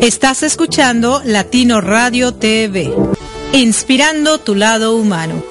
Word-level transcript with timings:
Estás 0.00 0.42
escuchando 0.42 1.20
Latino 1.26 1.82
Radio 1.82 2.32
TV, 2.32 2.90
inspirando 3.52 4.38
tu 4.38 4.54
lado 4.54 4.94
humano. 4.96 5.42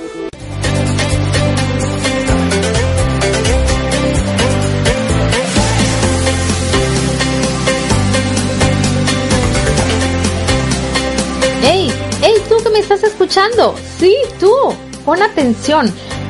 ¡Hey! 11.62 11.94
¡Hey, 12.24 12.34
tú 12.50 12.56
que 12.64 12.70
me 12.72 12.80
estás 12.80 13.04
escuchando! 13.04 13.76
Sí, 14.00 14.16
tú. 14.40 14.52
Pon 15.06 15.22
atención. 15.22 15.94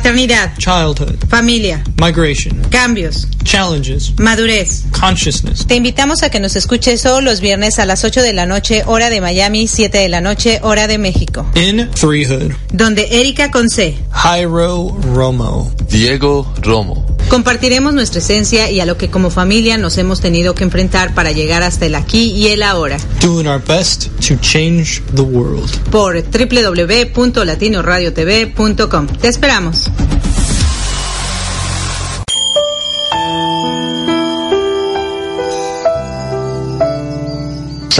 Maternidad, 0.00 0.56
childhood, 0.56 1.16
familia, 1.28 1.84
migration, 2.00 2.56
cambios, 2.70 3.28
challenges, 3.44 4.14
madurez. 4.18 4.84
consciousness. 4.98 5.66
Te 5.66 5.74
invitamos 5.74 6.22
a 6.22 6.30
que 6.30 6.40
nos 6.40 6.56
escuches 6.56 7.02
todos 7.02 7.22
los 7.22 7.42
viernes 7.42 7.78
a 7.78 7.84
las 7.84 8.02
8 8.02 8.22
de 8.22 8.32
la 8.32 8.46
noche, 8.46 8.82
hora 8.86 9.10
de 9.10 9.20
Miami, 9.20 9.68
7 9.68 9.98
de 9.98 10.08
la 10.08 10.22
noche, 10.22 10.58
hora 10.62 10.86
de 10.86 10.96
México. 10.96 11.44
In 11.54 11.90
Threehood, 11.90 12.52
Donde 12.72 13.08
Erika 13.20 13.50
Conce 13.50 13.94
Jairo 14.10 14.96
Romo, 15.14 15.70
Diego 15.90 16.50
Romo. 16.62 17.04
compartiremos 17.28 17.92
nuestra 17.92 18.20
esencia 18.20 18.70
y 18.70 18.80
a 18.80 18.86
lo 18.86 18.96
que 18.96 19.10
como 19.10 19.28
familia 19.30 19.76
nos 19.76 19.98
hemos 19.98 20.20
tenido 20.22 20.54
que 20.54 20.64
enfrentar 20.64 21.12
para 21.14 21.30
llegar 21.30 21.62
hasta 21.62 21.84
el 21.86 21.94
aquí 21.94 22.32
y 22.32 22.46
el 22.48 22.62
ahora. 22.62 22.96
doing 23.20 23.46
our 23.46 23.62
best 23.62 24.06
to 24.26 24.34
change 24.40 25.02
the 25.14 25.20
world. 25.22 25.70
Por 25.90 26.22
www.latinoradiotv.com. 26.22 29.06
Te 29.20 29.28
esperamos. 29.28 29.89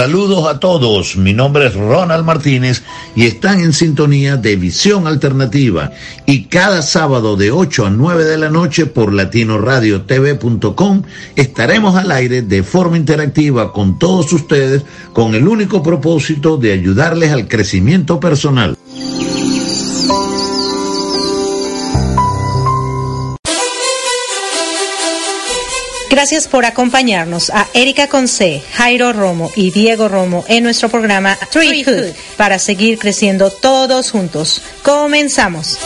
Saludos 0.01 0.47
a 0.47 0.59
todos, 0.59 1.17
mi 1.17 1.35
nombre 1.35 1.67
es 1.67 1.75
Ronald 1.75 2.25
Martínez 2.25 2.83
y 3.15 3.27
están 3.27 3.61
en 3.61 3.75
sintonía 3.75 4.39
de 4.39 4.57
Visión 4.57 5.07
Alternativa 5.07 5.93
y 6.25 6.45
cada 6.45 6.81
sábado 6.81 7.37
de 7.37 7.51
8 7.51 7.85
a 7.85 7.91
9 7.91 8.25
de 8.25 8.39
la 8.39 8.49
noche 8.49 8.87
por 8.87 9.13
latinoradiotv.com 9.13 11.03
estaremos 11.37 11.97
al 11.97 12.13
aire 12.13 12.41
de 12.41 12.63
forma 12.63 12.97
interactiva 12.97 13.75
con 13.75 13.99
todos 13.99 14.33
ustedes 14.33 14.85
con 15.13 15.35
el 15.35 15.47
único 15.47 15.83
propósito 15.83 16.57
de 16.57 16.73
ayudarles 16.73 17.31
al 17.33 17.47
crecimiento 17.47 18.19
personal. 18.19 18.79
Gracias 26.11 26.49
por 26.49 26.65
acompañarnos 26.65 27.51
a 27.51 27.69
Erika 27.73 28.09
Conce, 28.09 28.65
Jairo 28.75 29.13
Romo 29.13 29.53
y 29.55 29.71
Diego 29.71 30.09
Romo 30.09 30.45
en 30.49 30.65
nuestro 30.65 30.89
programa 30.89 31.39
Treehood 31.53 32.15
para 32.37 32.59
seguir 32.59 32.99
creciendo 32.99 33.49
todos 33.51 34.11
juntos. 34.11 34.61
Comenzamos. 34.83 35.79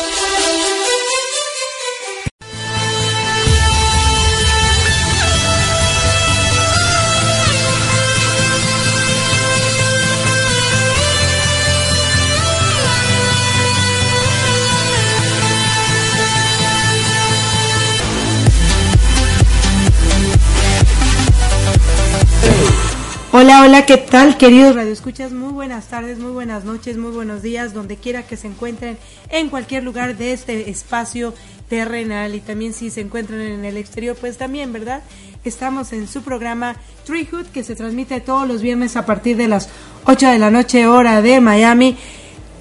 Hola, 23.37 23.62
hola, 23.62 23.84
¿qué 23.84 23.97
tal, 23.97 24.37
queridos 24.37 24.77
radioescuchas? 24.77 25.33
Muy 25.33 25.53
buenas 25.53 25.89
tardes, 25.89 26.21
muy 26.21 26.31
buenas 26.31 26.65
noches, 26.65 26.97
muy 26.97 27.11
buenos 27.11 27.43
días, 27.43 27.75
donde 27.75 27.97
quiera 27.97 28.22
que 28.22 28.37
se 28.37 28.47
encuentren, 28.47 28.97
en 29.28 29.49
cualquier 29.49 29.83
lugar 29.83 30.17
de 30.17 30.33
este 30.33 30.71
espacio 30.71 31.34
terrenal 31.69 32.37
y 32.37 32.41
también 32.41 32.72
si 32.72 32.91
se 32.91 33.00
encuentran 33.00 33.41
en 33.41 33.65
el 33.65 33.77
exterior, 33.77 34.17
pues 34.21 34.39
también, 34.39 34.72
¿verdad? 34.72 35.03
Estamos 35.45 35.93
en 35.93 36.06
su 36.06 36.22
programa 36.22 36.77
Treehood, 37.06 37.47
que 37.47 37.65
se 37.65 37.75
transmite 37.75 38.21
todos 38.21 38.47
los 38.47 38.62
viernes 38.62 38.97
a 38.97 39.05
partir 39.05 39.37
de 39.37 39.49
las 39.49 39.69
8 40.05 40.28
de 40.28 40.39
la 40.39 40.53
noche, 40.53 40.87
hora 40.87 41.21
de 41.21 41.41
Miami. 41.41 41.97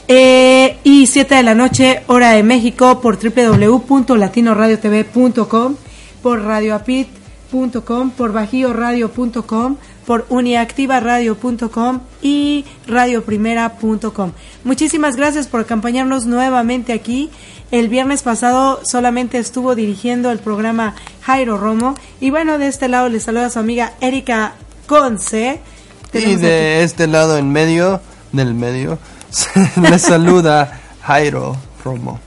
eh, 0.07 0.77
y 0.83 1.05
7 1.05 1.35
de 1.35 1.43
la 1.43 1.53
noche, 1.53 2.01
hora 2.07 2.31
de 2.31 2.41
México, 2.41 2.99
por 2.99 3.19
www.latinoradiotv.com, 3.23 5.75
por 6.23 6.41
radioapit.com, 6.41 8.09
por 8.09 8.33
bajioradio.com, 8.33 9.77
por 10.05 10.25
uniactivaradio.com 10.29 12.01
y 12.21 12.65
radioprimera.com. 12.87 14.31
Muchísimas 14.63 15.15
gracias 15.15 15.47
por 15.47 15.61
acompañarnos 15.61 16.25
nuevamente 16.25 16.93
aquí. 16.93 17.29
El 17.71 17.89
viernes 17.89 18.21
pasado 18.21 18.81
solamente 18.85 19.39
estuvo 19.39 19.75
dirigiendo 19.75 20.31
el 20.31 20.39
programa 20.39 20.95
Jairo 21.21 21.57
Romo. 21.57 21.95
Y 22.19 22.29
bueno, 22.29 22.57
de 22.57 22.67
este 22.67 22.87
lado 22.87 23.09
les 23.09 23.23
saluda 23.23 23.49
su 23.49 23.59
amiga 23.59 23.93
Erika 23.99 24.53
Conce. 24.85 25.59
Y 26.13 26.35
de 26.35 26.83
este 26.83 27.07
lado 27.07 27.37
en 27.37 27.51
medio, 27.51 27.99
del 28.31 28.53
medio, 28.53 28.99
le 29.81 29.97
saluda 29.97 30.81
Jairo 31.01 31.57
Romo. 31.83 32.19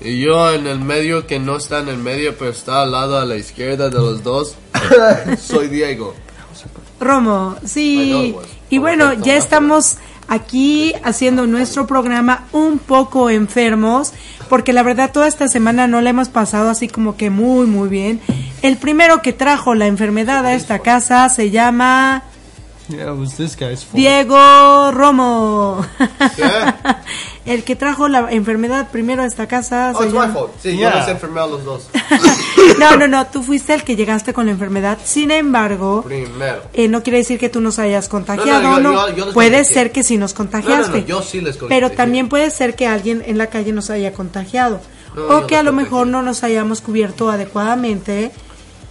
Y 0.00 0.20
yo 0.20 0.52
en 0.52 0.66
el 0.66 0.80
medio, 0.80 1.26
que 1.26 1.38
no 1.38 1.56
está 1.56 1.80
en 1.80 1.88
el 1.88 1.98
medio, 1.98 2.36
pero 2.38 2.50
está 2.50 2.82
al 2.82 2.92
lado 2.92 3.18
a 3.18 3.24
la 3.24 3.36
izquierda 3.36 3.88
de 3.88 3.96
los 3.96 4.22
dos, 4.22 4.54
soy 5.40 5.68
Diego. 5.68 6.14
Romo, 7.00 7.56
sí. 7.64 8.34
was. 8.34 8.46
Y 8.70 8.78
bueno, 8.78 9.12
ya 9.12 9.34
¿no? 9.34 9.38
estamos 9.38 9.98
aquí 10.28 10.92
haciendo 11.04 11.46
nuestro 11.46 11.86
programa 11.86 12.44
un 12.52 12.78
poco 12.78 13.30
enfermos, 13.30 14.12
porque 14.48 14.72
la 14.72 14.82
verdad 14.82 15.12
toda 15.12 15.28
esta 15.28 15.48
semana 15.48 15.86
no 15.86 16.00
la 16.00 16.10
hemos 16.10 16.28
pasado 16.28 16.70
así 16.70 16.88
como 16.88 17.16
que 17.16 17.30
muy, 17.30 17.66
muy 17.66 17.88
bien. 17.88 18.20
El 18.62 18.76
primero 18.76 19.22
que 19.22 19.32
trajo 19.32 19.74
la 19.74 19.86
enfermedad 19.86 20.44
a 20.44 20.54
esta 20.54 20.80
casa 20.80 21.28
se 21.28 21.50
llama 21.50 22.24
Yeah, 22.88 23.12
it 23.12 23.18
was 23.18 23.36
this 23.36 23.56
guy's 23.56 23.82
fault. 23.82 23.94
Diego 23.96 24.92
Romo. 24.92 25.84
El 27.44 27.62
que 27.64 27.76
trajo 27.76 28.08
la 28.08 28.30
enfermedad 28.32 28.88
primero 28.90 29.22
a 29.22 29.26
esta 29.26 29.46
casa 29.48 29.92
Oh, 29.94 29.98
se 29.98 30.04
it's 30.06 30.14
my 30.14 30.20
llama... 30.20 30.32
fault. 30.34 30.52
Sí, 30.62 30.76
Yeah. 30.76 30.92
yo 30.92 30.98
los 31.00 31.08
enfermé 31.08 31.40
a 31.40 31.46
los 31.46 31.64
dos. 31.64 31.88
No, 32.78 32.96
no, 32.96 33.06
no, 33.06 33.26
tú 33.28 33.42
fuiste 33.42 33.74
el 33.74 33.84
que 33.84 33.94
llegaste 33.96 34.32
con 34.32 34.46
la 34.46 34.52
enfermedad. 34.52 34.98
Sin 35.04 35.30
embargo, 35.30 36.02
Primero. 36.02 36.62
eh, 36.72 36.88
no 36.88 37.02
quiere 37.02 37.18
decir 37.18 37.38
que 37.38 37.48
tú 37.48 37.60
nos 37.60 37.78
hayas 37.78 38.08
contagiado, 38.08 38.62
No, 38.62 38.80
¿no? 38.80 38.92
no, 38.92 39.08
yo- 39.10 39.26
yo 39.26 39.32
puede 39.32 39.50
contagié. 39.58 39.74
ser 39.74 39.92
que 39.92 40.02
sí 40.02 40.16
nos 40.18 40.34
contagiaste. 40.34 40.88
No, 40.88 40.94
no, 40.96 41.00
no, 41.00 41.06
yo 41.06 41.22
sí 41.22 41.40
les 41.40 41.56
contagié. 41.56 41.80
Pero 41.80 41.94
también 41.96 42.28
puede 42.28 42.50
ser 42.50 42.74
que 42.74 42.86
alguien 42.88 43.22
en 43.26 43.38
la 43.38 43.46
calle 43.48 43.72
nos 43.72 43.90
haya 43.90 44.12
contagiado. 44.12 44.80
No, 45.14 45.22
o 45.38 45.46
que 45.46 45.56
a 45.56 45.62
lo 45.62 45.72
mejor 45.72 46.06
no 46.08 46.22
nos 46.22 46.42
hayamos 46.44 46.80
cubierto 46.80 47.30
adecuadamente 47.30 48.32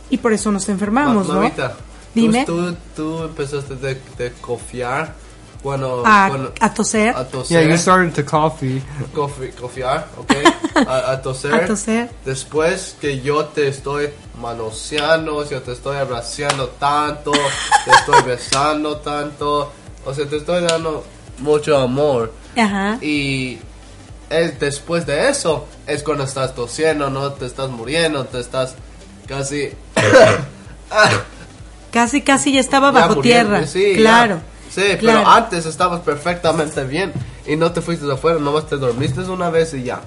y 0.09 0.17
por 0.17 0.31
eso 0.33 0.51
nos 0.51 0.67
enfermamos, 0.69 1.27
¿no? 1.27 1.35
Mamita, 1.35 1.73
tú- 1.73 1.75
Dime. 2.15 2.45
Tú, 2.45 2.75
tú 2.95 3.23
empezaste 3.23 3.75
de, 3.75 4.01
de 4.17 4.31
confiar 4.41 5.13
cuando, 5.61 6.03
A, 6.05 6.27
cuando- 6.29 6.53
a 6.59 6.73
toser, 6.73 7.15
a 7.15 7.25
toser. 7.25 7.61
Yeah, 7.61 7.71
you 7.71 7.77
started 7.77 8.13
to 8.15 8.23
coffee. 8.23 8.81
Confi- 9.13 9.53
confiar, 9.55 10.07
¿ok? 10.17 10.31
A, 10.87 11.11
a 11.13 11.21
toser. 11.21 11.53
a 11.53 11.65
toser. 11.65 12.09
Después 12.25 12.95
que 12.99 13.21
yo 13.21 13.45
te 13.45 13.67
estoy 13.67 14.09
manoseando, 14.41 15.47
yo 15.49 15.61
te 15.61 15.71
estoy 15.71 15.97
abrazando 15.97 16.67
tanto, 16.79 17.31
te 17.31 17.91
estoy 17.91 18.21
besando 18.25 18.97
tanto, 18.97 19.71
o 20.05 20.13
sea, 20.13 20.25
te 20.27 20.37
estoy 20.37 20.63
dando 20.63 21.03
mucho 21.39 21.77
amor. 21.77 22.31
Ajá. 22.57 22.97
Y 23.01 23.59
es 24.29 24.59
después 24.59 25.05
de 25.05 25.29
eso 25.29 25.65
es 25.87 26.03
cuando 26.03 26.23
estás 26.25 26.53
tosiendo, 26.55 27.09
no 27.09 27.31
te 27.33 27.45
estás 27.45 27.69
muriendo, 27.69 28.25
te 28.25 28.39
estás 28.39 28.75
casi 29.27 29.69
Casi, 31.95 32.19
casi 32.23 32.51
ya 32.51 32.59
estaba 32.59 32.91
ya 32.91 33.07
bajo 33.07 33.21
tierra. 33.21 33.65
sí, 33.65 33.91
ya. 33.91 33.95
claro. 33.95 34.41
Sí, 34.69 34.81
claro. 34.99 35.19
pero 35.19 35.29
antes 35.29 35.65
estabas 35.65 36.01
perfectamente 36.01 36.83
bien 36.83 37.13
y 37.47 37.55
no 37.55 37.71
te 37.71 37.79
fuiste 37.79 38.11
afuera, 38.11 38.37
nomás 38.37 38.67
te 38.67 38.75
dormiste 38.75 39.21
una 39.21 39.49
vez 39.49 39.73
y 39.73 39.83
ya. 39.83 40.01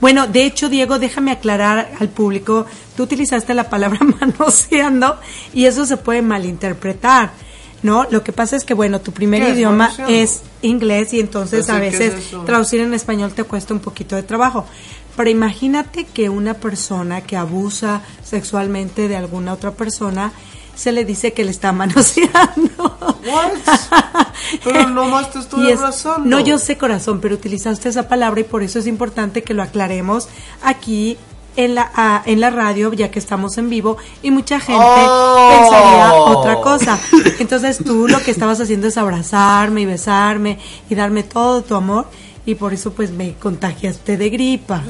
Bueno, 0.00 0.26
de 0.26 0.44
hecho, 0.44 0.70
Diego, 0.70 0.98
déjame 0.98 1.32
aclarar 1.32 1.92
al 2.00 2.08
público, 2.08 2.64
tú 2.96 3.02
utilizaste 3.02 3.52
la 3.52 3.68
palabra 3.68 4.00
manoseando 4.20 5.20
y 5.52 5.66
eso 5.66 5.84
se 5.84 5.98
puede 5.98 6.22
malinterpretar, 6.22 7.32
¿no? 7.82 8.06
Lo 8.10 8.24
que 8.24 8.32
pasa 8.32 8.56
es 8.56 8.64
que, 8.64 8.72
bueno, 8.72 9.02
tu 9.02 9.12
primer 9.12 9.42
¿Qué 9.42 9.50
es 9.50 9.56
idioma 9.56 9.92
es 10.08 10.40
inglés 10.62 11.12
y 11.12 11.20
entonces 11.20 11.68
a 11.68 11.74
sí, 11.74 11.80
¿qué 11.80 11.86
veces 11.90 12.14
es 12.14 12.46
traducir 12.46 12.80
en 12.80 12.94
español 12.94 13.34
te 13.34 13.44
cuesta 13.44 13.74
un 13.74 13.80
poquito 13.80 14.16
de 14.16 14.22
trabajo. 14.22 14.64
Pero 15.14 15.28
imagínate 15.28 16.04
que 16.06 16.30
una 16.30 16.54
persona 16.54 17.20
que 17.20 17.36
abusa 17.36 18.00
sexualmente 18.24 19.08
de 19.08 19.16
alguna 19.16 19.52
otra 19.52 19.72
persona 19.72 20.32
se 20.76 20.92
le 20.92 21.04
dice 21.04 21.32
que 21.32 21.42
le 21.44 21.50
está 21.50 21.72
manoseando. 21.72 22.96
Pero 24.62 24.88
nomás 24.90 25.30
te 25.32 25.40
estoy 25.40 25.66
Y 25.66 25.70
es- 25.72 25.78
abrazando. 25.78 26.28
No, 26.28 26.38
yo 26.40 26.58
sé 26.58 26.76
corazón, 26.78 27.20
pero 27.20 27.34
utilizaste 27.34 27.88
esa 27.88 28.08
palabra 28.08 28.40
y 28.40 28.44
por 28.44 28.62
eso 28.62 28.78
es 28.78 28.86
importante 28.86 29.42
que 29.42 29.54
lo 29.54 29.62
aclaremos 29.62 30.28
aquí 30.62 31.16
en 31.56 31.74
la 31.74 32.22
en 32.26 32.40
la 32.40 32.50
radio, 32.50 32.92
ya 32.92 33.10
que 33.10 33.18
estamos 33.18 33.56
en 33.56 33.70
vivo 33.70 33.96
y 34.22 34.30
mucha 34.30 34.60
gente 34.60 34.82
Oh. 34.84 35.48
pensaría 35.50 36.12
otra 36.12 36.56
cosa. 36.60 36.98
Entonces 37.38 37.78
tú 37.82 38.06
lo 38.08 38.20
que 38.22 38.30
estabas 38.30 38.60
haciendo 38.60 38.86
es 38.88 38.98
abrazarme 38.98 39.80
y 39.80 39.86
besarme 39.86 40.58
y 40.90 40.94
darme 40.94 41.22
todo 41.22 41.62
tu 41.62 41.74
amor 41.74 42.06
y 42.44 42.56
por 42.56 42.74
eso 42.74 42.92
pues 42.92 43.10
me 43.10 43.32
contagiaste 43.34 44.18
de 44.18 44.28
gripa. 44.28 44.82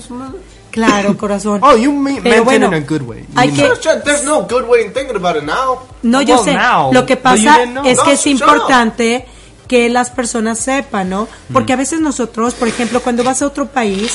Claro, 0.76 1.16
corazón. 1.16 1.60
Oh, 1.64 1.74
you 1.74 1.90
me- 1.90 2.20
Pero 2.22 2.44
bueno, 2.44 2.66
in 2.66 2.74
a 2.74 2.80
good 2.80 3.00
way. 3.00 3.24
Hay 3.34 3.50
mean- 3.50 3.70
que- 3.80 4.00
There's 4.04 4.24
no 4.24 4.42
good 4.42 4.64
way 4.68 4.84
in 4.84 4.92
thinking 4.92 5.16
about 5.16 5.36
it 5.36 5.42
now. 5.42 5.78
No, 6.02 6.20
yo 6.20 6.36
sé. 6.44 6.52
now, 6.54 6.92
Lo 6.92 7.06
que 7.06 7.16
pasa 7.16 7.62
es 7.62 7.68
No, 7.70 7.82
que 7.82 8.12
es 8.12 8.26
importante 8.26 9.24
que 9.66 9.88
las 9.88 10.10
personas 10.10 10.58
sepan, 10.58 11.08
¿no? 11.08 11.28
Porque 11.50 11.72
a 11.72 11.76
veces 11.76 12.00
nosotros, 12.00 12.52
por 12.52 12.68
ejemplo, 12.68 13.00
cuando 13.00 13.24
vas 13.24 13.40
a 13.40 13.46
otro 13.46 13.66
país, 13.68 14.12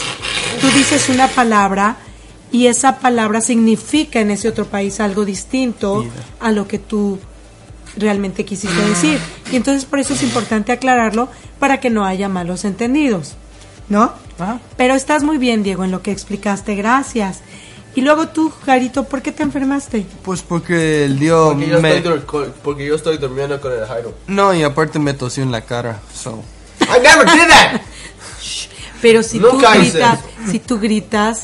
tú 0.61 0.67
dices 0.67 1.09
una 1.09 1.27
palabra 1.27 1.97
y 2.51 2.67
esa 2.67 2.99
palabra 2.99 3.41
significa 3.41 4.19
en 4.21 4.29
ese 4.29 4.47
otro 4.47 4.65
país 4.65 4.99
algo 4.99 5.25
distinto 5.25 6.05
a 6.39 6.51
lo 6.51 6.67
que 6.67 6.77
tú 6.77 7.17
realmente 7.97 8.45
quisiste 8.45 8.79
decir. 8.85 9.19
Y 9.51 9.55
entonces 9.55 9.85
por 9.85 9.97
eso 9.99 10.13
es 10.13 10.21
importante 10.21 10.71
aclararlo 10.71 11.27
para 11.59 11.79
que 11.79 11.89
no 11.89 12.05
haya 12.05 12.29
malos 12.29 12.63
entendidos, 12.65 13.33
¿no? 13.91 14.13
Ajá. 14.39 14.59
Pero 14.77 14.95
estás 14.95 15.21
muy 15.21 15.37
bien, 15.37 15.63
Diego, 15.63 15.83
en 15.83 15.91
lo 15.91 16.01
que 16.01 16.11
explicaste. 16.11 16.75
Gracias. 16.75 17.41
Y 17.93 18.01
luego 18.01 18.29
tú, 18.29 18.51
Jarito, 18.65 19.03
¿por 19.03 19.21
qué 19.21 19.33
te 19.33 19.43
enfermaste? 19.43 20.05
Pues 20.23 20.41
porque 20.41 21.03
el 21.05 21.19
dio 21.19 21.49
Porque 21.49 21.67
yo, 21.67 21.81
me... 21.81 21.97
estoy 21.97 22.21
porque 22.63 22.85
yo 22.85 22.95
estoy 22.95 23.17
durmiendo 23.17 23.59
con 23.59 23.73
el 23.73 23.85
Jairo. 23.85 24.13
No, 24.27 24.53
y 24.53 24.63
aparte 24.63 24.97
me 24.97 25.13
tosió 25.13 25.43
en 25.43 25.51
la 25.51 25.61
cara, 25.61 25.99
so... 26.13 26.41
I 26.79 26.99
never 27.03 27.25
did 27.25 27.47
that. 27.49 27.81
Pero 29.01 29.23
si 29.23 29.39
Nunca 29.39 29.73
tú 29.73 29.79
hice 29.81 29.97
gritas, 29.97 30.19
si 30.49 30.59
tú 30.59 30.79
gritas, 30.79 31.41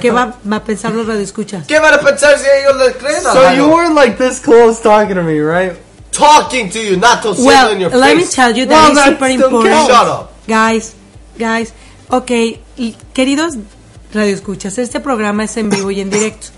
¿qué 0.00 0.10
va, 0.10 0.36
va 0.50 0.56
a 0.56 0.64
pensar 0.64 0.92
los 0.92 1.06
radioescuchas? 1.06 1.66
¿Qué 1.66 1.78
van 1.78 1.94
a 1.94 2.00
pensar 2.00 2.38
si 2.38 2.46
ellos 2.46 2.76
les 2.78 2.96
creen? 2.96 3.22
So 3.22 3.34
Jairo? 3.34 3.56
you 3.56 3.72
were 3.72 3.92
like 3.94 4.16
this 4.16 4.40
close 4.40 4.82
talking 4.82 5.14
to 5.14 5.22
me, 5.22 5.38
right? 5.40 5.74
talking 6.10 6.70
to 6.70 6.78
you, 6.80 6.96
not 6.96 7.22
tosiendo 7.22 7.46
Well, 7.46 7.72
in 7.72 7.80
your 7.80 7.90
let 7.90 8.16
me 8.16 8.22
face. 8.22 8.34
tell 8.34 8.56
you 8.56 8.66
that 8.66 8.74
Well, 8.74 8.92
it's 8.92 9.00
that 9.00 9.08
super 9.10 9.26
important. 9.26 9.86
Shut 9.86 10.06
up. 10.06 10.32
Guys, 10.46 10.94
guys, 11.38 11.72
ok, 12.08 12.30
y 12.76 12.96
queridos 13.12 13.54
radioescuchas, 14.12 14.78
este 14.78 15.00
programa 15.00 15.44
es 15.44 15.56
en 15.56 15.70
vivo 15.70 15.90
y 15.90 16.00
en 16.00 16.10
directo. 16.10 16.48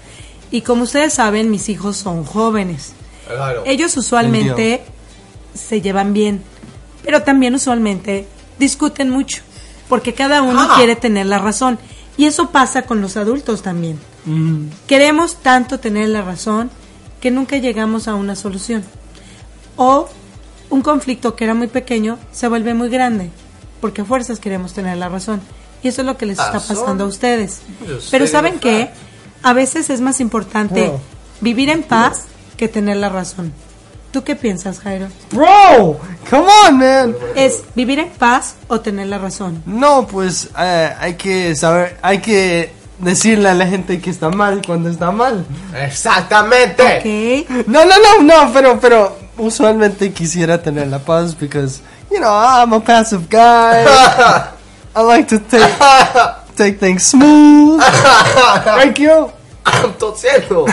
Y 0.50 0.60
como 0.62 0.84
ustedes 0.84 1.14
saben, 1.14 1.50
mis 1.50 1.68
hijos 1.68 1.96
son 1.96 2.24
jóvenes. 2.24 2.92
El 3.30 3.38
Jairo. 3.38 3.62
Ellos 3.66 3.96
usualmente 3.96 4.82
se 5.54 5.80
llevan 5.80 6.12
bien, 6.12 6.42
pero 7.04 7.22
también 7.22 7.54
usualmente 7.54 8.26
discuten 8.58 9.10
mucho, 9.10 9.42
porque 9.88 10.14
cada 10.14 10.42
uno 10.42 10.60
Ah. 10.70 10.74
quiere 10.76 10.96
tener 10.96 11.26
la 11.26 11.38
razón. 11.38 11.78
Y 12.18 12.24
eso 12.24 12.50
pasa 12.50 12.82
con 12.82 13.00
los 13.02 13.16
adultos 13.16 13.62
también. 13.62 13.98
Queremos 14.86 15.36
tanto 15.36 15.78
tener 15.80 16.08
la 16.08 16.22
razón 16.22 16.70
que 17.20 17.30
nunca 17.30 17.56
llegamos 17.58 18.08
a 18.08 18.14
una 18.14 18.34
solución. 18.36 18.82
O 19.76 20.08
un 20.70 20.80
conflicto 20.82 21.36
que 21.36 21.44
era 21.44 21.54
muy 21.54 21.66
pequeño 21.68 22.18
se 22.32 22.48
vuelve 22.48 22.72
muy 22.74 22.88
grande, 22.88 23.30
porque 23.80 24.02
a 24.02 24.04
fuerzas 24.04 24.40
queremos 24.40 24.72
tener 24.72 24.96
la 24.96 25.08
razón. 25.08 25.40
Y 25.82 25.88
eso 25.88 26.02
es 26.02 26.06
lo 26.06 26.16
que 26.16 26.26
les 26.26 26.38
está 26.38 26.52
Razón. 26.52 26.76
pasando 26.76 27.04
a 27.04 27.06
ustedes. 27.06 27.60
Pero 28.10 28.26
¿saben 28.26 28.58
qué? 28.58 28.90
A 29.42 29.52
veces 29.52 29.90
es 29.90 30.00
más 30.00 30.20
importante 30.20 30.92
vivir 31.40 31.70
en 31.70 31.82
paz 31.82 32.24
que 32.56 32.68
tener 32.68 32.96
la 32.96 33.08
razón. 33.08 33.52
¿Tú 34.10 34.24
qué 34.24 34.34
piensas, 34.34 34.78
Jairo? 34.78 35.08
Bro, 35.30 36.00
come 36.30 36.46
on, 36.66 36.78
man. 36.78 37.16
¿Es 37.34 37.62
vivir 37.74 37.98
en 37.98 38.08
paz 38.08 38.54
o 38.68 38.80
tener 38.80 39.08
la 39.08 39.18
razón? 39.18 39.62
No, 39.66 40.06
pues 40.06 40.48
eh, 40.58 40.92
hay 40.98 41.14
que 41.14 41.54
saber, 41.54 41.98
hay 42.00 42.20
que 42.20 42.72
decirle 42.98 43.50
a 43.50 43.54
la 43.54 43.66
gente 43.66 44.00
que 44.00 44.08
está 44.08 44.30
mal 44.30 44.62
cuando 44.64 44.88
está 44.88 45.10
mal. 45.10 45.44
Exactamente. 45.78 46.82
Ok. 47.44 47.66
No, 47.66 47.84
no, 47.84 47.94
no, 47.98 48.22
no, 48.22 48.52
pero, 48.52 48.80
pero 48.80 49.16
usualmente 49.38 50.12
quisiera 50.12 50.62
tener 50.62 50.88
la 50.88 51.00
paz 51.00 51.38
because, 51.38 51.80
you 52.16 52.20
know, 52.22 52.32
I'm 52.32 52.72
a 52.72 52.80
passive 52.80 53.28
guy. 53.28 53.84
I 54.96 55.02
like 55.02 55.28
to 55.28 55.38
take, 55.38 55.76
take 56.56 56.78
things 56.80 57.04
smooth. 57.04 57.82
Thank 58.64 58.98
you. 58.98 59.30
Tosiendo. 59.98 60.64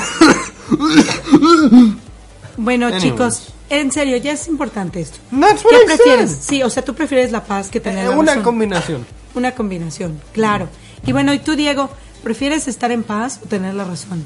Bueno, 2.56 2.86
Anyways. 2.88 3.04
chicos, 3.04 3.54
en 3.70 3.92
serio, 3.92 4.16
ya 4.18 4.32
es 4.32 4.48
importante 4.48 5.02
esto. 5.02 5.18
That's 5.32 5.64
what 5.66 5.72
¿Qué 5.72 5.84
I 5.84 5.86
prefieres? 5.88 6.32
said. 6.32 6.42
Sí, 6.42 6.64
o 6.64 6.70
sea, 6.70 6.86
tú 6.86 6.94
prefieres 6.94 7.32
la 7.32 7.44
paz 7.44 7.70
que 7.70 7.80
tener 7.82 8.06
Eh, 8.06 8.10
la 8.10 8.16
una 8.16 8.32
razón. 8.32 8.44
combinación. 8.44 9.06
Una 9.36 9.52
combinación, 9.54 10.22
claro. 10.32 10.70
Y 11.06 11.12
bueno, 11.12 11.34
¿y 11.34 11.40
tú, 11.40 11.56
Diego, 11.56 11.90
prefieres 12.24 12.68
estar 12.70 12.92
en 12.92 13.04
paz 13.04 13.40
o 13.44 13.48
tener 13.48 13.74
la 13.74 13.84
razón? 13.84 14.26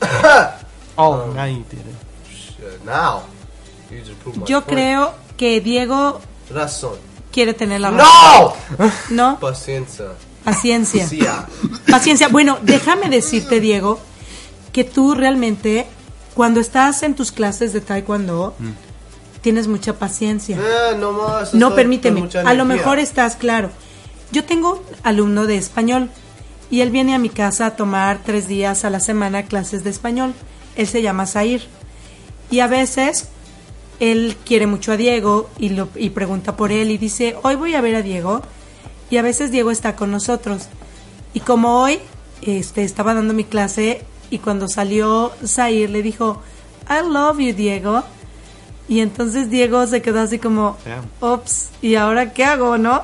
Oh, 0.96 1.26
now 1.34 1.44
you 1.46 1.64
did 1.68 1.80
it. 1.80 2.30
Shit, 2.30 2.84
Now. 2.84 3.24
You 3.90 3.98
just 3.98 4.10
my 4.38 4.44
Yo 4.46 4.60
point. 4.60 4.66
creo 4.78 5.12
que 5.36 5.60
Diego 5.60 6.20
Razón. 6.50 6.94
quiere 7.32 7.54
tener 7.54 7.80
la 7.80 7.90
razón. 7.90 8.52
¡No! 8.78 8.86
¿No? 9.10 9.40
Paciencia. 9.40 10.06
Paciencia. 10.44 11.08
Ah. 11.28 11.46
Paciencia. 11.90 12.28
Bueno, 12.28 12.58
déjame 12.62 13.08
decirte, 13.08 13.60
Diego, 13.60 13.98
que 14.72 14.84
tú 14.84 15.14
realmente, 15.14 15.86
cuando 16.34 16.60
estás 16.60 17.02
en 17.02 17.14
tus 17.14 17.32
clases 17.32 17.72
de 17.72 17.80
taekwondo, 17.80 18.54
tienes 19.40 19.68
mucha 19.68 19.98
paciencia. 19.98 20.58
Eh, 20.58 20.96
no 20.98 21.12
más. 21.12 21.54
No, 21.54 21.68
estoy 21.68 21.76
permíteme. 21.76 22.28
A 22.44 22.54
lo 22.54 22.64
mejor 22.64 22.98
estás 22.98 23.36
claro. 23.36 23.70
Yo 24.32 24.44
tengo 24.44 24.74
un 24.74 24.96
alumno 25.02 25.46
de 25.46 25.56
español 25.56 26.10
y 26.70 26.80
él 26.80 26.90
viene 26.90 27.14
a 27.14 27.18
mi 27.18 27.28
casa 27.28 27.66
a 27.66 27.76
tomar 27.76 28.20
tres 28.24 28.48
días 28.48 28.84
a 28.84 28.90
la 28.90 29.00
semana 29.00 29.44
clases 29.44 29.84
de 29.84 29.90
español. 29.90 30.34
Él 30.76 30.86
se 30.86 31.02
llama 31.02 31.26
Zair. 31.26 31.66
Y 32.50 32.60
a 32.60 32.66
veces 32.66 33.28
él 34.12 34.36
quiere 34.44 34.66
mucho 34.66 34.92
a 34.92 34.96
Diego 34.96 35.48
y, 35.58 35.70
lo, 35.70 35.88
y 35.94 36.10
pregunta 36.10 36.56
por 36.56 36.72
él 36.72 36.90
y 36.90 36.98
dice, 36.98 37.36
hoy 37.42 37.54
voy 37.56 37.74
a 37.74 37.80
ver 37.80 37.94
a 37.96 38.02
Diego. 38.02 38.42
Y 39.10 39.16
a 39.18 39.22
veces 39.22 39.50
Diego 39.50 39.70
está 39.70 39.96
con 39.96 40.10
nosotros. 40.10 40.68
Y 41.34 41.40
como 41.40 41.80
hoy 41.82 41.98
este, 42.42 42.82
estaba 42.84 43.14
dando 43.14 43.34
mi 43.34 43.44
clase 43.44 44.02
y 44.30 44.38
cuando 44.38 44.68
salió 44.68 45.32
Zair 45.46 45.90
le 45.90 46.02
dijo, 46.02 46.42
I 46.88 47.06
love 47.08 47.38
you, 47.38 47.54
Diego. 47.54 48.02
Y 48.88 49.00
entonces 49.00 49.50
Diego 49.50 49.86
se 49.86 50.02
quedó 50.02 50.20
así 50.20 50.38
como, 50.38 50.76
ups, 51.20 51.70
¿y 51.80 51.94
ahora 51.94 52.32
qué 52.32 52.44
hago, 52.44 52.76
no? 52.76 53.02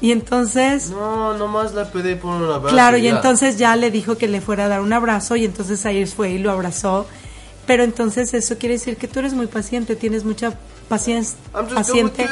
Y 0.00 0.12
entonces, 0.12 0.88
No, 0.90 1.36
nomás 1.36 1.74
le 1.74 1.84
pedí 1.84 2.14
por 2.14 2.34
un 2.34 2.44
abrazo. 2.50 2.68
claro, 2.74 2.96
y 2.96 3.02
ya. 3.02 3.10
entonces 3.16 3.58
ya 3.58 3.76
le 3.76 3.90
dijo 3.90 4.16
que 4.16 4.28
le 4.28 4.40
fuera 4.40 4.64
a 4.64 4.68
dar 4.68 4.80
un 4.80 4.92
abrazo 4.94 5.36
y 5.36 5.44
entonces 5.44 5.82
Zair 5.82 6.06
fue 6.08 6.30
y 6.30 6.38
lo 6.38 6.50
abrazó. 6.50 7.06
Pero 7.66 7.84
entonces 7.84 8.34
eso 8.34 8.58
quiere 8.58 8.74
decir 8.74 8.96
que 8.96 9.06
tú 9.08 9.20
eres 9.20 9.32
muy 9.34 9.46
paciente, 9.46 9.94
tienes 9.96 10.24
mucha 10.24 10.54
paciencia, 10.88 11.36
paciente. 11.74 12.26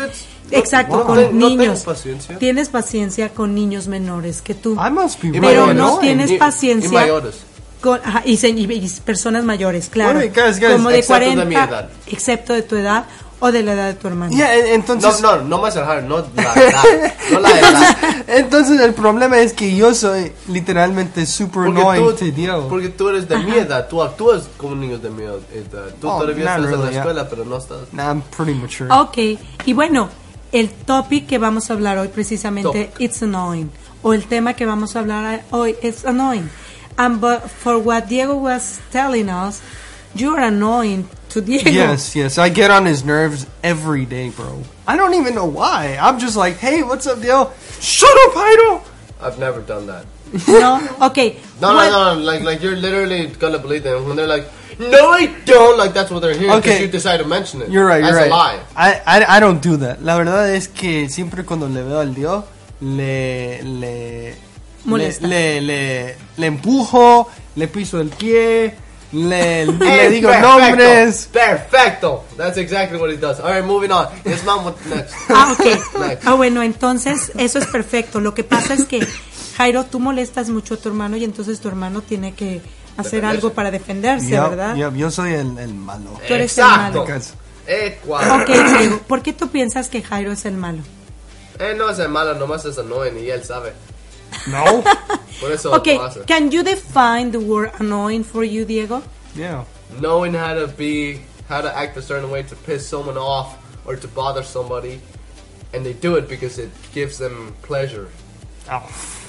Exacto, 0.51 0.97
no 0.97 1.05
con 1.05 1.17
no 1.17 1.23
tengo 1.49 1.63
niños. 1.63 1.81
paciencia. 1.85 2.39
Tienes 2.39 2.69
paciencia 2.71 3.29
con 3.31 3.55
niños 3.55 3.87
menores 3.87 4.43
que 4.43 4.55
tú. 4.55 4.73
I 4.75 4.91
must 4.91 5.23
be 5.23 5.29
Y 5.37 5.41
Pero 5.41 5.73
no 5.75 5.99
tienes 5.99 6.31
y 6.31 6.39
paciencia. 6.39 6.91
mayores. 6.91 7.37
Con, 7.81 8.01
ajá, 8.05 8.23
y, 8.25 8.33
y- 8.45 8.73
y 8.73 8.91
personas 9.05 9.45
mayores, 9.45 9.89
claro. 9.89 10.19
Guys, 10.19 10.59
guys, 10.59 10.73
Como 10.73 10.89
de 10.91 10.99
excepto 10.99 11.15
de 11.21 11.35
40, 11.37 11.45
mi 11.45 11.55
edad. 11.55 11.89
excepto 12.09 12.53
de 12.53 12.63
tu 12.63 12.75
edad 12.75 13.05
o 13.41 13.53
de 13.53 13.63
la 13.63 13.73
edad 13.75 13.87
de 13.89 13.95
tu 13.95 14.09
hermano. 14.09 14.33
Yeah, 14.37 14.55
en- 14.57 14.65
No, 14.67 14.75
entonces, 14.75 15.21
no, 15.21 15.37
no 15.43 15.59
más 15.59 15.77
el 15.77 15.83
hard, 15.85 16.05
no 16.05 16.19
la 16.35 16.55
edad. 16.55 17.15
No 17.33 17.41
la 17.41 17.51
edad. 17.51 17.97
entonces 18.27 18.81
el 18.81 18.95
problema 18.95 19.39
es 19.39 19.53
que 19.53 19.75
yo 19.77 19.95
soy 19.95 20.33
literalmente 20.49 21.25
super 21.27 21.65
Porque 21.67 21.81
annoying 21.81 22.17
tú, 22.17 22.25
Diego. 22.33 22.69
porque 22.69 22.89
tú 22.89 23.09
eres 23.11 23.29
de 23.29 23.37
mi 23.39 23.53
edad, 23.53 23.87
tú 23.89 24.03
actúas 24.03 24.49
como 24.57 24.73
un 24.73 24.81
niño 24.81 24.99
de 24.99 25.11
mi 25.11 25.23
edad. 25.25 25.37
Tú 26.01 26.09
Oh, 26.09 26.21
todavía 26.21 26.45
estás 26.45 26.57
en 26.59 26.63
really, 26.65 26.83
la 26.85 26.91
yeah. 26.91 26.99
escuela, 27.01 27.29
pero 27.29 27.45
no 27.45 27.57
estás. 27.59 27.79
Nah, 27.93 28.09
I'm 28.09 28.23
pretty 28.37 28.55
mature. 28.55 28.91
Ok, 28.93 29.19
y 29.67 29.73
bueno, 29.75 30.09
el 30.53 30.71
topic 30.71 31.27
que 31.27 31.39
vamos 31.39 31.71
a 31.71 31.75
hablar 31.75 31.99
hoy 31.99 32.09
precisamente, 32.09 32.87
Topic. 32.87 33.01
it's 33.01 33.23
annoying, 33.23 33.71
o 34.03 34.15
el 34.15 34.25
tema 34.25 34.55
que 34.55 34.65
vamos 34.67 34.97
a 34.97 35.01
hablar 35.01 35.43
hoy, 35.51 35.77
it's 35.83 36.05
annoying. 36.07 36.49
And 36.97 37.21
but 37.21 37.43
for 37.47 37.77
what 37.77 38.05
Diego 38.09 38.35
was 38.37 38.81
telling 38.91 39.29
us, 39.29 39.61
you 40.15 40.37
are 40.37 40.45
annoying 40.45 41.09
to 41.31 41.41
Diego. 41.41 41.71
Yes, 41.71 42.15
yes, 42.17 42.39
I 42.39 42.49
get 42.49 42.71
on 42.71 42.87
his 42.87 43.05
nerves 43.05 43.47
every 43.63 44.05
day, 44.07 44.31
bro. 44.31 44.63
I 44.87 44.97
don't 44.97 45.15
even 45.15 45.35
know 45.35 45.45
why. 45.47 45.99
I'm 46.01 46.19
just 46.19 46.37
like, 46.37 46.57
hey, 46.57 46.83
what's 46.83 47.07
up, 47.07 47.21
Diego? 47.21 47.53
Shut 47.81 48.11
up, 48.29 48.33
Heido! 48.35 48.83
I've 49.21 49.39
never 49.39 49.61
done 49.61 49.87
that. 49.89 50.07
No, 50.49 50.77
ok. 51.01 51.37
No, 51.61 51.75
what- 51.75 51.91
no, 51.91 52.15
no, 52.15 52.21
like, 52.21 52.43
like 52.43 52.63
you're 52.63 52.77
literally 52.77 53.27
gonna 53.39 53.59
believe 53.59 53.83
them 53.83 54.07
when 54.07 54.17
they're 54.17 54.27
like, 54.27 54.47
no, 54.79 55.09
I 55.11 55.27
don't. 55.45 55.77
Like 55.79 55.93
that's 55.95 56.11
what 56.11 56.21
they're 56.21 56.35
hearing 56.39 56.55
because 56.57 56.75
Okay. 56.77 56.83
you 56.85 56.89
decide 56.91 57.17
to 57.19 57.25
mention 57.27 57.63
it. 57.63 57.69
You're 57.71 57.85
right, 57.87 58.03
you're 58.05 58.13
That's 58.13 58.31
right. 58.31 58.59
a 58.59 58.59
lie. 58.59 58.61
I, 58.77 59.03
I, 59.25 59.37
I 59.37 59.41
don't 59.41 59.61
do 59.61 59.77
that. 59.79 60.03
La 60.03 60.17
verdad 60.17 60.55
es 60.55 60.69
que 60.69 61.09
siempre 61.09 61.45
cuando 61.45 61.67
le 61.69 61.83
veo 61.83 61.99
al 62.01 62.15
Dios, 62.15 62.45
le, 62.81 63.61
le, 63.63 64.35
Molesta. 64.85 65.27
le, 65.27 65.61
le, 65.63 66.15
le 66.37 66.47
empujo, 66.47 67.29
le 67.57 67.67
piso 67.69 68.01
el 68.01 68.11
pie, 68.11 68.75
le, 69.13 69.67
digo 70.11 70.29
perfecto, 70.29 70.41
nombres. 70.41 71.29
Perfecto. 71.33 72.25
That's 72.37 72.59
exactly 72.59 72.99
what 72.99 73.11
he 73.11 73.17
does. 73.17 73.41
All 73.41 73.53
right, 73.53 73.65
moving 73.65 73.91
on. 73.91 74.07
Yes, 74.25 74.45
mom. 74.45 74.65
What 74.65 74.77
next? 74.87 75.15
Ah, 75.31 75.53
ok. 75.59 75.99
Next. 76.01 76.27
Ah, 76.27 76.35
bueno, 76.35 76.63
entonces 76.63 77.33
eso 77.39 77.59
es 77.59 77.67
perfecto. 77.67 78.21
Lo 78.21 78.35
que 78.35 78.45
pasa 78.45 78.75
es 78.75 78.85
que, 78.85 79.07
Jairo, 79.57 79.85
tú 79.85 79.99
molestas 80.01 80.51
mucho 80.51 80.75
a 80.75 80.77
tu 80.77 80.89
hermano 80.89 81.17
y 81.17 81.25
entonces 81.25 81.61
tu 81.61 81.69
hermano 81.69 82.03
tiene 82.03 82.35
que 82.35 82.61
hacer 82.97 83.21
Defenderse. 83.23 83.27
algo 83.37 83.53
para 83.53 83.71
defenderse, 83.71 84.31
¿verdad? 84.31 84.75
yup, 84.77 84.95
yo 84.97 85.11
soy 85.11 85.33
el, 85.35 85.57
el 85.59 85.73
malo. 85.75 86.11
Tú 86.27 86.35
eres 86.35 86.59
el 86.59 86.65
Exacto. 86.65 87.05
malo. 87.05 87.21
Eh. 87.67 87.99
Ok, 88.07 88.79
Diego, 88.79 88.99
¿por 89.07 89.23
qué 89.23 89.33
tú 89.33 89.49
piensas 89.49 89.89
que 89.89 90.03
Jairo 90.03 90.33
es 90.33 90.45
el 90.47 90.55
malo? 90.57 90.79
Eh, 91.59 91.75
no 91.77 91.91
es 91.91 91.99
el 91.99 92.09
malo, 92.09 92.35
nomás 92.35 92.65
es 92.65 92.79
annoying 92.79 93.19
y 93.19 93.31
él 93.31 93.45
sabe. 93.45 93.73
No? 94.49 94.83
Por 95.41 95.53
eso 95.53 95.73
Ok, 95.75 95.87
lo 95.87 96.03
hace. 96.07 96.25
can 96.27 96.51
you 96.51 96.63
define 96.63 97.31
the 97.31 97.39
word 97.41 97.71
annoying 97.79 98.25
for 98.25 98.43
you, 98.45 98.65
Diego? 98.65 99.03
Yeah. 99.37 99.65
Knowing 100.01 100.35
how 100.35 100.55
to 100.55 100.67
be, 100.67 101.21
how 101.49 101.61
to 101.61 101.71
act 101.75 101.97
a 101.97 102.03
certain 102.03 102.31
way 102.31 102.43
to 102.43 102.57
piss 102.57 102.87
someone 102.89 103.17
off 103.17 103.57
or 103.87 103.97
to 103.97 104.09
bother 104.09 104.43
somebody, 104.43 105.01
and 105.73 105.85
they 105.87 105.93
do 105.93 106.17
it 106.17 106.29
because 106.29 106.59
it 106.59 106.71
gives 106.93 107.19
them 107.19 107.55
pleasure. 107.63 108.09
Oh, 108.71 108.85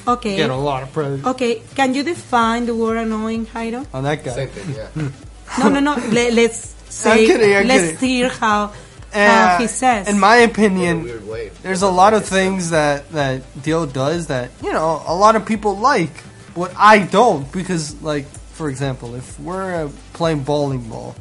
Ok. 0.08 0.36
get 0.36 0.50
a 0.50 0.56
lot 0.56 0.82
of 0.84 0.92
praise 0.92 1.24
Ok, 1.26 1.62
can 1.76 1.94
you 1.94 2.04
define 2.04 2.66
the 2.66 2.74
word 2.76 2.98
annoying, 2.98 3.46
Jairo? 3.46 3.86
on 3.94 4.04
that 4.04 4.24
guy. 4.24 4.32
Same 4.34 4.50
thing, 4.50 4.76
yeah. 4.76 4.90
No, 5.60 5.70
no, 5.70 5.80
no. 5.80 5.96
le- 5.96 6.32
let's 6.32 6.74
say, 6.90 7.12
I'm 7.12 7.28
kidding, 7.28 7.56
I'm 7.56 7.68
let's 7.68 7.92
kidding. 8.00 8.10
hear 8.10 8.30
how, 8.30 8.72
Uh, 9.14 9.28
how 9.28 9.58
he 9.58 9.68
says. 9.68 10.08
in 10.08 10.20
my 10.20 10.38
In 10.38 10.50
a 10.50 10.52
opinion, 10.52 11.52
there's 11.62 11.82
a 11.82 11.90
lot 11.90 12.14
of 12.14 12.26
things 12.26 12.70
that 12.70 13.10
that 13.12 13.42
Dio 13.64 13.86
does 13.86 14.28
that 14.28 14.52
you 14.62 14.72
know 14.72 15.02
a 15.06 15.16
lot 15.16 15.36
of 15.36 15.46
people 15.46 15.78
like, 15.78 16.12
but 16.56 16.74
I 16.78 17.00
don't 17.00 17.52
because 17.52 18.02
like 18.02 18.26
for 18.60 18.70
example, 18.70 19.16
if 19.16 19.40
we're 19.40 19.86
uh, 19.86 19.92
playing 20.12 20.44
bowling 20.44 20.90
ball, 20.90 21.16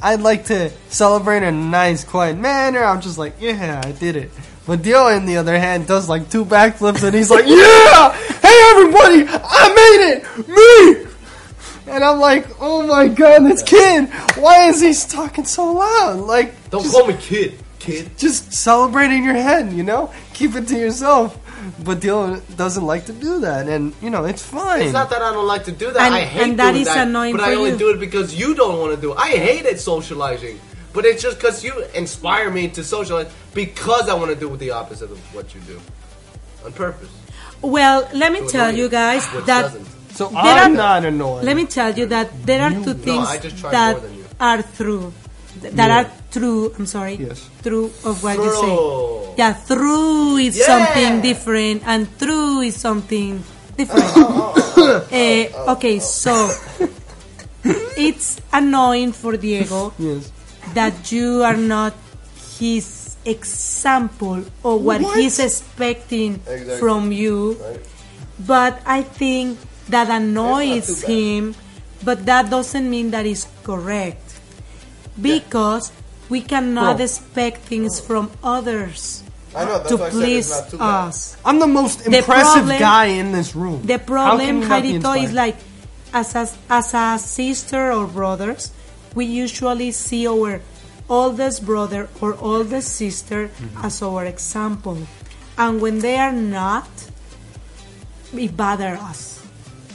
I'd 0.00 0.20
like 0.20 0.44
to 0.44 0.70
celebrate 0.90 1.38
in 1.38 1.42
a 1.44 1.50
nice, 1.50 2.04
quiet 2.04 2.38
manner. 2.38 2.84
I'm 2.84 3.00
just 3.00 3.18
like, 3.18 3.34
yeah, 3.40 3.82
I 3.84 3.90
did 3.90 4.14
it. 4.14 4.30
But 4.64 4.82
Dio, 4.82 5.08
on 5.08 5.26
the 5.26 5.38
other 5.38 5.58
hand, 5.58 5.88
does 5.88 6.08
like 6.08 6.30
two 6.30 6.44
backflips 6.44 7.02
and 7.02 7.12
he's 7.12 7.30
like, 7.30 7.46
yeah, 7.46 8.12
hey 8.12 8.60
everybody, 8.70 9.24
I 9.28 9.68
made 9.74 10.12
it, 10.12 11.03
me. 11.03 11.03
And 11.86 12.02
I'm 12.02 12.18
like, 12.18 12.46
oh 12.60 12.86
my 12.86 13.08
god, 13.08 13.40
this 13.44 13.62
kid, 13.62 14.08
why 14.36 14.68
is 14.68 14.80
he 14.80 14.94
talking 15.08 15.44
so 15.44 15.72
loud? 15.74 16.20
Like, 16.20 16.70
Don't 16.70 16.82
just- 16.82 16.94
call 16.94 17.06
me 17.06 17.14
kid, 17.20 17.58
kid. 17.78 18.16
just 18.16 18.52
celebrate 18.52 19.10
in 19.10 19.22
your 19.22 19.34
head, 19.34 19.72
you 19.72 19.82
know? 19.82 20.10
Keep 20.32 20.54
it 20.56 20.68
to 20.68 20.78
yourself. 20.78 21.38
But 21.82 22.00
Dylan 22.00 22.42
doesn't 22.56 22.84
like 22.84 23.06
to 23.06 23.12
do 23.12 23.40
that, 23.40 23.68
and 23.68 23.94
you 24.02 24.10
know 24.10 24.24
it's 24.26 24.42
fine. 24.42 24.82
It's 24.82 24.92
not 24.92 25.08
that 25.10 25.22
I 25.22 25.32
don't 25.32 25.46
like 25.46 25.64
to 25.64 25.72
do 25.72 25.90
that. 25.92 26.02
And- 26.02 26.14
I 26.14 26.20
hate 26.20 26.42
and 26.42 26.58
that 26.58 26.72
doing 26.72 26.82
is 26.82 26.88
that, 26.88 27.08
annoying 27.08 27.34
but 27.36 27.42
for 27.42 27.50
I 27.50 27.54
only 27.54 27.70
you. 27.70 27.78
do 27.78 27.90
it 27.90 28.00
because 28.00 28.34
you 28.34 28.54
don't 28.54 28.78
want 28.78 28.94
to 28.94 29.00
do 29.00 29.12
it. 29.12 29.16
I 29.18 29.30
hate 29.30 29.64
it 29.64 29.80
socializing, 29.80 30.60
but 30.92 31.06
it's 31.06 31.22
just 31.22 31.38
because 31.38 31.64
you 31.64 31.72
inspire 31.94 32.50
me 32.50 32.68
to 32.68 32.84
socialize 32.84 33.32
because 33.54 34.10
I 34.10 34.14
want 34.14 34.28
to 34.30 34.36
do 34.36 34.54
the 34.58 34.72
opposite 34.72 35.10
of 35.10 35.18
what 35.34 35.54
you 35.54 35.60
do 35.62 35.80
on 36.66 36.72
purpose. 36.72 37.08
well, 37.62 38.06
let 38.12 38.30
me 38.30 38.40
To 38.40 38.46
tell 38.48 38.70
you 38.74 38.90
guys 38.90 39.26
that 39.32 39.46
doesn't. 39.46 39.86
So 40.14 40.28
There 40.28 40.38
I'm 40.40 40.72
are- 40.72 40.76
not 40.76 41.04
annoyed. 41.04 41.44
Let 41.44 41.56
me 41.56 41.66
tell 41.66 41.92
you 41.92 42.06
that 42.06 42.30
there 42.46 42.62
are 42.62 42.70
two 42.70 42.94
things 42.94 43.26
I 43.28 43.38
just 43.38 43.62
that 43.62 43.98
more 43.98 44.08
than 44.08 44.14
you. 44.18 44.24
are 44.40 44.62
true. 44.76 45.12
th- 45.60 45.74
That 45.74 45.88
Yeah. 45.90 45.98
are 46.02 46.06
true. 46.34 46.72
I'm 46.78 46.86
sorry. 46.86 47.14
Yes. 47.18 47.46
True 47.62 47.90
of 48.04 48.22
what 48.22 48.36
you 48.38 48.50
say. 48.62 48.74
Yeah, 49.38 49.54
true 49.66 50.36
is 50.36 50.58
Yeah. 50.58 50.66
something 50.70 51.20
different, 51.22 51.82
and 51.86 52.06
true 52.18 52.60
is 52.62 52.74
something 52.76 53.42
different. 53.76 54.10
Eh, 55.14 55.48
okay, 55.74 55.98
so 55.98 56.34
it's 57.96 58.40
annoying 58.52 59.12
for 59.12 59.36
Diego 59.36 59.92
yes. 59.98 60.30
that 60.74 61.10
you 61.12 61.42
are 61.42 61.56
not 61.56 61.94
his 62.58 63.16
example 63.24 64.44
or 64.62 64.78
what, 64.78 65.00
What? 65.00 65.16
he's 65.18 65.38
expecting 65.38 66.40
Exactly. 66.46 66.78
from 66.78 67.12
you. 67.12 67.56
Right. 67.62 67.80
But 68.46 68.82
I 68.84 69.02
think 69.02 69.58
that 69.88 70.08
annoys 70.10 71.02
him, 71.02 71.54
but 72.04 72.24
that 72.26 72.50
doesn't 72.50 72.88
mean 72.88 73.10
that 73.10 73.26
is 73.26 73.46
correct. 73.62 74.20
Because 75.20 75.92
we 76.28 76.40
cannot 76.40 76.96
Bro. 76.96 77.04
expect 77.04 77.62
things 77.62 78.00
from 78.00 78.30
others 78.42 79.22
I 79.54 79.64
know, 79.64 79.84
to 79.86 79.96
why 79.96 80.06
I 80.06 80.10
said 80.10 80.12
please 80.12 80.48
it's 80.50 80.60
not 80.60 80.70
too 80.70 80.78
bad. 80.78 81.04
us. 81.08 81.36
I'm 81.44 81.58
the 81.60 81.66
most 81.68 82.04
The 82.04 82.18
impressive 82.18 82.66
problem- 82.66 82.78
guy 82.80 83.04
in 83.06 83.30
this 83.32 83.54
room. 83.54 83.82
The 83.86 83.98
problem, 83.98 84.62
can 84.62 84.84
you 84.84 84.98
not 84.98 85.14
be 85.14 85.20
Jairito, 85.20 85.24
is 85.24 85.32
like 85.32 85.56
as 86.12 86.34
a, 86.34 86.48
as 86.70 86.94
a 86.94 87.18
sister 87.18 87.92
or 87.92 88.06
brothers, 88.06 88.72
we 89.14 89.26
usually 89.26 89.92
see 89.92 90.26
our 90.26 90.60
oldest 91.08 91.64
brother 91.64 92.08
or 92.20 92.34
oldest 92.40 92.96
sister 92.96 93.48
Mm-hmm. 93.48 93.84
as 93.86 94.02
our 94.02 94.24
example. 94.24 94.98
And 95.56 95.80
when 95.80 96.00
they 96.00 96.16
are 96.18 96.32
not, 96.32 96.88
it 98.34 98.56
bothers 98.56 98.98
us. 98.98 99.33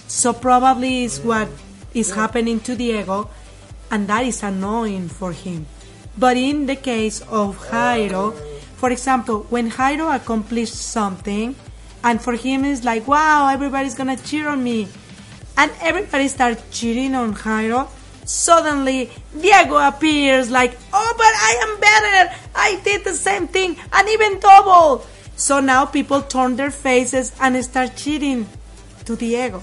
So 0.09 0.33
probably 0.33 1.03
is 1.03 1.19
what 1.21 1.47
is 1.93 2.09
happening 2.09 2.59
to 2.61 2.75
Diego, 2.75 3.29
and 3.91 4.07
that 4.07 4.25
is 4.25 4.41
annoying 4.41 5.07
for 5.07 5.31
him. 5.31 5.67
But 6.17 6.35
in 6.35 6.65
the 6.65 6.75
case 6.75 7.21
of 7.29 7.59
Jairo, 7.69 8.33
for 8.75 8.89
example, 8.89 9.45
when 9.49 9.69
Jairo 9.69 10.13
accomplished 10.15 10.73
something, 10.73 11.55
and 12.03 12.19
for 12.19 12.33
him 12.33 12.65
it's 12.65 12.83
like, 12.83 13.07
wow, 13.07 13.49
everybody's 13.49 13.93
gonna 13.93 14.17
cheer 14.17 14.49
on 14.49 14.63
me, 14.63 14.87
and 15.57 15.71
everybody 15.79 16.27
starts 16.27 16.63
cheering 16.71 17.13
on 17.13 17.35
Jairo, 17.35 17.87
suddenly 18.25 19.11
Diego 19.39 19.77
appears 19.77 20.49
like, 20.49 20.75
oh, 20.91 21.13
but 21.17 21.33
I 21.37 21.53
am 21.69 21.79
better, 21.79 22.35
I 22.55 22.81
did 22.83 23.03
the 23.03 23.13
same 23.13 23.47
thing, 23.47 23.77
and 23.93 24.09
even 24.09 24.39
double. 24.39 25.05
So 25.35 25.59
now 25.59 25.85
people 25.85 26.23
turn 26.23 26.55
their 26.55 26.71
faces 26.71 27.31
and 27.39 27.63
start 27.63 27.95
cheering 27.95 28.47
to 29.05 29.15
Diego. 29.15 29.61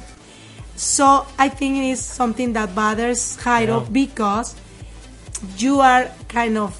So 0.77 1.27
I 1.39 1.49
think 1.49 1.79
it 1.79 1.89
is 1.91 2.01
something 2.05 2.53
that 2.53 2.75
bothers 2.75 3.37
Jairo 3.39 3.91
because 3.93 4.55
you 5.57 5.81
are 5.81 6.11
kind 6.29 6.57
of 6.59 6.77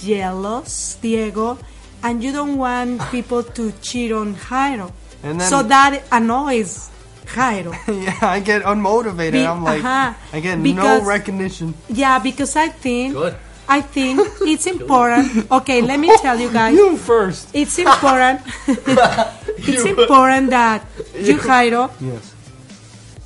jealous, 0.00 0.96
Diego, 1.02 1.58
and 2.02 2.22
you 2.22 2.32
don't 2.32 2.56
want 2.56 3.02
people 3.10 3.42
to 3.42 3.72
cheat 3.82 4.12
on 4.12 4.34
Jairo. 4.36 4.92
And 5.22 5.40
then- 5.40 5.50
so 5.50 5.62
that 5.62 6.02
annoys 6.12 6.90
Jairo. 7.26 7.74
yeah, 8.04 8.18
I 8.22 8.38
get 8.40 8.62
unmotivated. 8.62 9.32
Be- 9.32 9.46
I'm 9.46 9.64
like, 9.64 9.82
uh-huh. 9.82 10.14
I 10.32 10.40
get 10.40 10.62
Because- 10.62 11.02
no 11.02 11.06
recognition. 11.06 11.74
yeah, 11.88 12.18
because 12.18 12.54
I 12.56 12.68
think 12.68 13.14
Good. 13.14 13.34
I 13.66 13.80
think 13.80 14.20
it's 14.42 14.66
important. 14.66 15.50
Okay, 15.50 15.80
let 15.80 15.98
me 15.98 16.14
tell 16.18 16.38
you 16.38 16.52
guys. 16.52 16.76
You 16.76 16.98
first. 16.98 17.48
It's 17.54 17.78
important. 17.78 18.42
it's 18.68 19.84
important 19.86 20.50
that 20.50 20.84
you, 21.16 21.38
Jairo, 21.38 21.90
Yes. 21.98 22.33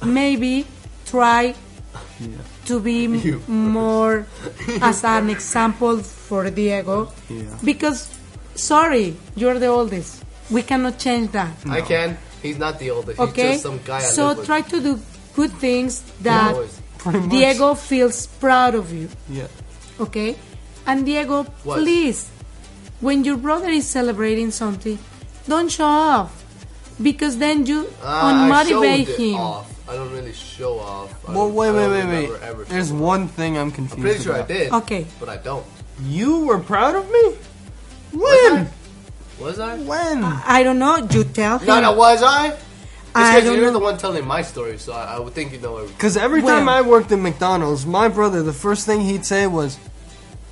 Maybe 0.04 0.66
try 1.06 1.54
to 2.66 2.80
be 2.80 3.04
m- 3.04 3.42
more 3.48 4.26
as 4.82 5.04
an 5.04 5.30
example 5.30 5.98
for 5.98 6.50
Diego 6.50 7.12
Yeah. 7.28 7.58
because 7.64 8.08
sorry, 8.54 9.16
you're 9.36 9.58
the 9.58 9.66
oldest. 9.68 10.24
We 10.50 10.62
cannot 10.62 10.98
change 10.98 11.32
that. 11.32 11.52
I 11.68 11.80
can. 11.82 12.16
He's 12.42 12.58
not 12.58 12.78
the 12.78 12.90
oldest. 12.90 13.18
He's 13.20 13.28
Okay? 13.30 13.52
just 13.52 13.62
some 13.64 13.80
guy 13.84 13.96
I 13.98 14.00
So 14.00 14.34
with. 14.34 14.46
try 14.46 14.60
to 14.62 14.80
do 14.80 15.00
good 15.34 15.52
things 15.52 16.02
that 16.22 16.54
always. 16.54 16.80
Pretty 16.98 17.18
much. 17.20 17.30
Diego 17.30 17.74
feels 17.74 18.26
proud 18.26 18.74
of 18.74 18.92
you. 18.92 19.08
Yeah. 19.28 19.46
Okay? 20.00 20.36
And 20.86 21.04
Diego, 21.04 21.44
What? 21.64 21.78
please, 21.80 22.28
when 23.00 23.24
your 23.24 23.36
brother 23.36 23.68
is 23.68 23.86
celebrating 23.86 24.50
something, 24.50 24.98
don't 25.46 25.68
show 25.70 25.84
off. 25.84 26.32
Because 27.00 27.36
then 27.38 27.66
you 27.66 27.86
ah, 28.02 28.50
I 28.50 28.64
showed 28.64 28.82
unmotivate 28.82 29.08
it 29.08 29.18
him. 29.20 29.34
off. 29.36 29.70
I 29.88 29.94
don't 29.94 30.12
really 30.12 30.32
show 30.34 30.78
off. 30.78 31.12
I 31.28 31.32
Well, 31.32 31.50
wait, 31.50 31.70
wait, 31.72 31.88
wait, 31.88 32.30
wait. 32.30 32.68
There's 32.68 32.88
showing 32.88 33.00
one 33.00 33.28
thing 33.28 33.56
I'm 33.56 33.68
off. 33.68 33.74
confused 33.74 33.96
I'm 33.98 34.02
pretty 34.02 34.22
sure 34.22 34.34
I 34.34 34.42
did. 34.42 34.72
Okay. 34.72 35.06
But 35.18 35.28
I 35.30 35.36
don't. 35.38 35.64
You 36.04 36.44
were 36.44 36.58
proud 36.58 36.94
of 36.94 37.10
me? 37.10 37.36
Was 38.12 38.52
When? 38.52 38.70
Was 39.40 39.58
I? 39.58 39.76
When? 39.78 40.24
I 40.24 40.62
don't 40.62 40.78
know. 40.78 40.96
You 40.98 41.24
tell 41.24 41.58
him. 41.58 41.66
No, 41.66 41.80
no, 41.80 41.92
was 41.92 42.22
I? 42.22 42.48
It's 42.48 42.60
I 43.14 43.34
because 43.36 43.44
don't 43.48 43.56
you're 43.56 43.66
know. 43.72 43.78
the 43.78 43.84
one 43.84 43.96
telling 43.98 44.26
my 44.26 44.42
story, 44.42 44.78
so 44.78 44.92
I, 44.92 45.16
I 45.16 45.18
would 45.18 45.32
think 45.32 45.52
you 45.52 45.58
know 45.58 45.76
everything. 45.76 45.96
Because 45.96 46.16
every 46.16 46.42
Well- 46.42 46.58
time 46.58 46.68
I 46.68 46.82
worked 46.82 47.10
at 47.12 47.18
McDonald's, 47.18 47.86
my 47.86 48.08
brother, 48.08 48.42
the 48.42 48.52
first 48.52 48.84
thing 48.84 49.00
he'd 49.00 49.24
say 49.24 49.46
was, 49.46 49.78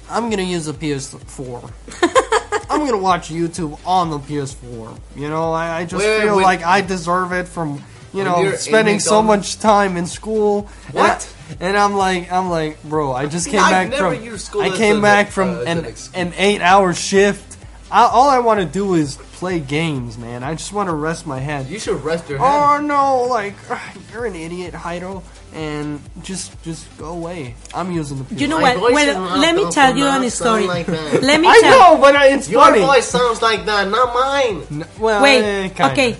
I'm 0.08 0.24
going 0.30 0.38
to 0.38 0.44
use 0.44 0.64
the 0.66 0.72
PS4. 0.72 1.70
I'm 2.70 2.80
going 2.80 2.92
to 2.92 2.96
watch 2.98 3.28
YouTube 3.28 3.78
on 3.86 4.10
the 4.10 4.18
PS4. 4.18 4.98
You 5.16 5.28
know, 5.28 5.52
I, 5.52 5.78
I 5.80 5.84
just 5.84 6.04
Wait, 6.04 6.22
feel 6.22 6.36
when- 6.36 6.44
like 6.44 6.62
I 6.64 6.80
deserve 6.80 7.32
it 7.32 7.46
from, 7.46 7.82
you 8.16 8.24
know, 8.24 8.40
you're 8.40 8.56
spending 8.56 8.98
so 9.00 9.22
much 9.22 9.58
time 9.58 9.96
in 9.96 10.06
school. 10.06 10.68
And 10.86 10.94
What? 10.94 11.32
I- 11.60 11.64
And, 11.64 11.76
I'm 11.76 11.94
like, 11.94 12.32
I'm 12.32 12.50
like, 12.50 12.82
bro, 12.82 13.12
I 13.12 13.26
just 13.26 13.48
came 13.48 13.60
I've 13.60 13.70
back 13.70 13.90
never 13.90 14.14
from, 14.16 14.24
used 14.24 14.56
I 14.56 14.70
came 14.70 15.00
back 15.00 15.28
uh, 15.28 15.30
from 15.30 15.48
as 15.50 15.66
an, 15.66 15.84
an 15.86 16.28
an 16.28 16.34
eight 16.36 16.60
hour 16.60 16.92
shift. 16.92 17.56
I, 17.88 18.02
all 18.06 18.28
I 18.28 18.40
want 18.40 18.58
to 18.58 18.66
do 18.66 18.94
is 18.94 19.14
play 19.38 19.60
games, 19.60 20.18
man. 20.18 20.42
I 20.42 20.54
just 20.56 20.72
want 20.72 20.88
to 20.88 20.94
rest 20.94 21.24
my 21.24 21.38
head. 21.38 21.68
You 21.68 21.78
should 21.78 22.02
rest 22.02 22.28
your 22.28 22.38
head. 22.40 22.50
Oh 22.50 22.80
no, 22.84 23.26
like 23.30 23.54
you're 24.12 24.26
an 24.26 24.34
idiot, 24.34 24.74
Hydo, 24.74 25.22
and 25.54 26.00
just 26.24 26.60
just 26.64 26.82
go 26.98 27.10
away. 27.10 27.54
I'm 27.72 27.92
using 27.92 28.24
the. 28.24 28.34
You 28.34 28.48
know 28.48 28.58
what? 28.58 28.80
Well, 28.80 29.38
let 29.38 29.54
me 29.54 29.70
tell 29.70 29.96
you 29.96 30.04
a 30.04 30.30
story. 30.30 30.66
like. 30.66 30.88
Let 30.88 31.40
me 31.40 31.46
I 31.46 31.60
tell. 31.60 31.94
know, 31.94 32.00
but 32.00 32.16
I- 32.16 32.30
it's 32.34 32.48
Your 32.50 32.64
funny. 32.64 32.80
voice 32.80 33.06
sounds 33.06 33.40
like 33.40 33.66
that, 33.66 33.88
not 33.88 34.12
mine. 34.12 34.66
N- 34.82 34.88
well, 34.98 35.20
eh, 35.24 35.62
Wait. 35.62 35.76
kinda. 35.76 35.92
Okay. 35.92 36.16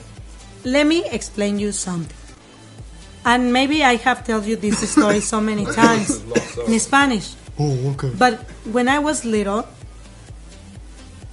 Let 0.66 0.84
me 0.84 1.04
explain 1.08 1.60
you 1.60 1.70
something. 1.70 2.16
And 3.24 3.52
maybe 3.52 3.84
I 3.84 3.94
have 4.02 4.26
told 4.26 4.46
you 4.46 4.56
this 4.56 4.90
story 4.90 5.20
so 5.20 5.40
many 5.40 5.64
times 5.80 6.24
in 6.66 6.80
Spanish. 6.80 7.34
Oh, 7.56 7.90
okay. 7.90 8.10
But 8.18 8.40
when 8.66 8.88
I 8.88 8.98
was 8.98 9.24
little, 9.24 9.64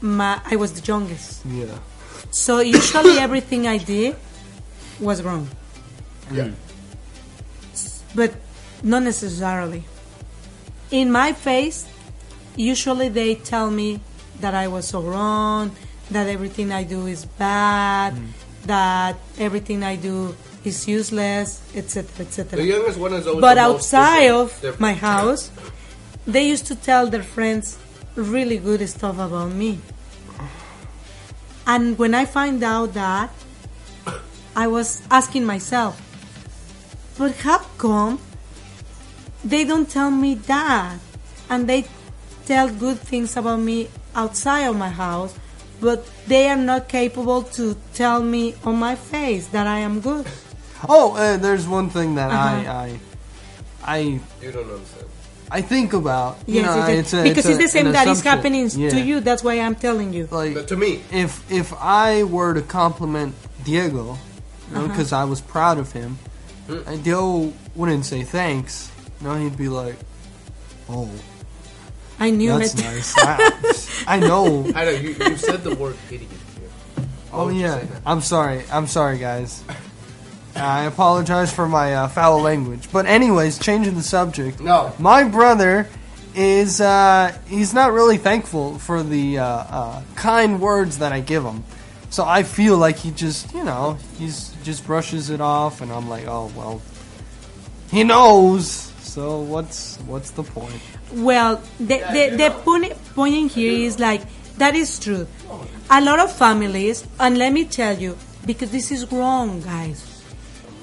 my, 0.02 0.40
I 0.46 0.56
was 0.56 0.80
the 0.80 0.86
youngest. 0.86 1.44
Yeah. 1.48 1.66
So 2.30 2.60
usually 2.60 3.18
everything 3.18 3.66
I 3.66 3.78
did 3.78 4.16
was 5.00 5.24
wrong. 5.24 5.50
Yeah. 6.32 6.50
Mm. 7.74 8.02
But 8.14 8.36
not 8.84 9.02
necessarily. 9.02 9.84
In 10.92 11.12
my 11.12 11.34
face, 11.34 11.88
usually 12.56 13.10
they 13.10 13.34
tell 13.34 13.72
me 13.72 14.00
that 14.42 14.54
I 14.54 14.68
was 14.68 14.88
so 14.88 15.02
wrong, 15.02 15.76
that 16.12 16.28
everything 16.28 16.72
I 16.72 16.84
do 16.84 17.08
is 17.08 17.26
bad, 17.26 18.14
that 18.66 19.16
everything 19.38 19.84
I 19.84 19.96
do 19.96 20.36
is 20.64 20.88
useless, 20.88 21.62
etc., 21.76 22.26
etc. 22.26 22.58
The 22.58 22.66
youngest 22.66 22.98
one 22.98 23.14
is 23.14 23.28
always 23.28 23.42
But 23.42 23.58
outside 23.58 24.22
different- 24.22 24.42
of 24.42 24.62
different. 24.62 24.80
my 24.80 24.94
house, 24.94 25.52
they 26.26 26.48
used 26.48 26.66
to 26.68 26.76
tell 26.76 27.08
their 27.08 27.24
friends 27.24 27.78
really 28.16 28.58
good 28.58 28.88
stuff 28.90 29.18
about 29.20 29.52
me. 29.52 29.80
And 31.66 31.98
when 31.98 32.14
I 32.14 32.26
find 32.26 32.64
out 32.64 32.94
that, 32.94 33.30
I 34.56 34.68
was 34.68 35.02
asking 35.10 35.46
myself, 35.46 36.00
but 37.18 37.36
how 37.38 37.60
come 37.78 38.20
they 39.44 39.64
don't 39.64 39.90
tell 39.90 40.12
me 40.12 40.36
that? 40.36 40.98
And 41.50 41.68
they 41.68 41.86
tell 42.46 42.70
good 42.70 43.00
things 43.00 43.36
about 43.38 43.60
me 43.60 43.88
outside 44.16 44.64
of 44.68 44.76
my 44.76 44.90
house, 44.90 45.34
but 45.84 46.00
they 46.28 46.48
are 46.50 46.56
not 46.72 46.88
capable 46.88 47.44
to 47.60 47.76
tell 47.94 48.22
me 48.24 48.56
on 48.64 48.76
my 48.80 48.96
face 48.96 49.48
that 49.56 49.68
I 49.68 49.80
am 49.80 50.00
good. 50.00 50.26
Oh, 50.90 51.14
uh, 51.16 51.38
there's 51.38 51.68
one 51.68 51.90
thing 51.90 52.16
that 52.16 52.32
Uh-huh. 52.32 52.72
I, 52.72 53.00
I, 53.86 53.96
I, 53.96 53.98
You 54.42 54.52
don't 54.52 54.70
understand. 54.72 55.08
I 55.52 55.62
think 55.62 55.94
about. 55.94 56.38
You 56.48 56.56
Yes, 56.62 56.66
know, 56.66 56.76
yes, 56.78 56.88
yes. 56.90 57.00
it's 57.00 57.14
a, 57.14 57.24
because 57.24 57.46
it's, 57.46 57.60
it's, 57.60 57.64
the 57.66 57.68
same 57.78 57.86
an 57.88 57.92
that 57.94 58.08
is 58.08 58.20
assumption. 58.20 58.32
happening 58.32 58.70
Yeah. 58.74 58.90
to 58.96 59.00
you. 59.00 59.20
That's 59.20 59.44
why 59.44 59.60
I'm 59.60 59.76
telling 59.76 60.12
you. 60.14 60.28
Like, 60.32 60.56
But 60.56 60.68
to 60.70 60.76
me, 60.78 61.02
if 61.12 61.32
if 61.52 61.74
I 61.80 62.24
were 62.24 62.54
to 62.56 62.64
compliment 62.64 63.36
Diego, 63.64 64.18
Uh-huh. 64.74 64.88
because 64.88 65.14
I 65.14 65.26
was 65.30 65.40
proud 65.42 65.78
of 65.78 65.92
him, 65.94 66.18
and 66.88 67.04
Diego 67.04 67.54
wouldn't 67.76 68.06
say 68.06 68.24
thanks. 68.24 68.90
No, 69.22 69.36
he'd 69.36 69.56
be 69.58 69.70
like, 69.70 69.96
"Oh, 70.90 71.08
I 72.24 72.30
knew 72.30 72.58
that's 72.58 72.74
it. 72.74 72.82
nice. 72.84 73.14
I, 73.18 74.16
I 74.16 74.20
know." 74.20 74.72
I 74.76 74.86
know 74.86 74.92
you, 74.92 75.10
you 75.12 75.38
said 75.38 75.64
the 75.64 75.76
word 75.76 75.98
idiot. 76.10 76.30
here. 76.60 76.70
Why 77.32 77.40
Oh 77.42 77.46
would 77.46 77.56
you 77.56 77.62
yeah, 77.62 77.80
say 77.80 77.86
that? 77.88 78.02
I'm 78.06 78.22
sorry. 78.22 78.64
I'm 78.72 78.88
sorry, 78.88 79.18
guys. 79.18 79.64
I 80.56 80.84
apologize 80.86 81.52
for 81.52 81.68
my 81.68 81.96
uh, 81.96 82.08
foul 82.08 82.40
language. 82.42 82.90
But 82.92 83.06
anyways, 83.08 83.58
changing 83.60 83.96
the 83.96 84.04
subject. 84.04 84.60
No. 84.60 84.94
My 85.00 85.24
brother 85.24 85.88
is 86.36 86.80
uh, 86.82 87.36
he's 87.48 87.74
not 87.74 87.92
really 87.92 88.18
thankful 88.18 88.78
for 88.80 89.02
the 89.04 89.40
uh, 89.40 89.46
uh, 89.46 90.04
kind 90.16 90.62
words 90.62 91.00
that 91.00 91.12
I 91.12 91.22
give 91.22 91.44
him. 91.44 91.64
So 92.10 92.24
I 92.24 92.44
feel 92.44 92.78
like 92.78 92.98
he 92.98 93.10
just, 93.10 93.52
you 93.56 93.64
know, 93.64 93.98
he's 94.20 94.54
just 94.64 94.86
brushes 94.86 95.32
it 95.32 95.42
off, 95.42 95.82
and 95.82 95.92
I'm 95.92 96.08
like, 96.10 96.28
oh 96.28 96.52
well, 96.56 96.82
he 97.90 98.04
knows. 98.04 98.68
So 99.02 99.40
what's 99.42 99.98
what's 100.06 100.30
the 100.32 100.44
point? 100.44 100.82
Well, 101.14 101.62
the, 101.80 102.00
the, 102.12 102.36
the 102.36 102.52
point, 102.64 102.94
point 103.14 103.52
here 103.52 103.72
is 103.72 104.00
like, 104.00 104.24
that 104.58 104.76
is 104.76 105.00
true. 105.00 105.28
A 105.90 106.02
lot 106.02 106.20
of 106.20 106.32
families, 106.32 107.06
and 107.20 107.38
let 107.38 107.54
me 107.54 107.66
tell 107.66 107.98
you, 107.98 108.18
because 108.46 108.72
this 108.72 108.92
is 108.92 109.12
wrong, 109.12 109.62
guys, 109.62 110.24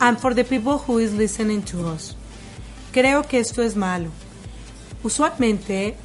and 0.01 0.21
for 0.21 0.33
the 0.33 0.45
people 0.45 0.79
who 0.79 0.99
is 0.99 1.13
listening 1.13 1.63
to 1.65 1.87
us, 1.89 2.15
creo 2.93 3.29
que 3.29 3.41
esto 3.41 3.63
es 3.63 3.75
malo. 3.75 4.11
Usualmente, 5.03 5.97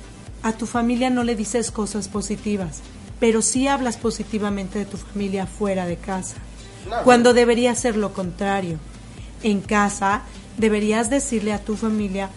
a 0.42 0.54
tu 0.54 0.66
familia 0.66 1.10
no 1.10 1.24
le 1.24 1.36
dices 1.36 1.70
cosas 1.70 2.08
positivas, 2.08 2.82
pero 3.20 3.42
sí 3.42 3.68
hablas 3.68 3.98
positivamente 3.98 4.80
de 4.80 4.86
tu 4.86 4.98
familia 4.98 5.46
fuera 5.46 5.86
de 5.86 5.98
casa, 5.98 6.38
cuando 7.04 7.34
debería 7.34 7.76
ser 7.76 7.96
lo 7.96 8.14
contrario. 8.14 8.80
En 9.44 9.62
casa, 9.62 10.24
deberías 10.58 11.10
decirle 11.12 11.54
a 11.54 11.60
tu 11.60 11.76
familia 11.76 12.30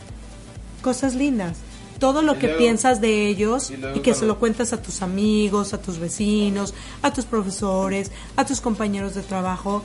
cosas 0.83 1.15
lindas. 1.15 1.59
Todo 1.99 2.23
lo 2.23 2.35
Y 2.35 2.39
que 2.39 2.47
luego- 2.47 2.59
piensas 2.59 3.01
de 3.01 3.27
ellos 3.29 3.73
y 3.95 4.01
que 4.01 4.15
se 4.15 4.25
lo 4.27 4.39
cuentas 4.39 4.73
a 4.73 4.81
tus 4.81 5.03
amigos, 5.03 5.75
a 5.75 5.83
tus 5.83 5.99
vecinos, 5.99 6.75
a 7.03 7.13
tus 7.13 7.25
profesores, 7.25 8.11
a 8.37 8.45
tus 8.47 8.61
compañeros 8.61 9.15
de 9.15 9.23
trabajo 9.23 9.83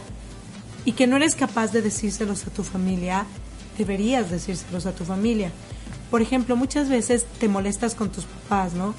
y 0.85 0.91
que 0.91 1.07
no 1.07 1.15
eres 1.15 1.33
capaz 1.35 1.71
de 1.71 1.81
decírselos 1.81 2.45
a 2.45 2.49
tu 2.51 2.63
familia, 2.63 3.25
deberías 3.77 4.29
decírselos 4.29 4.85
a 4.85 4.91
tu 4.93 5.05
familia. 5.05 5.51
Por 6.11 6.21
ejemplo, 6.21 6.55
muchas 6.55 6.89
veces 6.89 7.25
te 7.39 7.47
molestas 7.47 7.95
con 7.95 8.09
tus 8.11 8.25
papás, 8.25 8.73
¿no? 8.73 8.93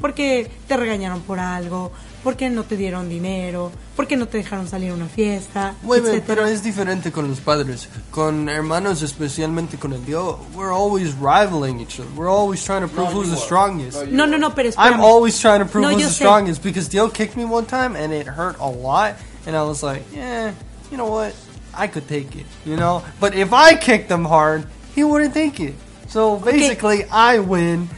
Porque 0.00 0.50
te 0.68 0.76
regañaron 0.76 1.22
por 1.22 1.38
algo, 1.40 1.90
porque 2.22 2.50
no 2.50 2.64
te 2.64 2.76
dieron 2.76 3.08
dinero, 3.08 3.72
porque 3.94 4.16
no 4.16 4.26
te 4.28 4.38
dejaron 4.38 4.68
salir 4.68 4.90
a 4.90 4.94
una 4.94 5.06
fiesta, 5.06 5.74
Wait, 5.82 6.22
pero 6.26 6.44
es 6.44 6.62
diferente 6.62 7.10
con 7.12 7.28
los 7.28 7.40
padres. 7.40 7.88
Con 8.10 8.48
hermanos, 8.48 9.02
especialmente 9.02 9.78
con 9.78 9.92
el 9.92 10.04
Dios, 10.04 10.36
we're 10.54 10.72
always 10.72 11.14
rivaling 11.14 11.80
each 11.80 11.98
other. 11.98 12.10
We're 12.16 12.30
always 12.30 12.62
trying 12.64 12.82
to 12.82 12.88
prove 12.88 13.10
No, 13.10 13.20
who's 13.20 13.30
the 13.30 13.36
strongest. 13.36 14.04
No, 14.08 14.26
No, 14.26 14.36
no, 14.36 14.54
pero 14.54 14.68
espérame. 14.68 14.94
I'm 14.94 15.00
always 15.00 15.38
trying 15.40 15.60
to 15.60 15.66
prove 15.66 15.82
No, 15.82 15.90
who's 15.92 16.02
the 16.04 16.10
sé. 16.10 16.26
strongest 16.26 16.62
because 16.62 16.88
Dio 16.88 17.08
kicked 17.08 17.36
me 17.36 17.44
one 17.44 17.64
time 17.64 17.96
and 17.96 18.12
it 18.12 18.26
hurt 18.26 18.56
a 18.60 18.68
lot, 18.68 19.14
and 19.46 19.56
I 19.56 19.62
was 19.62 19.82
like, 19.82 20.02
yeah, 20.14 20.52
you 20.90 20.96
know 20.98 21.06
what? 21.08 21.34
I 21.72 21.86
could 21.88 22.06
take 22.08 22.34
it, 22.36 22.46
you 22.64 22.76
know. 22.76 23.02
But 23.20 23.34
if 23.34 23.52
I 23.52 23.76
kicked 23.76 24.10
him 24.10 24.24
hard, 24.24 24.66
he 24.94 25.04
wouldn't 25.04 25.32
take 25.34 25.60
it. 25.60 25.74
So 26.08 26.36
basically, 26.38 27.04
I 27.10 27.38
win, 27.38 27.88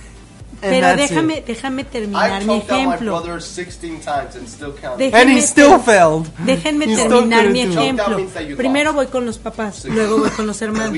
Pero 0.61 0.97
déjame, 0.97 1.38
it. 1.38 1.47
déjame 1.47 1.85
terminar 1.85 2.44
mi 2.44 2.57
ejemplo. 2.59 3.21
brother 3.21 3.40
16 3.42 4.01
times 4.01 4.35
and 4.37 4.49
still 4.49 4.73
counting. 4.73 5.11
Déjenme 5.11 5.21
And 5.21 5.31
he 5.31 5.42
still 5.42 5.71
ter- 5.77 5.81
failed. 5.85 6.27
Déjenme 6.44 6.87
terminar 6.87 7.49
mi 7.49 7.61
ejemplo. 7.61 8.18
Primero 8.57 8.92
voy 8.92 9.07
con 9.07 9.25
los 9.25 9.38
papás, 9.38 9.85
luego 9.85 10.18
voy 10.18 10.31
con 10.31 10.47
los 10.47 10.61
hermanos. 10.62 10.92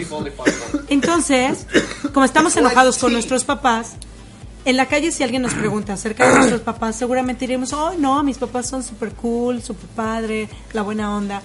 Entonces, 0.88 1.66
como 2.12 2.24
estamos 2.24 2.56
enojados 2.56 2.98
con 2.98 3.12
nuestros 3.12 3.44
papás, 3.44 3.92
en 4.64 4.76
la 4.76 4.86
calle 4.86 5.10
si 5.12 5.22
alguien 5.22 5.42
nos 5.42 5.54
pregunta 5.54 5.94
acerca 5.94 6.28
de 6.28 6.34
nuestros 6.36 6.60
papás, 6.62 6.96
seguramente 6.96 7.46
diremos, 7.46 7.72
oh 7.72 7.92
no, 7.98 8.22
mis 8.22 8.38
papás 8.38 8.68
son 8.68 8.82
super 8.82 9.12
cool, 9.12 9.62
super 9.62 9.88
padre, 9.90 10.48
la 10.72 10.82
buena 10.82 11.14
onda. 11.16 11.42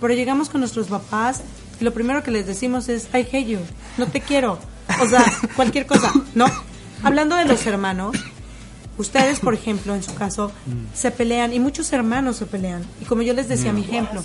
Pero 0.00 0.14
llegamos 0.14 0.48
con 0.48 0.60
nuestros 0.60 0.88
papás 0.88 1.42
y 1.80 1.84
lo 1.84 1.92
primero 1.92 2.22
que 2.22 2.30
les 2.30 2.46
decimos 2.46 2.88
es, 2.88 3.04
I 3.14 3.18
hate 3.18 3.46
you, 3.46 3.58
no 3.98 4.06
te 4.06 4.20
quiero. 4.20 4.58
O 5.00 5.06
sea, 5.06 5.24
cualquier 5.56 5.86
cosa, 5.86 6.12
¿no? 6.34 6.46
Hablando 7.02 7.36
de 7.36 7.44
los 7.44 7.64
hermanos, 7.66 8.16
Ustedes, 8.98 9.40
por 9.40 9.54
ejemplo, 9.54 9.94
en 9.94 10.02
su 10.02 10.14
caso, 10.14 10.52
se 10.94 11.10
pelean 11.10 11.54
y 11.54 11.58
muchos 11.58 11.90
hermanos 11.94 12.36
se 12.36 12.44
pelean. 12.44 12.84
Y 13.00 13.06
como 13.06 13.22
yo 13.22 13.32
les 13.32 13.48
decía, 13.48 13.72
mi 13.72 13.80
ejemplo, 13.80 14.22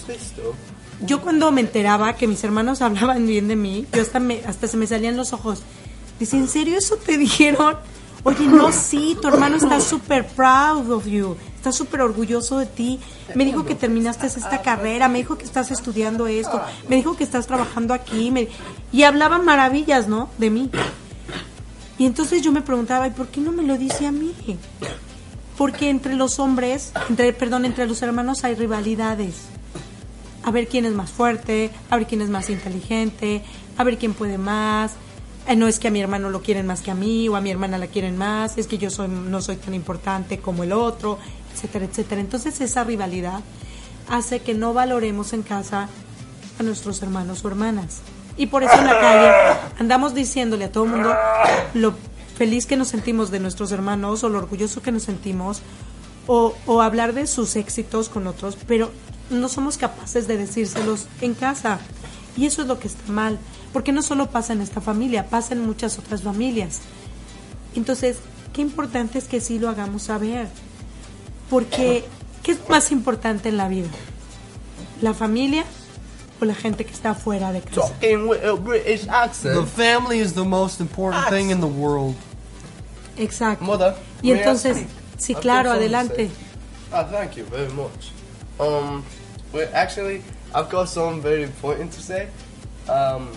yo 1.06 1.22
cuando 1.22 1.52
me 1.54 1.62
enteraba 1.62 2.14
que 2.18 2.28
mis 2.28 2.44
hermanos 2.44 2.82
hablaban 2.84 3.26
bien 3.26 3.48
de 3.48 3.56
mí, 3.56 3.86
yo 3.94 4.02
hasta, 4.02 4.20
me, 4.20 4.42
hasta 4.46 4.68
se 4.68 4.76
me 4.76 4.86
salían 4.86 5.16
los 5.16 5.32
ojos. 5.32 5.64
Dice, 6.20 6.36
¿en 6.38 6.50
serio 6.50 6.78
eso 6.78 6.98
te 6.98 7.18
dijeron? 7.18 7.78
Oye, 8.24 8.46
no, 8.46 8.74
sí, 8.74 9.18
tu 9.22 9.30
hermano 9.30 9.56
está 9.56 9.80
súper 9.80 10.28
proud 10.28 10.92
of 10.92 11.06
you, 11.08 11.38
está 11.56 11.72
súper 11.72 12.02
orgulloso 12.02 12.58
de 12.60 12.66
ti. 12.66 13.00
Me 13.36 13.46
dijo 13.46 13.66
que 13.66 13.74
terminaste 13.74 14.28
esta 14.28 14.62
carrera, 14.62 15.08
me 15.08 15.20
dijo 15.20 15.38
que 15.38 15.46
estás 15.46 15.72
estudiando 15.72 16.28
esto, 16.28 16.62
me 16.90 16.98
dijo 16.98 17.16
que 17.16 17.24
estás 17.24 17.48
trabajando 17.48 17.94
aquí. 17.94 18.32
me- 18.32 18.50
Y 18.92 19.04
hablaban 19.04 19.46
maravillas, 19.46 20.10
¿no? 20.10 20.30
De 20.38 20.50
mí. 20.50 20.70
Y 21.98 22.06
entonces 22.06 22.42
yo 22.42 22.52
me 22.52 22.62
preguntaba, 22.62 23.08
¿y 23.08 23.12
por 23.12 23.28
qué 23.28 23.42
no 23.42 23.52
me 23.52 23.64
lo 23.64 23.78
dice 23.78 24.06
a 24.06 24.12
mí? 24.12 24.34
Porque 25.58 25.90
entre 25.90 26.16
los 26.16 26.40
hombres, 26.40 26.92
entre, 27.10 27.34
perdón, 27.34 27.66
entre 27.66 27.88
los 27.88 28.02
hermanos 28.02 28.44
hay 28.44 28.54
rivalidades. 28.54 29.36
A 30.44 30.52
ver 30.52 30.68
quién 30.68 30.86
es 30.86 30.94
más 30.94 31.10
fuerte, 31.10 31.72
a 31.90 31.98
ver 31.98 32.06
quién 32.06 32.22
es 32.22 32.30
más 32.30 32.50
inteligente, 32.50 33.44
a 33.78 33.84
ver 33.84 33.98
quién 33.98 34.14
puede 34.14 34.38
más. 34.38 34.94
Eh, 35.48 35.56
no 35.56 35.68
es 35.68 35.80
que 35.80 35.88
a 35.88 35.92
mi 35.92 36.00
hermano 36.00 36.30
lo 36.30 36.42
quieren 36.42 36.68
más 36.68 36.82
que 36.82 36.92
a 36.92 36.96
mí 36.96 37.28
o 37.30 37.36
a 37.36 37.42
mi 37.42 37.50
hermana 37.50 37.78
la 37.78 37.88
quieren 37.88 38.18
más, 38.18 38.58
es 38.58 38.68
que 38.68 38.78
yo 38.78 38.90
soy, 38.90 39.08
no 39.08 39.42
soy 39.42 39.56
tan 39.56 39.74
importante 39.74 40.40
como 40.40 40.64
el 40.64 40.74
otro, 40.74 41.18
etcétera, 41.54 41.86
etcétera. 41.86 42.22
Entonces 42.22 42.60
esa 42.62 42.84
rivalidad 42.84 43.42
hace 44.10 44.42
que 44.42 44.54
no 44.54 44.74
valoremos 44.74 45.34
en 45.34 45.44
casa 45.44 45.90
a 46.60 46.64
nuestros 46.64 47.02
hermanos 47.02 47.44
o 47.44 47.48
hermanas. 47.48 48.02
Y 48.38 48.48
por 48.48 48.64
eso 48.64 48.76
en 48.76 48.86
la 48.86 49.00
calle 49.00 49.60
andamos 49.80 50.14
diciéndole 50.14 50.66
a 50.66 50.72
todo 50.72 50.86
el 50.86 50.92
mundo 50.92 51.14
lo 51.74 51.94
feliz 52.38 52.66
que 52.66 52.78
nos 52.78 52.88
sentimos 52.90 53.32
de 53.32 53.40
nuestros 53.40 53.72
hermanos 53.72 54.24
o 54.24 54.30
lo 54.30 54.38
orgulloso 54.38 54.82
que 54.82 54.92
nos 54.92 55.04
sentimos 55.04 55.62
o, 56.28 56.54
o 56.68 56.82
hablar 56.82 57.14
de 57.14 57.26
sus 57.26 57.56
éxitos 57.56 58.10
con 58.10 58.28
otros, 58.28 58.58
pero 58.68 58.92
no 59.30 59.50
somos 59.50 59.78
capaces 59.78 60.28
de 60.28 60.38
decírselos 60.38 61.08
en 61.22 61.34
casa. 61.34 61.80
Y 62.36 62.46
eso 62.46 62.62
es 62.62 62.68
lo 62.68 62.80
que 62.80 62.88
está 62.88 63.12
mal, 63.12 63.40
porque 63.74 63.92
no 63.92 64.04
solo 64.04 64.30
pasa 64.30 64.54
en 64.54 64.62
esta 64.62 64.82
familia, 64.82 65.30
pasa 65.30 65.56
en 65.56 65.66
muchas 65.66 65.98
otras 65.98 66.22
familias. 66.22 66.82
Entonces, 67.76 68.18
qué 68.54 68.62
importante 68.62 69.18
es 69.18 69.26
que 69.26 69.42
sí 69.42 69.58
lo 69.58 69.70
hagamos 69.70 70.04
saber. 70.04 70.48
Porque, 71.50 72.06
¿qué 72.44 72.52
es 72.52 72.70
más 72.70 72.92
importante 72.92 73.50
en 73.50 73.58
la 73.58 73.68
vida? 73.68 73.90
¿La 75.02 75.14
familia 75.14 75.64
o 76.42 76.46
la 76.46 76.54
gente 76.54 76.84
que 76.86 76.94
está 76.94 77.14
fuera 77.16 77.52
de 77.52 77.62
casa? 77.62 77.82
Talking 77.82 78.28
with 78.28 78.44
a 78.44 78.56
British 78.56 79.08
accent. 79.08 79.56
The 79.56 79.66
family 79.66 80.20
is 80.20 80.34
the 80.34 80.46
most 80.46 80.80
important 80.80 81.28
thing 81.30 81.50
in 81.52 81.60
the 81.62 81.68
world. 81.68 82.16
Exacto. 83.18 83.62
Mother, 83.66 83.96
Y 84.22 84.32
may 84.32 84.40
I 84.40 84.44
entonces, 84.44 84.78
speak? 84.78 84.88
sí, 85.18 85.36
I've 85.36 85.42
claro, 85.42 85.70
something 85.72 85.90
to 85.90 85.96
adelante. 85.96 86.28
say. 86.28 86.32
Ah, 86.94 87.04
thank 87.04 87.36
you 87.38 87.44
very 87.46 87.72
much. 87.74 88.12
Um, 88.60 89.04
well, 89.52 89.68
actually, 89.74 90.24
I've 90.54 90.70
got 90.70 90.88
something 90.90 91.22
very 91.22 91.44
important 91.44 91.92
to 91.94 92.02
say. 92.02 92.28
Um, 92.88 93.30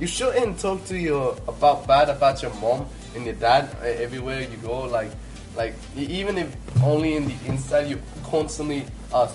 you 0.00 0.06
shouldn't 0.06 0.58
talk 0.58 0.84
to 0.86 0.96
your 0.96 1.36
about 1.46 1.86
bad 1.86 2.08
about 2.08 2.40
your 2.42 2.54
mom 2.54 2.86
and 3.14 3.24
your 3.26 3.34
dad 3.34 3.68
uh, 3.82 3.86
everywhere 3.86 4.40
you 4.40 4.56
go. 4.62 4.82
Like, 4.86 5.10
like 5.56 5.74
e- 5.96 6.06
even 6.20 6.38
if 6.38 6.48
only 6.82 7.16
in 7.16 7.26
the 7.26 7.34
inside 7.46 7.88
you 7.88 7.98
constantly 8.30 8.86
uh 9.12 9.28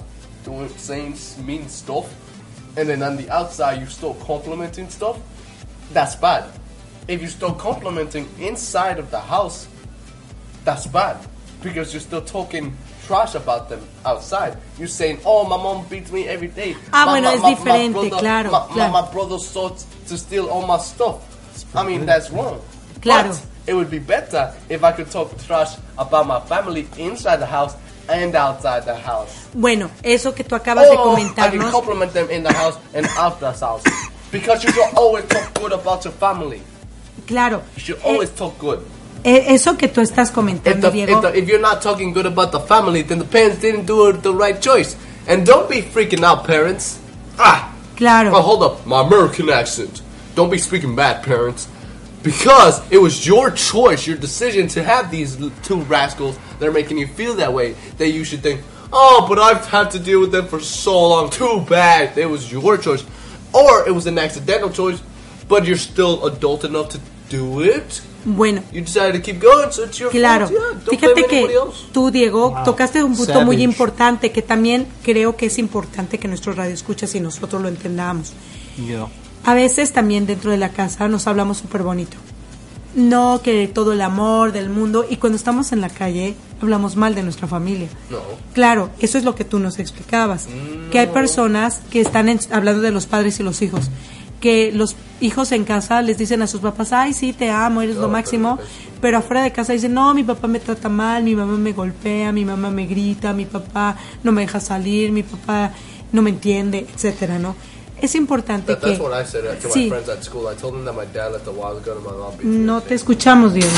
doing 0.44 0.70
saying 0.78 1.14
s- 1.14 1.38
mean 1.38 1.68
stuff, 1.70 2.08
and 2.78 2.90
then 2.90 3.02
on 3.04 3.18
the 3.18 3.30
outside 3.30 3.80
you 3.80 3.88
start 3.88 4.20
complimenting 4.22 4.90
stuff. 4.90 5.18
That's 5.94 6.16
bad. 6.16 6.46
If 7.08 7.22
you 7.22 7.28
start 7.28 7.58
complimenting 7.58 8.28
inside 8.40 8.98
of 9.00 9.12
the 9.12 9.20
house, 9.20 9.68
that's 10.64 10.88
bad 10.88 11.18
because 11.62 11.94
you're 11.94 12.02
still 12.02 12.22
talking 12.22 12.76
trash 13.06 13.36
about 13.36 13.70
them 13.70 13.82
outside. 14.04 14.58
You're 14.80 14.88
saying, 14.88 15.20
"Oh, 15.24 15.46
my 15.46 15.58
mom 15.58 15.86
beats 15.88 16.12
me 16.12 16.28
every 16.28 16.48
day." 16.48 16.76
Ah, 16.92 17.06
My- 17.06 17.12
bueno, 17.20 17.28
my- 17.30 17.34
es 17.36 17.42
my- 17.42 17.50
my 17.50 17.56
diferente, 17.56 17.94
brother- 17.94 18.18
claro, 18.18 18.52
My, 18.52 18.60
my- 18.60 18.74
claro. 18.74 18.92
my 18.92 19.02
brother 19.12 19.38
sought 19.40 19.84
to 20.08 20.18
steal 20.18 20.48
all 20.50 20.66
my 20.66 20.80
stuff. 20.80 21.18
I 21.76 21.84
mean, 21.84 22.06
that's 22.06 22.32
wrong. 22.32 22.60
Claro. 23.02 23.30
But 23.30 23.42
it 23.68 23.74
would 23.76 23.92
be 23.92 24.00
better 24.00 24.52
if 24.70 24.84
I 24.84 24.92
could 24.92 25.12
talk 25.12 25.38
trash 25.46 25.76
about 26.00 26.26
my 26.28 26.40
family 26.42 26.88
inside 26.98 27.38
the 27.38 27.46
house 27.46 27.76
and 28.10 28.36
outside 28.36 28.86
the 28.86 28.96
house. 28.96 29.48
Bueno, 29.54 29.90
eso 30.04 30.34
que 30.34 30.44
tú 30.44 30.56
acabas 30.56 30.90
de 30.90 30.96
Or 30.98 31.18
I 31.20 31.50
can 31.50 31.72
compliment 31.72 32.14
them 32.14 32.30
in 32.30 32.44
the 32.44 32.54
house 32.54 32.78
and 32.94 33.06
out 33.18 33.40
the 33.40 33.52
house. 33.52 33.84
Because 34.32 34.64
you 34.64 34.72
should 34.72 34.94
always 34.96 35.26
talk 35.28 35.54
good 35.56 35.72
about 35.74 36.04
your 36.04 36.14
family. 36.14 36.62
claro, 37.28 37.62
You 37.76 37.82
should 37.82 38.02
always 38.04 38.30
talk 38.32 38.58
good. 38.60 38.80
eh, 39.24 39.54
eso 39.56 39.76
que 39.78 39.88
tú 39.88 40.02
estás 40.02 40.30
If, 40.30 40.36
comentando, 40.36 40.88
the, 40.88 40.92
Diego, 40.92 41.14
if, 41.18 41.22
the, 41.22 41.38
if 41.40 41.48
you're 41.48 41.62
not 41.62 41.82
talking 41.82 42.14
good 42.14 42.26
about 42.28 42.52
the 42.52 42.60
family, 42.60 43.02
then 43.02 43.18
the 43.20 43.26
parents 43.26 43.60
didn't 43.60 43.86
do 43.86 44.12
the 44.14 44.34
right 44.34 44.62
choice. 44.62 44.96
And 45.28 45.46
don't 45.46 45.68
be 45.70 45.82
freaking 45.82 46.24
out, 46.24 46.46
parents. 46.46 47.00
Ah, 47.40 47.74
claro. 47.96 48.32
well, 48.32 48.42
hold 48.44 48.62
up, 48.64 48.86
my 48.86 49.02
American 49.02 49.50
accent. 49.50 50.02
Don't 50.36 50.52
be 50.52 50.58
speaking 50.60 50.96
bad, 50.96 51.24
parents. 51.24 51.68
Because 52.26 52.82
it 52.92 52.98
was 52.98 53.26
your 53.26 53.52
choice, 53.52 54.08
your 54.08 54.18
decision 54.18 54.68
to 54.70 54.84
have 54.84 55.12
these 55.12 55.38
two 55.62 55.82
rascals 55.82 56.40
that 56.58 56.68
are 56.68 56.72
making 56.72 56.98
you 56.98 57.06
feel 57.06 57.36
that 57.36 57.54
way. 57.54 57.76
That 58.00 58.10
you 58.10 58.24
should 58.24 58.42
think, 58.42 58.62
oh, 58.92 59.28
but 59.30 59.38
I've 59.38 59.66
had 59.68 59.92
to 59.92 60.00
deal 60.00 60.22
with 60.22 60.32
them 60.32 60.48
for 60.48 60.60
so 60.60 61.10
long. 61.10 61.30
Too 61.30 61.64
bad. 61.70 62.18
It 62.18 62.26
was 62.26 62.52
your 62.52 62.78
choice. 62.80 63.06
Or 63.54 63.88
it 63.88 63.92
was 63.92 64.08
an 64.08 64.18
accidental 64.18 64.72
choice, 64.72 65.04
but 65.48 65.66
you're 65.68 65.78
still 65.78 66.26
adult 66.26 66.66
enough 66.66 66.90
to 66.90 67.00
do 67.30 67.62
it. 67.62 68.02
Bueno, 68.26 68.64
You 68.72 68.82
decided 68.82 69.14
to 69.14 69.22
keep 69.22 69.40
going, 69.40 69.72
so 69.72 69.84
it's 69.84 70.00
your 70.00 70.10
Claro. 70.10 70.50
Yeah, 70.50 70.82
don't 70.84 70.90
fíjate 70.90 71.28
que 71.28 71.54
else. 71.54 71.86
tú, 71.94 72.10
Diego, 72.10 72.56
tocaste 72.66 73.04
un 73.04 73.16
punto 73.16 73.42
muy 73.42 73.62
importante 73.62 74.32
que 74.32 74.42
también 74.42 74.88
creo 75.04 75.36
que 75.38 75.46
es 75.46 75.60
importante 75.60 76.18
que 76.18 76.28
nuestros 76.28 76.56
radioescuchas 76.56 77.14
y 77.14 77.20
nosotros 77.20 77.62
lo 77.62 77.68
entendamos. 77.68 78.34
Yeah. 78.78 79.10
A 79.46 79.54
veces 79.54 79.94
también 79.94 80.26
dentro 80.26 80.52
de 80.52 80.58
la 80.58 80.70
casa 80.70 81.08
nos 81.08 81.28
hablamos 81.28 81.58
súper 81.58 81.84
bonito. 81.84 82.18
No 82.96 83.42
que 83.44 83.68
todo 83.68 83.92
el 83.92 84.02
amor 84.02 84.54
del 84.54 84.70
mundo 84.70 85.06
y 85.10 85.18
cuando 85.18 85.36
estamos 85.36 85.72
en 85.74 85.82
la 85.82 85.90
calle 85.90 86.34
hablamos 86.62 86.96
mal 86.96 87.14
de 87.14 87.24
nuestra 87.24 87.46
familia. 87.48 87.90
No. 88.10 88.20
Claro, 88.54 88.90
eso 89.00 89.18
es 89.18 89.26
lo 89.26 89.36
que 89.36 89.44
tú 89.44 89.60
nos 89.60 89.80
explicabas. 89.80 90.48
Que 90.92 91.00
hay 91.00 91.08
personas 91.08 91.82
que 91.90 92.00
están 92.02 92.30
en- 92.30 92.40
hablando 92.52 92.82
de 92.82 92.92
los 92.92 93.06
padres 93.06 93.40
y 93.40 93.44
los 93.44 93.62
hijos. 93.62 93.90
Que 94.40 94.72
los 94.72 94.96
hijos 95.20 95.52
en 95.52 95.66
casa 95.66 96.02
les 96.02 96.18
dicen 96.18 96.42
a 96.42 96.48
sus 96.48 96.62
papás, 96.62 96.94
ay, 96.94 97.14
sí, 97.14 97.34
te 97.34 97.50
amo, 97.52 97.82
eres 97.82 97.98
lo 97.98 98.08
máximo. 98.10 98.58
Pero 99.02 99.18
afuera 99.18 99.44
de 99.44 99.52
casa 99.52 99.74
dicen, 99.74 99.94
no, 99.94 100.14
mi 100.14 100.24
papá 100.24 100.48
me 100.48 100.60
trata 100.62 100.88
mal, 100.88 101.24
mi 101.24 101.36
mamá 101.36 101.58
me 101.58 101.74
golpea, 101.74 102.32
mi 102.32 102.46
mamá 102.46 102.72
me 102.72 102.86
grita, 102.86 103.34
mi 103.34 103.46
papá 103.46 103.98
no 104.24 104.32
me 104.32 104.42
deja 104.42 104.60
salir, 104.62 105.12
mi 105.12 105.24
papá 105.24 105.72
no 106.14 106.22
me 106.22 106.30
entiende, 106.30 106.88
etcétera, 106.96 107.40
¿no? 107.40 107.56
Es 108.02 108.14
importante 108.16 108.74
That, 108.76 108.82
que... 108.82 108.88
that's 108.88 109.00
what 109.00 109.14
I 109.20 109.26
said 109.26 109.44
to 109.62 109.70
Sí. 109.70 109.84
my 109.86 109.90
friends 109.90 110.10
at 110.10 110.24
school. 110.24 110.48
I 110.52 110.56
told 110.56 110.74
them 110.76 110.86
that 110.86 110.94
my 110.94 111.06
dad 111.14 111.32
left 111.32 111.48
a 111.48 111.52
while 111.52 111.78
ago 111.78 111.94
and 111.94 112.04
my 112.06 112.12
mom 112.12 112.38
beat 112.38 112.46
No 112.46 112.82
te 112.82 112.96
escuchamos, 112.96 113.54
Diego. 113.54 113.72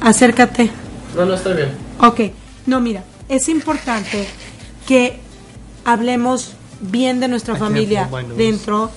Acércate. 0.00 0.70
No, 1.16 1.24
no, 1.26 1.34
está 1.34 1.52
bien. 1.52 1.70
Ok, 2.00 2.20
no, 2.66 2.80
mira, 2.80 3.04
es 3.28 3.48
importante 3.48 4.26
que 4.86 5.18
hablemos 5.84 6.52
bien 6.80 7.20
de 7.20 7.28
nuestra 7.28 7.56
familia 7.56 8.08
dentro 8.36 8.90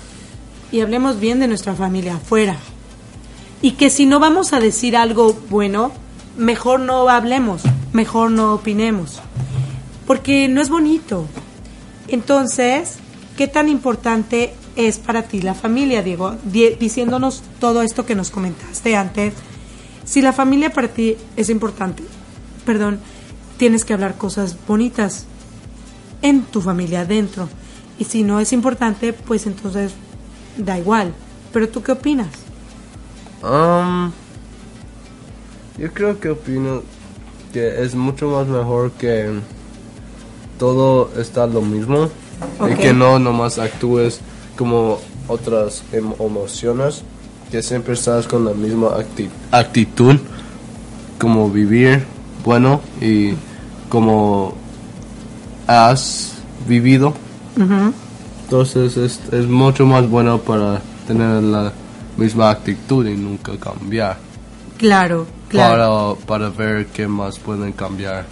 y 0.72 0.82
hablemos 0.82 1.20
bien 1.20 1.39
de 1.39 1.48
nuestra 1.48 1.76
familia 1.76 2.16
afuera. 2.16 2.58
Y 3.62 3.72
que 3.72 3.89
si 3.89 4.06
no 4.06 4.20
vamos 4.20 4.54
a 4.54 4.60
decir 4.60 4.96
algo 4.98 5.34
bueno, 5.50 5.92
mejor 6.38 6.80
no 6.80 7.08
hablemos, 7.10 7.62
mejor 7.94 8.32
no 8.32 8.54
opinemos. 8.54 9.20
Porque 10.08 10.48
no 10.48 10.62
es 10.62 10.70
bonito. 10.70 11.26
Entonces, 12.08 12.96
¿qué 13.38 13.48
tan 13.48 13.69
importante 13.69 14.54
es 14.76 14.98
para 15.00 15.24
ti 15.24 15.41
la 15.41 15.54
familia, 15.54 16.02
Diego? 16.02 16.36
Di- 16.43 16.76
diciéndonos 16.76 17.41
todo 17.60 17.82
esto 17.82 18.06
que 18.06 18.15
nos 18.15 18.30
comentaste 18.30 18.96
antes. 18.96 19.34
Si 20.06 20.22
la 20.22 20.34
familia 20.34 20.72
para 20.72 20.89
ti 20.89 21.15
es 21.36 21.50
importante, 21.50 22.04
perdón, 22.65 23.00
tienes 23.58 23.86
que 23.86 23.93
hablar 23.93 24.15
cosas 24.15 24.58
bonitas 24.67 25.26
en 26.22 26.43
tu 26.43 26.62
familia 26.62 27.02
adentro. 27.02 27.50
Y 28.00 28.06
si 28.06 28.24
no 28.24 28.39
es 28.39 28.54
importante, 28.54 29.13
pues 29.13 29.46
entonces 29.46 29.93
da 30.58 30.78
igual. 30.80 31.13
Pero 31.52 31.69
tú 31.69 31.84
qué 31.84 31.91
opinas? 31.91 32.30
Um, 33.43 34.12
yo 35.78 35.91
creo 35.93 36.19
que 36.19 36.30
opino 36.30 36.82
que 37.52 37.84
es 37.84 37.93
mucho 37.93 38.30
más 38.30 38.48
mejor 38.48 38.91
que 38.93 39.30
todo 40.58 41.12
está 41.19 41.46
lo 41.46 41.62
mismo 41.62 42.10
Y 42.71 42.75
que 42.75 42.93
no 42.93 43.19
nomás 43.19 43.58
actúes 43.60 44.19
como 44.58 44.99
otras 45.27 45.84
em- 45.91 46.13
emociones, 46.19 47.03
que 47.51 47.62
siempre 47.62 47.93
estás 47.93 48.27
con 48.27 48.45
la 48.45 48.51
misma 48.53 48.89
acti- 48.97 49.29
actitud, 49.51 50.17
como 51.19 51.49
vivir 51.49 52.03
bueno 52.43 52.82
y 53.01 53.34
como 53.89 54.53
has 55.67 56.34
vivido. 56.67 57.13
Entonces 58.43 58.97
es, 58.97 59.19
es 59.32 59.47
mucho 59.47 59.86
más 59.86 60.10
bueno 60.10 60.39
para 60.39 60.82
tener 61.08 61.41
la 61.43 61.71
misma 62.17 62.49
actitud 62.51 63.06
y 63.08 63.15
nunca 63.15 63.53
cambiar. 63.60 64.17
Claro, 64.77 65.25
Claro. 65.49 66.17
para, 66.25 66.49
para 66.49 66.56
ver 66.56 66.88
qué 66.88 67.08
más 67.08 67.39
pueden 67.39 67.71
cambiar 67.73 68.25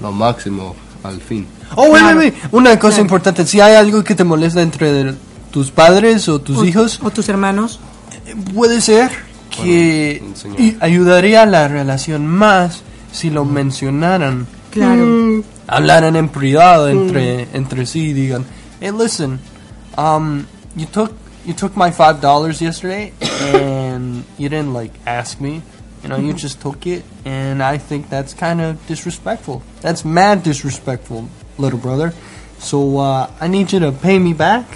lo 0.00 0.12
máximo 0.12 0.74
al 1.02 1.20
fin. 1.20 1.46
Oh, 1.76 1.90
wait, 1.90 2.02
Claro. 2.02 2.18
wait, 2.18 2.34
wait. 2.34 2.52
Una 2.52 2.78
cosa 2.78 2.94
Claro. 2.96 3.02
importante. 3.02 3.46
Si 3.46 3.60
hay 3.60 3.74
algo 3.74 4.02
que 4.04 4.14
te 4.14 4.24
molesta 4.24 4.62
entre 4.62 5.14
tus 5.50 5.70
padres 5.70 6.28
o 6.28 6.40
tus 6.40 6.58
O- 6.58 6.64
hijos, 6.64 7.00
O 7.02 7.10
tus 7.10 7.28
hermanos. 7.28 7.80
puede 8.54 8.80
ser 8.80 9.10
que 9.50 10.18
Bueno, 10.20 10.34
enseñar. 10.34 10.60
y- 10.60 10.76
ayudaría 10.80 11.42
a 11.42 11.46
la 11.46 11.68
relación 11.68 12.26
más 12.26 12.82
si 13.12 13.30
lo 13.30 13.44
mencionaran. 13.44 14.46
Claro. 14.70 15.04
Mm, 15.04 15.42
hablaran 15.66 16.14
en 16.16 16.28
privado 16.28 16.88
entre, 16.88 17.48
entre 17.54 17.86
sí 17.86 18.10
y 18.10 18.12
digan, 18.12 18.44
hey, 18.80 18.90
listen, 18.96 19.40
um, 19.96 20.44
you 20.76 20.86
took 20.86 21.12
you 21.46 21.54
took 21.54 21.74
my 21.74 21.90
five 21.90 22.20
dollars 22.20 22.60
yesterday 22.60 23.12
and 23.54 24.22
you 24.38 24.48
didn't 24.48 24.74
like 24.74 24.92
ask 25.06 25.40
me. 25.40 25.62
You 26.02 26.08
know, 26.08 26.18
you 26.18 26.32
just 26.34 26.60
took 26.62 26.86
it, 26.86 27.02
and 27.26 27.62
I 27.62 27.78
think 27.78 28.08
that's 28.08 28.34
kind 28.34 28.60
of 28.60 28.76
disrespectful. 28.88 29.62
That's 29.82 30.04
mad 30.04 30.42
disrespectful, 30.42 31.24
little 31.60 31.78
brother. 31.78 32.12
So 32.58 32.98
uh, 32.98 33.30
I 33.40 33.48
need 33.48 33.72
you 33.72 33.80
to 33.80 33.92
pay 33.92 34.18
me 34.18 34.32
back, 34.34 34.66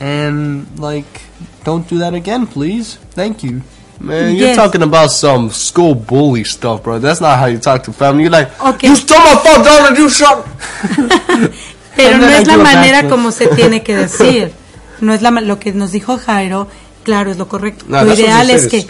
and 0.00 0.66
like, 0.78 1.22
don't 1.64 1.88
do 1.88 1.98
that 1.98 2.14
again, 2.14 2.46
please. 2.46 2.96
Thank 3.14 3.42
you. 3.42 3.62
Man, 4.00 4.36
you're 4.36 4.48
Yes. 4.48 4.56
talking 4.56 4.82
about 4.82 5.10
some 5.10 5.50
school 5.50 5.94
bully 5.96 6.44
stuff, 6.44 6.84
bro. 6.84 7.00
That's 7.00 7.20
not 7.20 7.38
how 7.40 7.46
you 7.46 7.58
talk 7.58 7.82
to 7.84 7.92
family. 7.92 8.22
You're 8.22 8.30
like, 8.32 8.48
Okay. 8.62 8.88
you 8.88 8.94
stole 8.96 9.18
my 9.18 9.34
five 9.42 9.64
dollars, 9.64 9.98
you 9.98 10.08
shot. 10.08 10.46
Pero 11.96 12.18
no 12.18 12.28
es 12.28 12.46
la 12.46 12.56
manera 12.58 13.08
como 13.08 13.30
se 13.32 13.48
tiene 13.48 13.82
que 13.82 13.96
decir. 13.96 14.52
No 15.00 15.12
es 15.12 15.22
la 15.22 15.30
lo 15.32 15.58
que 15.58 15.72
nos 15.72 15.90
dijo 15.90 16.16
Jairo, 16.18 16.68
claro, 17.02 17.30
es 17.32 17.38
lo 17.38 17.48
correcto. 17.48 17.84
No, 17.88 18.04
lo 18.04 18.14
ideal 18.14 18.50
es 18.50 18.68
que 18.68 18.86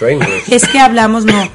es 0.48 0.68
que 0.68 0.78
hablamos, 0.78 1.24
no. 1.24 1.48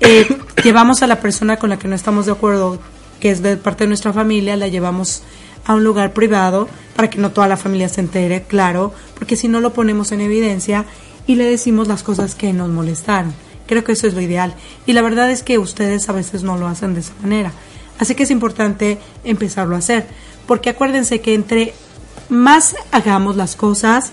Eh, 0.00 0.26
llevamos 0.62 1.02
a 1.02 1.06
la 1.06 1.16
persona 1.20 1.56
con 1.56 1.70
la 1.70 1.78
que 1.78 1.88
no 1.88 1.94
estamos 1.94 2.26
de 2.26 2.32
acuerdo, 2.32 2.78
que 3.20 3.30
es 3.30 3.42
de 3.42 3.56
parte 3.56 3.84
de 3.84 3.88
nuestra 3.88 4.12
familia, 4.12 4.56
la 4.56 4.68
llevamos 4.68 5.22
a 5.64 5.74
un 5.74 5.84
lugar 5.84 6.12
privado 6.12 6.68
para 6.96 7.10
que 7.10 7.18
no 7.18 7.30
toda 7.30 7.48
la 7.48 7.56
familia 7.56 7.88
se 7.88 8.00
entere, 8.00 8.42
claro, 8.42 8.92
porque 9.14 9.36
si 9.36 9.48
no 9.48 9.60
lo 9.60 9.72
ponemos 9.72 10.12
en 10.12 10.20
evidencia 10.20 10.86
y 11.26 11.34
le 11.34 11.44
decimos 11.44 11.88
las 11.88 12.02
cosas 12.02 12.34
que 12.34 12.52
nos 12.52 12.70
molestaron. 12.70 13.34
Creo 13.66 13.84
que 13.84 13.92
eso 13.92 14.06
es 14.06 14.14
lo 14.14 14.22
ideal. 14.22 14.54
Y 14.86 14.94
la 14.94 15.02
verdad 15.02 15.30
es 15.30 15.42
que 15.42 15.58
ustedes 15.58 16.08
a 16.08 16.12
veces 16.12 16.42
no 16.42 16.56
lo 16.56 16.66
hacen 16.66 16.94
de 16.94 17.00
esa 17.00 17.12
manera. 17.20 17.52
Así 17.98 18.14
que 18.14 18.22
es 18.22 18.30
importante 18.30 18.98
empezarlo 19.24 19.76
a 19.76 19.80
hacer. 19.80 20.06
Porque 20.46 20.70
acuérdense 20.70 21.20
que 21.20 21.34
entre 21.34 21.74
más 22.30 22.76
hagamos 22.92 23.36
las 23.36 23.56
cosas, 23.56 24.12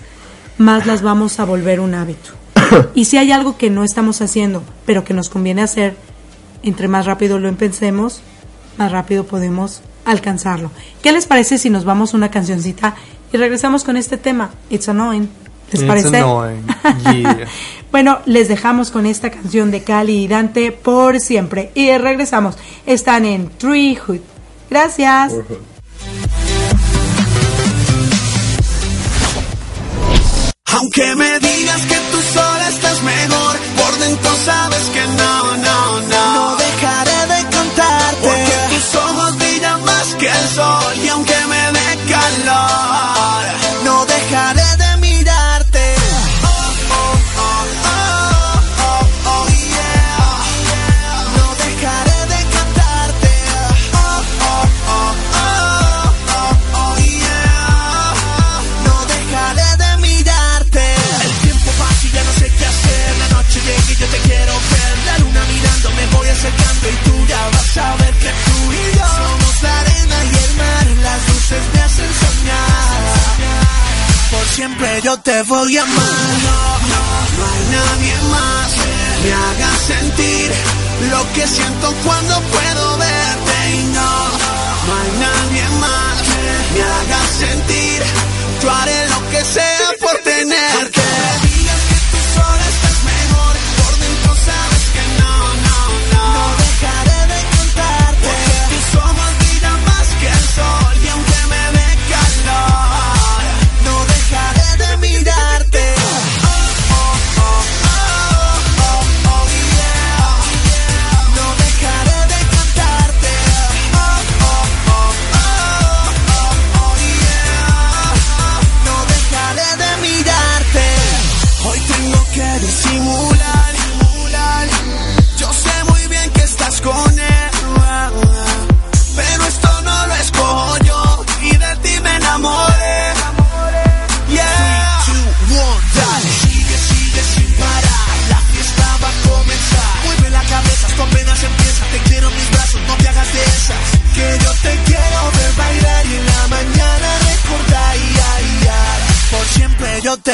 más 0.58 0.86
las 0.86 1.00
vamos 1.00 1.40
a 1.40 1.44
volver 1.44 1.80
un 1.80 1.94
hábito. 1.94 2.32
Y 2.94 3.06
si 3.06 3.16
hay 3.16 3.32
algo 3.32 3.56
que 3.56 3.70
no 3.70 3.82
estamos 3.82 4.20
haciendo, 4.20 4.62
pero 4.84 5.04
que 5.04 5.14
nos 5.14 5.30
conviene 5.30 5.62
hacer, 5.62 5.96
entre 6.62 6.88
más 6.88 7.06
rápido 7.06 7.38
lo 7.38 7.48
empecemos, 7.48 8.20
más 8.78 8.92
rápido 8.92 9.24
podemos 9.24 9.80
alcanzarlo. 10.04 10.70
¿Qué 11.02 11.12
les 11.12 11.26
parece 11.26 11.58
si 11.58 11.70
nos 11.70 11.84
vamos 11.84 12.14
a 12.14 12.16
una 12.16 12.30
cancioncita 12.30 12.94
y 13.32 13.36
regresamos 13.36 13.84
con 13.84 13.96
este 13.96 14.16
tema? 14.16 14.50
It's 14.70 14.88
annoying. 14.88 15.28
¿Les 15.72 15.82
It's 15.82 15.88
parece? 15.88 16.16
annoying. 16.18 16.64
Yeah. 17.12 17.46
bueno, 17.90 18.20
les 18.26 18.48
dejamos 18.48 18.90
con 18.90 19.04
esta 19.06 19.30
canción 19.30 19.70
de 19.72 19.82
Cali 19.82 20.22
y 20.24 20.28
Dante 20.28 20.70
por 20.72 21.18
siempre. 21.20 21.72
Y 21.74 21.90
regresamos. 21.98 22.56
Están 22.86 23.24
en 23.24 23.48
Treehood. 23.50 24.20
Gracias. 24.70 25.32
Aunque 30.72 31.14
me 31.16 31.38
digas 31.38 31.80
que 31.86 31.94
tú 32.12 32.20
sola 32.34 32.68
estás 32.68 33.02
mejor, 33.02 33.56
por 33.76 33.98
dentro 33.98 34.30
sabes 34.44 34.82
que 34.92 35.06
no, 35.16 35.56
no, 35.56 36.00
no. 36.02 36.34
No 36.34 36.56
dejaré 36.56 37.15
que 40.26 40.32
el 40.32 40.48
sol 40.48 40.94
y 41.04 41.08
aunque 41.08 41.34
me 41.46 41.72
dé 41.78 42.12
calor, 42.12 43.15
siempre 74.46 75.00
yo 75.02 75.18
te 75.18 75.42
voy 75.42 75.76
a 75.76 75.82
amar. 75.82 75.96
No, 76.46 76.60
no, 76.92 77.02
no 77.38 77.44
hay 77.52 77.64
nadie 77.76 78.14
más 78.30 78.72
que 78.72 79.28
me 79.28 79.32
haga 79.32 79.70
sentir 79.86 80.50
lo 81.10 81.32
que 81.34 81.46
siento 81.46 81.94
cuando 82.04 82.40
puedo 82.40 82.96
verte. 82.98 83.56
Y 83.74 83.82
no, 83.96 84.10
no 84.86 84.92
hay 85.00 85.12
nadie 85.26 85.64
más 85.80 86.22
que 86.22 86.44
me 86.74 86.82
haga 86.82 87.20
sentir. 87.38 88.02
Yo 88.62 88.70
haré 88.70 89.08
lo 89.08 89.15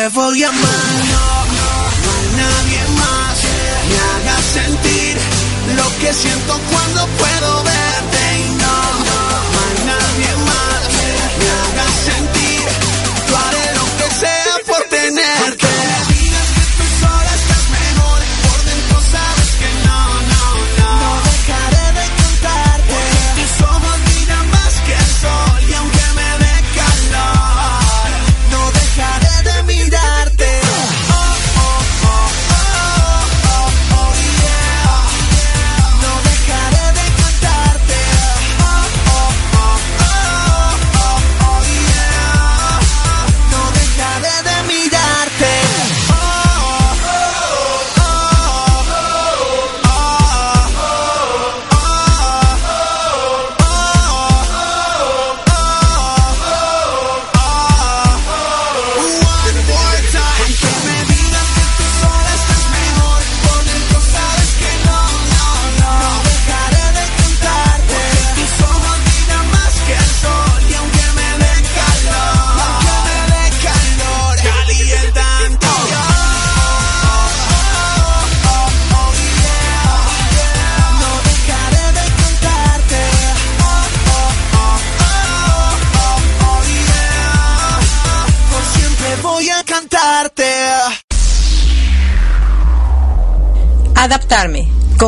voy 0.09 0.43
a 0.43 0.49
amar. 0.49 0.63
No, 0.63 1.45
no, 1.47 1.71
no 2.05 2.13
hay 2.19 2.29
nadie 2.37 2.81
más 2.99 3.39
que 3.39 3.49
me 3.89 3.97
haga 3.99 4.43
sentir 4.43 5.17
lo 5.77 5.99
que 6.01 6.13
siento 6.13 6.61
cuando 6.71 7.07
puedo 7.19 7.63
verte. 7.65 7.92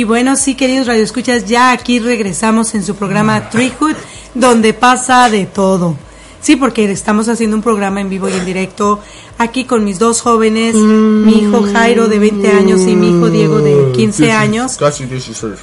Y 0.00 0.04
bueno, 0.04 0.34
sí, 0.34 0.54
queridos 0.54 0.86
radioescuchas, 0.86 1.44
ya 1.44 1.72
aquí 1.72 1.98
regresamos 1.98 2.74
en 2.74 2.82
su 2.82 2.94
programa 2.94 3.50
Treehood, 3.50 3.96
donde 4.32 4.72
pasa 4.72 5.28
de 5.28 5.44
todo. 5.44 5.94
Sí, 6.40 6.56
porque 6.56 6.90
estamos 6.90 7.28
haciendo 7.28 7.54
un 7.54 7.62
programa 7.62 8.00
en 8.00 8.08
vivo 8.08 8.26
y 8.30 8.32
en 8.32 8.46
directo 8.46 9.00
aquí 9.36 9.66
con 9.66 9.84
mis 9.84 9.98
dos 9.98 10.22
jóvenes, 10.22 10.74
mi 10.74 11.40
hijo 11.40 11.64
Jairo 11.70 12.08
de 12.08 12.18
20 12.18 12.50
años 12.50 12.80
y 12.80 12.96
mi 12.96 13.10
hijo 13.10 13.28
Diego 13.28 13.58
de 13.58 13.92
15 13.92 14.32
años. 14.32 14.78
Casi 14.78 15.04
16. 15.04 15.56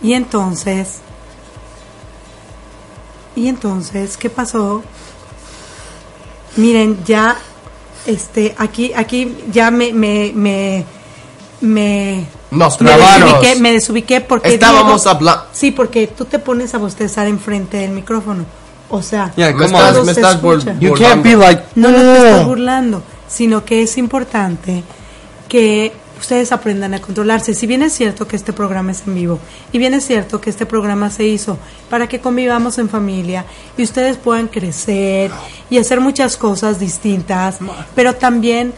Y 0.00 0.12
entonces, 0.12 1.00
y 3.34 3.48
entonces, 3.48 4.16
¿qué 4.16 4.30
pasó? 4.30 4.84
Miren, 6.54 7.02
ya, 7.04 7.36
este, 8.06 8.54
aquí, 8.58 8.92
aquí 8.94 9.38
ya 9.50 9.72
me, 9.72 9.92
me, 9.92 10.30
me, 10.32 10.86
me, 11.62 12.26
Nos 12.50 12.80
me 12.80 12.88
trabaron. 12.90 13.28
desubiqué, 13.32 13.60
me 13.60 13.72
desubiqué 13.72 14.20
porque 14.20 14.54
Estábamos 14.54 15.06
hablando. 15.06 15.44
Sí, 15.52 15.70
porque 15.70 16.06
tú 16.06 16.24
te 16.24 16.38
pones 16.38 16.74
a 16.74 16.78
bostezar 16.78 17.26
enfrente 17.26 17.78
del 17.78 17.90
micrófono. 17.92 18.44
O 18.90 19.00
sea, 19.02 19.32
Yeah, 19.36 19.52
Me 19.54 19.64
estás, 19.66 19.96
on. 19.96 20.06
me 20.06 20.12
se 20.14 20.20
estás 20.20 20.42
bur- 20.42 20.58
escucha. 20.58 20.76
You 20.78 20.94
can't 20.94 21.22
be 21.22 21.34
burlando. 21.34 21.38
like, 21.46 21.62
no, 21.76 21.88
no 21.90 21.96
te 21.98 22.16
estás 22.28 22.40
"Oh". 22.42 22.44
burlando, 22.48 23.02
sino 23.28 23.64
que 23.64 23.82
es 23.82 23.96
importante 23.96 24.82
que 25.48 25.92
ustedes 26.20 26.52
aprendan 26.52 26.94
a 26.94 27.00
controlarse. 27.00 27.54
Si 27.54 27.66
bien 27.66 27.82
es 27.82 27.92
cierto 27.94 28.28
que 28.28 28.36
este 28.36 28.52
programa 28.52 28.92
es 28.92 29.02
en 29.06 29.14
vivo, 29.14 29.38
y 29.72 29.78
bien 29.78 29.94
es 29.94 30.06
cierto 30.06 30.40
que 30.40 30.50
este 30.50 30.66
programa 30.66 31.10
se 31.10 31.24
hizo 31.24 31.58
para 31.90 32.06
que 32.06 32.20
convivamos 32.20 32.78
en 32.78 32.88
familia 32.88 33.44
y 33.76 33.82
ustedes 33.82 34.18
puedan 34.18 34.46
crecer 34.48 35.30
y 35.70 35.78
hacer 35.78 36.00
muchas 36.00 36.36
cosas 36.36 36.78
distintas, 36.78 37.58
pero 37.94 38.14
también 38.14 38.72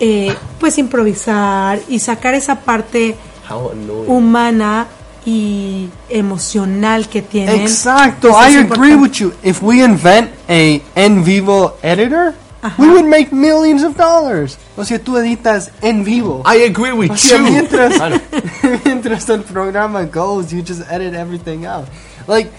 eh, 0.00 0.34
pues 0.58 0.78
improvisar 0.78 1.80
y 1.88 1.98
sacar 1.98 2.34
esa 2.34 2.60
parte 2.60 3.16
How 3.50 3.70
annoying. 3.72 4.10
humana 4.10 4.86
y 5.26 5.88
emocional 6.08 7.08
que 7.08 7.22
tienen. 7.22 7.60
Exacto, 7.62 8.28
Eso 8.28 8.38
I 8.40 8.56
agree 8.56 8.92
importante. 8.92 8.96
with 8.96 9.12
you. 9.12 9.32
If 9.42 9.62
we 9.62 9.82
invent 9.82 10.30
a 10.48 10.80
en 10.94 11.24
vivo 11.24 11.76
editor, 11.82 12.34
Ajá. 12.62 12.74
we 12.82 12.88
would 12.90 13.06
make 13.06 13.32
millions 13.32 13.82
of 13.82 13.96
dollars. 13.96 14.58
O 14.76 14.84
sea, 14.84 14.98
tú 14.98 15.16
editas 15.16 15.70
en 15.80 16.04
vivo. 16.04 16.42
I 16.46 16.64
agree 16.64 16.92
with 16.92 17.10
O 17.10 17.16
sea, 17.16 17.38
you. 17.38 17.44
mientras, 17.44 17.96
know. 17.96 18.20
mientras 18.84 19.28
el 19.30 19.42
programa 19.42 20.04
goes, 20.04 20.50
you 20.50 20.62
just 20.62 20.82
edit 20.90 21.14
everything 21.14 21.64
out. 21.66 21.86
Like, 22.26 22.50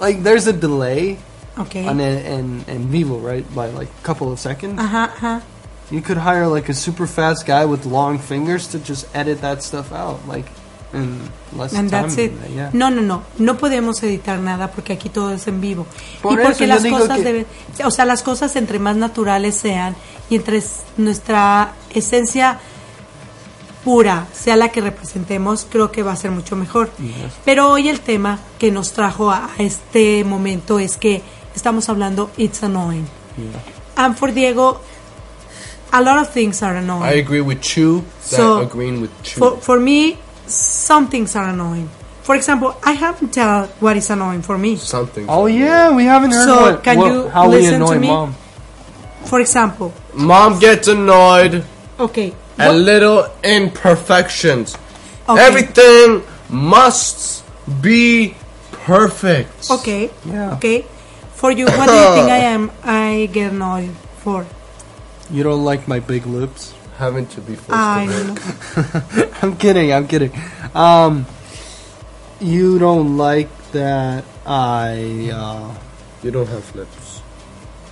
like 0.00 0.22
there's 0.22 0.46
a 0.46 0.52
delay 0.52 1.18
Okay. 1.58 1.88
on 1.88 2.00
en, 2.00 2.18
en, 2.26 2.64
en 2.68 2.90
vivo, 2.92 3.18
right? 3.18 3.44
By 3.52 3.66
like 3.72 3.88
a 3.88 4.06
couple 4.06 4.30
of 4.30 4.38
seconds. 4.38 4.78
Ajá, 4.80 5.10
ajá. 5.16 5.42
You 5.90 6.02
could 6.02 6.18
hire 6.18 6.46
like 6.46 6.68
a 6.70 6.74
super 6.74 7.06
fast 7.06 7.46
guy 7.46 7.64
with 7.64 7.86
long 7.86 8.18
fingers 8.18 8.68
to 8.68 8.78
just 8.78 9.06
edit 9.14 9.40
that 9.40 9.62
stuff 9.62 9.90
out, 9.92 10.18
like 10.28 10.44
in 10.92 11.18
less 11.56 11.72
And 11.74 11.90
time. 11.90 12.02
that's 12.02 12.18
it. 12.18 12.32
yeah. 12.54 12.70
No, 12.72 12.90
no, 12.90 13.00
no. 13.00 13.22
No 13.38 13.56
podemos 13.56 14.02
editar 14.02 14.38
nada 14.38 14.70
porque 14.70 14.92
aquí 14.94 15.08
todo 15.08 15.32
es 15.32 15.46
en 15.48 15.60
vivo. 15.60 15.86
Por 16.22 16.38
y 16.38 16.42
porque 16.44 16.66
las 16.66 16.84
cosas 16.84 17.18
que- 17.18 17.24
deben, 17.24 17.46
o 17.84 17.90
sea, 17.90 18.04
las 18.04 18.22
cosas 18.22 18.54
entre 18.56 18.78
más 18.78 18.96
naturales 18.96 19.54
sean 19.56 19.96
y 20.30 20.36
entre 20.36 20.62
nuestra 20.98 21.72
esencia 21.94 22.58
pura 23.84 24.26
sea 24.32 24.56
la 24.56 24.68
que 24.70 24.80
representemos, 24.80 25.66
creo 25.70 25.90
que 25.90 26.02
va 26.02 26.12
a 26.12 26.16
ser 26.16 26.30
mucho 26.30 26.56
mejor. 26.56 26.90
Pero 27.44 27.70
hoy 27.70 27.88
el 27.88 28.00
tema 28.00 28.38
que 28.58 28.70
nos 28.70 28.92
trajo 28.92 29.30
a 29.30 29.46
a 29.58 29.62
este 29.62 30.24
momento 30.24 30.78
es 30.78 30.96
que 30.96 31.22
estamos 31.54 31.88
hablando 31.88 32.30
it's 32.36 32.62
annoying. 32.62 33.06
And 33.96 34.16
for 34.16 34.32
Diego, 34.32 34.80
a 35.92 36.02
lot 36.02 36.18
of 36.18 36.30
things 36.30 36.62
are 36.62 36.76
annoying. 36.76 37.02
I 37.02 37.12
agree 37.14 37.40
with 37.40 37.76
you. 37.76 38.00
That 38.00 38.36
So, 38.36 38.60
agreeing 38.60 39.00
with 39.00 39.10
you. 39.24 39.38
For, 39.40 39.56
for 39.58 39.80
me, 39.80 40.18
some 40.46 41.08
things 41.08 41.34
are 41.36 41.48
annoying. 41.48 41.88
For 42.22 42.34
example, 42.36 42.76
I 42.84 42.92
haven't 42.92 43.32
tell 43.32 43.66
what 43.80 43.96
is 43.96 44.10
annoying 44.10 44.42
for 44.42 44.58
me. 44.58 44.76
Something. 44.76 45.26
Oh 45.28 45.46
yeah, 45.46 45.94
we 45.94 46.04
haven't 46.04 46.32
heard 46.32 46.44
So, 46.44 46.60
what, 46.60 46.84
can 46.84 46.98
what- 46.98 47.12
you 47.12 47.28
how 47.28 47.48
we 47.48 47.56
listen 47.56 47.80
to 47.86 47.98
me? 47.98 48.08
mom. 48.08 48.34
For 49.24 49.40
example, 49.40 49.92
Mom 50.14 50.58
gets 50.58 50.88
annoyed 50.88 51.64
okay, 51.98 52.34
at 52.58 52.68
what- 52.68 52.76
little 52.76 53.26
imperfections. 53.42 54.76
okay, 55.28 55.40
Everything 55.42 56.22
must 56.48 57.44
be 57.82 58.34
perfect. 58.72 59.70
okay, 59.70 60.10
Yeah. 60.24 60.52
okay. 60.56 60.84
For 61.34 61.50
you, 61.52 61.66
what 61.66 61.86
do 61.88 61.94
you 61.94 62.10
think 62.14 62.28
I 62.30 62.38
am? 62.52 62.70
I 62.84 63.28
get 63.32 63.52
annoyed 63.52 63.90
for? 64.24 64.44
You 65.30 65.42
don't 65.42 65.64
like 65.64 65.86
my 65.88 66.00
big 66.00 66.26
lips? 66.26 66.74
Having 66.96 67.26
to 67.28 67.40
be 67.40 67.54
forced 67.54 67.70
I 67.78 68.06
know. 68.06 68.34
I'm 69.42 69.56
kidding. 69.56 69.92
I'm 69.92 70.08
kidding. 70.08 70.32
Um, 70.74 71.26
you 72.40 72.78
don't 72.78 73.16
like 73.16 73.48
that 73.72 74.24
I 74.46 75.30
uh, 75.32 75.74
You 76.22 76.30
don't 76.30 76.48
have 76.48 76.74
lips. 76.74 77.20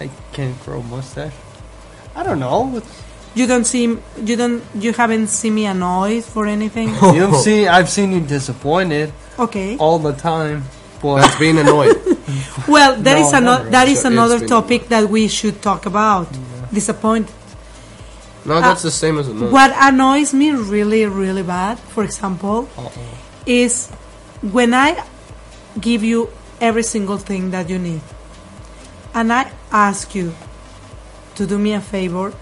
I 0.00 0.10
can't 0.32 0.58
grow 0.64 0.82
mustache. 0.82 1.34
I 2.14 2.22
don't 2.22 2.40
know. 2.40 2.76
It's- 2.76 3.02
You 3.36 3.46
don't 3.46 3.66
see, 3.68 3.84
you 3.84 4.34
don't, 4.36 4.64
you 4.74 4.92
haven't 4.96 5.28
seen 5.28 5.54
me 5.54 5.66
annoyed 5.68 6.24
for 6.24 6.46
anything. 6.48 6.88
You've 7.14 7.36
seen. 7.36 7.68
I've 7.68 7.90
seen 7.92 8.10
you 8.12 8.20
disappointed 8.24 9.12
Okay. 9.38 9.76
all 9.76 9.98
the 10.00 10.14
time. 10.16 10.64
But 11.02 11.20
That's 11.20 11.38
being 11.38 11.58
annoyed. 11.60 12.00
Well, 12.66 12.96
that 12.96 13.16
No, 13.20 13.26
is 13.28 13.32
another 13.36 13.64
never. 13.64 13.70
that 13.76 13.86
is 13.92 14.00
So 14.00 14.08
it's 14.08 14.14
another 14.16 14.38
been- 14.40 14.48
topic 14.48 14.88
that 14.88 15.04
we 15.12 15.28
should 15.28 15.60
talk 15.62 15.84
about. 15.86 16.26
Disappoint. 16.72 17.30
No, 18.44 18.60
that's 18.60 18.84
uh, 18.84 18.88
the 18.88 18.90
same 18.92 19.18
as 19.18 19.28
annoyed. 19.28 19.52
What 19.52 19.72
annoys 19.76 20.32
me 20.32 20.50
really, 20.52 21.04
really 21.06 21.42
bad, 21.42 21.78
for 21.78 22.04
example, 22.04 22.68
is 23.44 23.90
when 24.42 24.72
I 24.72 25.02
give 25.80 26.04
you 26.04 26.30
every 26.60 26.82
single 26.84 27.18
thing 27.18 27.50
that 27.50 27.68
you 27.68 27.78
need. 27.78 28.00
And 29.14 29.32
I 29.32 29.50
ask 29.72 30.14
you 30.14 30.34
to 31.34 31.46
do 31.46 31.58
me 31.58 31.72
a 31.72 31.80
favor, 31.80 32.32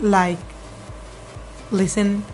like 0.00 0.38
listening 1.70 2.24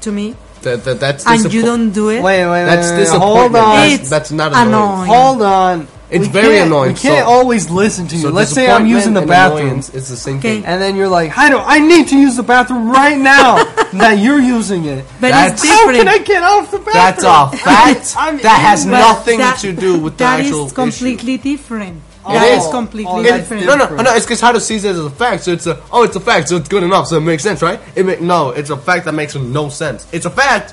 to 0.00 0.12
me, 0.12 0.36
That, 0.62 0.84
that, 0.84 1.00
that's 1.00 1.26
and 1.26 1.52
you 1.52 1.62
don't 1.62 1.90
do 1.90 2.08
it. 2.08 2.22
Wait, 2.22 2.44
wait, 2.44 2.50
wait. 2.50 2.64
That's 2.64 2.90
wait, 2.90 2.96
disappointment. 2.98 3.52
Hold 3.52 3.56
on. 3.56 3.76
That's, 3.76 4.00
It's 4.00 4.10
that's 4.10 4.30
not 4.32 4.52
annoying. 4.52 4.68
annoying. 4.68 5.08
Hold 5.10 5.42
on. 5.42 5.88
It's 6.10 6.26
We 6.26 6.32
very 6.32 6.56
can't- 6.56 6.66
annoying, 6.66 6.92
We 6.94 6.98
can't 7.00 7.24
so- 7.26 7.32
always 7.32 7.70
listen 7.70 8.06
to 8.08 8.16
you. 8.16 8.22
So 8.22 8.28
Let's 8.28 8.52
say 8.52 8.70
I'm 8.70 8.86
using 8.86 9.14
the 9.14 9.20
disappointment 9.20 9.22
and 9.22 9.28
bathroom. 9.52 9.66
annoyance 9.68 9.88
is 9.90 10.08
the 10.08 10.16
same 10.16 10.38
Okay. 10.38 10.56
thing. 10.56 10.66
And 10.66 10.80
then 10.80 10.96
you're 10.96 11.08
like, 11.08 11.32
Heido, 11.32 11.62
I 11.66 11.78
need 11.78 12.08
to 12.08 12.16
use 12.18 12.36
the 12.36 12.42
bathroom 12.42 12.90
right 12.90 13.18
now. 13.18 13.64
that 13.94 14.18
you're 14.18 14.40
using 14.40 14.84
it. 14.84 15.04
But 15.20 15.30
That's- 15.30 15.62
it's 15.62 15.70
How 15.70 15.86
different. 15.86 15.98
can 15.98 16.08
I 16.08 16.18
get 16.18 16.42
off 16.42 16.70
the 16.70 16.78
bathroom? 16.78 16.94
That's 16.94 17.24
a 17.24 17.56
fact. 17.56 18.14
I'm 18.18 18.38
that 18.38 18.60
has 18.60 18.84
But 18.84 18.90
nothing 18.98 19.38
that- 19.38 19.58
to 19.60 19.72
do 19.72 19.98
with 19.98 20.18
the 20.18 20.24
that 20.24 20.40
actual 20.40 20.66
is 20.66 20.72
completely 20.72 21.36
different. 21.38 22.02
It 22.28 22.32
That 22.32 22.48
is. 22.48 22.64
is 22.64 22.70
completely 22.70 23.12
Oh, 23.12 23.20
issue. 23.20 23.28
that's 23.30 23.42
different. 23.48 23.66
No, 23.66 23.74
no, 23.76 24.02
no. 24.02 24.14
It's 24.14 24.24
because 24.24 24.40
how 24.40 24.52
to 24.52 24.60
see 24.60 24.76
it 24.76 24.84
as 24.84 24.98
a 24.98 25.10
fact. 25.10 25.44
So 25.44 25.52
it's 25.52 25.66
a 25.66 25.78
oh, 25.92 26.04
it's 26.04 26.16
a 26.16 26.20
fact. 26.20 26.48
So 26.48 26.56
it's 26.56 26.68
good 26.68 26.82
enough. 26.82 27.06
So 27.08 27.16
it 27.18 27.20
makes 27.20 27.42
sense, 27.42 27.60
right? 27.62 27.78
It 27.94 28.06
make 28.06 28.20
no. 28.22 28.50
It's 28.50 28.70
a 28.70 28.76
fact 28.78 29.04
that 29.04 29.12
makes 29.12 29.34
no 29.34 29.68
sense. 29.68 30.06
It's 30.10 30.24
a 30.24 30.30
fact, 30.30 30.72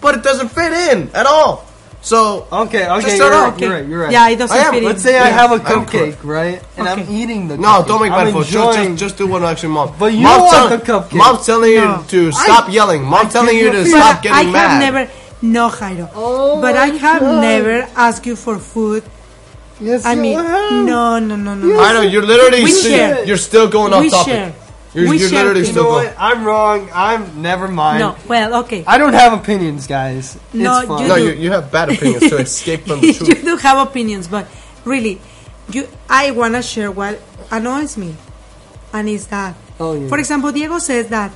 but 0.00 0.14
it 0.14 0.22
doesn't 0.22 0.50
fit 0.50 0.72
in 0.72 1.10
at 1.12 1.26
all. 1.26 1.64
So 2.04 2.48
Okay, 2.50 2.82
okay, 2.88 3.02
Just 3.02 3.16
you're 3.16 3.30
shut 3.30 3.32
right, 3.32 3.60
you're 3.60 3.70
right, 3.70 3.86
you're 3.86 4.02
right. 4.02 4.10
Yeah, 4.12 4.28
it 4.28 4.36
doesn't 4.36 4.56
I 4.56 4.60
am. 4.66 4.72
fit 4.74 4.82
in. 4.82 4.88
Let's 4.88 5.02
say 5.02 5.14
I 5.18 5.28
Yeah, 5.28 5.38
have 5.40 5.50
a 5.52 5.54
I'm 5.54 5.60
cupcake, 5.86 6.18
correct. 6.18 6.24
right? 6.24 6.62
And 6.76 6.88
I'm 6.88 7.00
Okay. 7.00 7.12
eating 7.14 7.46
the 7.48 7.56
no, 7.56 7.68
cupcake. 7.68 7.86
don't 7.86 8.02
make 8.02 8.12
I'm 8.12 8.24
bad 8.26 8.32
for 8.34 8.42
just, 8.42 8.54
enjoying- 8.54 8.96
just 8.96 9.14
just 9.14 9.16
do 9.18 9.26
what 9.28 9.42
actually 9.44 9.68
mom. 9.70 9.94
But 9.98 10.12
you 10.12 10.24
Mom's 10.26 10.42
want 10.42 10.52
tell- 10.52 10.68
the 10.68 10.80
cupcake. 10.90 11.12
Mom's 11.22 11.46
telling 11.46 11.72
you 11.72 11.86
to 12.08 12.32
stop 12.32 12.64
yelling. 12.72 13.02
Mom's 13.04 13.32
telling 13.32 13.56
you 13.56 13.70
to 13.70 13.86
stop 13.86 14.16
But 14.16 14.22
getting 14.24 14.38
I 14.38 14.42
have 14.42 14.52
mad. 14.52 14.80
never, 14.86 15.02
no, 15.42 15.68
Jairo. 15.70 16.08
Oh 16.16 16.60
but 16.60 16.74
I 16.76 16.86
have 17.06 17.20
God. 17.22 17.40
never 17.40 17.86
asked 17.96 18.26
you 18.26 18.34
for 18.36 18.58
food. 18.58 19.04
Yes, 19.80 20.04
I 20.04 20.12
you 20.14 20.20
mean, 20.22 20.38
have. 20.38 20.72
no, 20.84 21.18
no, 21.20 21.36
no, 21.36 21.54
no. 21.54 21.80
I 21.80 21.92
know 21.92 22.02
you're 22.02 22.26
literally 22.32 22.64
We 22.64 22.72
share. 22.72 23.24
you're 23.24 23.36
still 23.50 23.68
going 23.68 23.92
off 23.92 24.00
We 24.02 24.10
topic. 24.10 24.32
share. 24.34 24.52
You're, 24.94 25.08
We 25.08 25.18
you're 25.18 25.28
share 25.30 25.44
literally 25.44 25.62
things. 25.64 25.76
You 25.76 25.82
know 25.82 25.88
going. 25.90 26.06
what? 26.08 26.16
I'm 26.18 26.44
wrong. 26.44 26.90
I'm 26.92 27.40
never 27.40 27.66
mind. 27.68 28.00
No, 28.00 28.16
well, 28.28 28.60
okay. 28.64 28.84
I 28.86 28.98
don't 28.98 29.14
have 29.14 29.32
opinions, 29.32 29.86
guys. 29.86 30.38
No, 30.52 30.78
it's 30.80 30.88
fine. 30.88 31.08
No, 31.08 31.16
do. 31.16 31.24
you, 31.24 31.32
you 31.32 31.50
have 31.50 31.72
bad 31.72 31.88
opinions 31.90 32.28
to 32.28 32.36
escape 32.44 32.82
from 32.86 33.00
the 33.00 33.06
you 33.12 33.34
do 33.40 33.56
have 33.56 33.78
opinions, 33.88 34.28
but 34.28 34.46
really, 34.84 35.20
you, 35.72 35.88
I 36.10 36.32
want 36.32 36.54
to 36.54 36.62
share 36.62 36.90
what 36.90 37.20
annoys 37.50 37.96
me, 37.96 38.16
and 38.92 39.08
is 39.08 39.28
that, 39.28 39.56
Oh, 39.80 39.94
yeah. 39.94 40.08
for 40.08 40.18
example, 40.18 40.52
Diego 40.52 40.78
says 40.78 41.08
that 41.08 41.32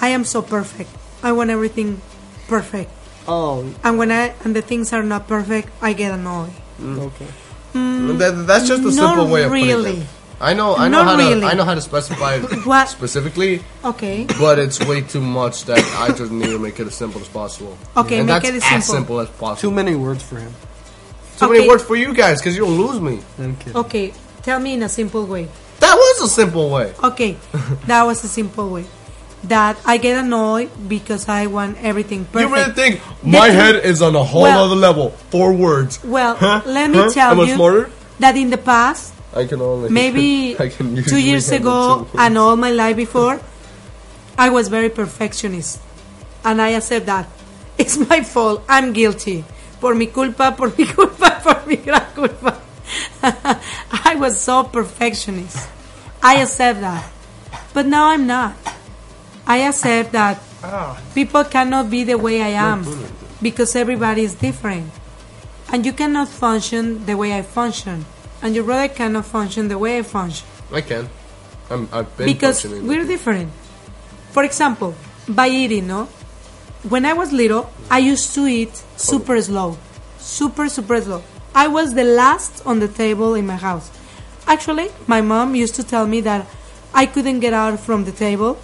I 0.00 0.08
am 0.08 0.24
so 0.24 0.42
perfect. 0.42 0.90
I 1.22 1.30
want 1.30 1.50
everything 1.50 2.00
perfect, 2.48 2.90
Oh, 3.28 3.62
and 3.84 3.98
when 3.98 4.10
I 4.10 4.34
and 4.42 4.56
the 4.56 4.62
things 4.62 4.92
are 4.92 5.02
not 5.04 5.28
perfect, 5.28 5.68
I 5.80 5.92
get 5.92 6.10
annoyed. 6.12 6.50
Mm. 6.80 6.98
okay. 7.12 7.28
Mm, 7.74 8.18
that, 8.18 8.46
that's 8.48 8.66
just 8.66 8.82
a 8.82 8.90
Not 8.90 9.14
simple 9.14 9.28
way 9.30 9.44
of 9.44 9.50
putting 9.52 9.68
it. 10.02 10.06
I 10.40 10.54
know, 10.54 10.74
I 10.74 10.88
know 10.88 11.02
Not 11.04 11.20
how 11.20 11.30
to. 11.30 11.44
I 11.46 11.52
know 11.54 11.64
how 11.64 11.74
to 11.74 11.80
specify 11.82 12.38
What? 12.64 12.88
specifically, 12.88 13.62
Okay. 13.84 14.26
but 14.38 14.58
it's 14.58 14.80
way 14.86 15.02
too 15.02 15.20
much 15.20 15.64
that 15.66 15.78
I 15.98 16.12
just 16.16 16.32
need 16.32 16.46
to 16.46 16.58
make 16.58 16.80
it 16.80 16.86
as 16.86 16.94
simple 16.94 17.20
as 17.20 17.28
possible. 17.28 17.76
Okay, 17.96 18.18
and 18.20 18.26
make 18.26 18.42
that's 18.42 18.48
it 18.48 18.54
as 18.56 18.62
as 18.62 18.86
simple. 18.86 18.94
simple 18.94 19.20
as 19.20 19.28
Too 19.28 19.34
possible. 19.38 19.72
many 19.72 19.94
words 19.96 20.22
for 20.22 20.38
him. 20.38 20.52
Too 21.36 21.46
many 21.48 21.58
Okay. 21.60 21.68
words 21.68 21.82
for 21.84 21.94
you 21.96 22.14
guys 22.14 22.40
because 22.40 22.56
you'll 22.56 22.70
lose 22.70 23.00
me. 23.00 23.20
I'm 23.38 23.54
kidding. 23.56 23.76
Okay, 23.76 24.14
tell 24.42 24.58
me 24.60 24.74
in 24.74 24.82
a 24.82 24.88
simple 24.88 25.26
way. 25.26 25.48
That 25.80 25.94
was 25.94 26.22
a 26.22 26.28
simple 26.28 26.70
way. 26.70 26.94
Okay, 27.04 27.36
that 27.86 28.04
was 28.04 28.24
a 28.24 28.28
simple 28.28 28.70
way. 28.70 28.86
That 29.44 29.76
I 29.84 29.96
get 29.98 30.18
annoyed 30.24 30.70
because 30.88 31.28
I 31.28 31.46
want 31.48 31.76
everything 31.82 32.24
perfect. 32.26 32.48
You 32.48 32.54
really 32.56 32.72
think 32.72 33.00
my 33.22 33.48
thing- 33.48 33.56
head 33.56 33.74
is 33.84 34.00
on 34.00 34.16
a 34.16 34.24
whole 34.24 34.42
Well- 34.42 34.64
other 34.64 34.74
level? 34.76 35.10
Four 35.30 35.52
words. 35.52 35.98
Well, 36.04 36.36
Huh? 36.36 36.60
let 36.64 36.90
me 36.90 36.96
Huh? 36.98 37.10
tell 37.10 37.30
Am 37.32 37.40
I 37.40 37.44
you 37.44 37.54
smarter? 37.56 37.90
that 38.20 38.36
in 38.36 38.50
the 38.50 38.58
past, 38.58 39.12
I 39.34 39.44
can 39.44 39.60
only 39.60 39.88
maybe 40.00 40.56
I 40.58 40.68
can 40.68 41.02
two 41.04 41.20
years 41.20 41.50
ago 41.50 42.08
and 42.18 42.36
all 42.38 42.56
my 42.56 42.70
life 42.70 42.96
before, 42.96 43.40
I 44.36 44.50
was 44.50 44.68
very 44.68 44.88
perfectionist, 44.88 45.80
and 46.44 46.60
I 46.60 46.70
accept 46.70 47.06
that 47.06 47.28
it's 47.78 47.96
my 47.96 48.22
fault. 48.22 48.64
I'm 48.68 48.92
guilty. 48.92 49.44
Por 49.80 49.94
mi 49.94 50.06
culpa, 50.06 50.52
por 50.56 50.72
mi 50.76 50.84
culpa, 50.84 51.40
por 51.42 51.62
mi 51.66 51.76
gran 51.76 52.04
culpa. 52.14 52.60
I 53.22 54.16
was 54.18 54.40
so 54.40 54.64
perfectionist. 54.64 55.68
I 56.22 56.42
accept 56.42 56.80
that, 56.80 57.10
but 57.72 57.86
now 57.86 58.08
I'm 58.08 58.26
not. 58.26 58.56
I 59.46 59.58
accept 59.58 60.12
that 60.12 60.38
people 61.14 61.44
cannot 61.44 61.88
be 61.90 62.04
the 62.04 62.18
way 62.18 62.42
I 62.42 62.48
am 62.48 62.84
because 63.40 63.74
everybody 63.74 64.22
is 64.22 64.34
different. 64.34 64.90
And 65.72 65.86
you 65.86 65.92
cannot 65.92 66.28
function 66.28 67.06
the 67.06 67.16
way 67.16 67.32
I 67.32 67.42
function. 67.42 68.04
And 68.42 68.54
your 68.54 68.64
brother 68.64 68.92
cannot 68.92 69.26
function 69.26 69.68
the 69.68 69.78
way 69.78 69.98
I 69.98 70.02
function. 70.02 70.46
I 70.72 70.80
can. 70.80 71.08
I'm, 71.68 71.88
I've 71.92 72.16
been 72.16 72.26
Because 72.26 72.64
we're 72.64 73.04
different. 73.04 73.52
For 74.30 74.44
example, 74.44 74.94
by 75.28 75.48
eating, 75.48 75.86
no? 75.86 76.06
When 76.88 77.04
I 77.04 77.12
was 77.12 77.32
little, 77.32 77.70
I 77.90 77.98
used 77.98 78.34
to 78.34 78.46
eat 78.46 78.74
super 78.96 79.40
slow. 79.42 79.76
Super, 80.18 80.68
super 80.68 81.00
slow. 81.00 81.22
I 81.54 81.68
was 81.68 81.94
the 81.94 82.04
last 82.04 82.64
on 82.64 82.78
the 82.78 82.88
table 82.88 83.34
in 83.34 83.46
my 83.46 83.56
house. 83.56 83.90
Actually, 84.46 84.88
my 85.06 85.20
mom 85.20 85.54
used 85.54 85.74
to 85.74 85.84
tell 85.84 86.06
me 86.06 86.20
that 86.22 86.46
I 86.94 87.06
couldn't 87.06 87.40
get 87.40 87.52
out 87.52 87.78
from 87.78 88.04
the 88.04 88.12
table 88.12 88.58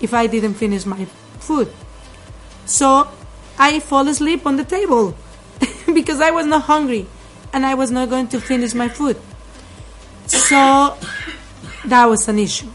if 0.00 0.14
I 0.14 0.26
didn't 0.26 0.54
finish 0.54 0.86
my 0.86 1.04
food. 1.38 1.70
So 2.64 3.08
I 3.58 3.80
fall 3.80 4.08
asleep 4.08 4.46
on 4.46 4.56
the 4.56 4.64
table 4.64 5.14
because 5.94 6.20
I 6.20 6.30
was 6.30 6.46
not 6.46 6.62
hungry 6.62 7.06
and 7.52 7.66
I 7.66 7.74
was 7.74 7.90
not 7.90 8.08
going 8.08 8.28
to 8.28 8.40
finish 8.40 8.74
my 8.74 8.88
food. 8.88 9.16
So 10.26 10.96
that 11.84 12.06
was 12.06 12.28
an 12.28 12.38
issue. 12.38 12.68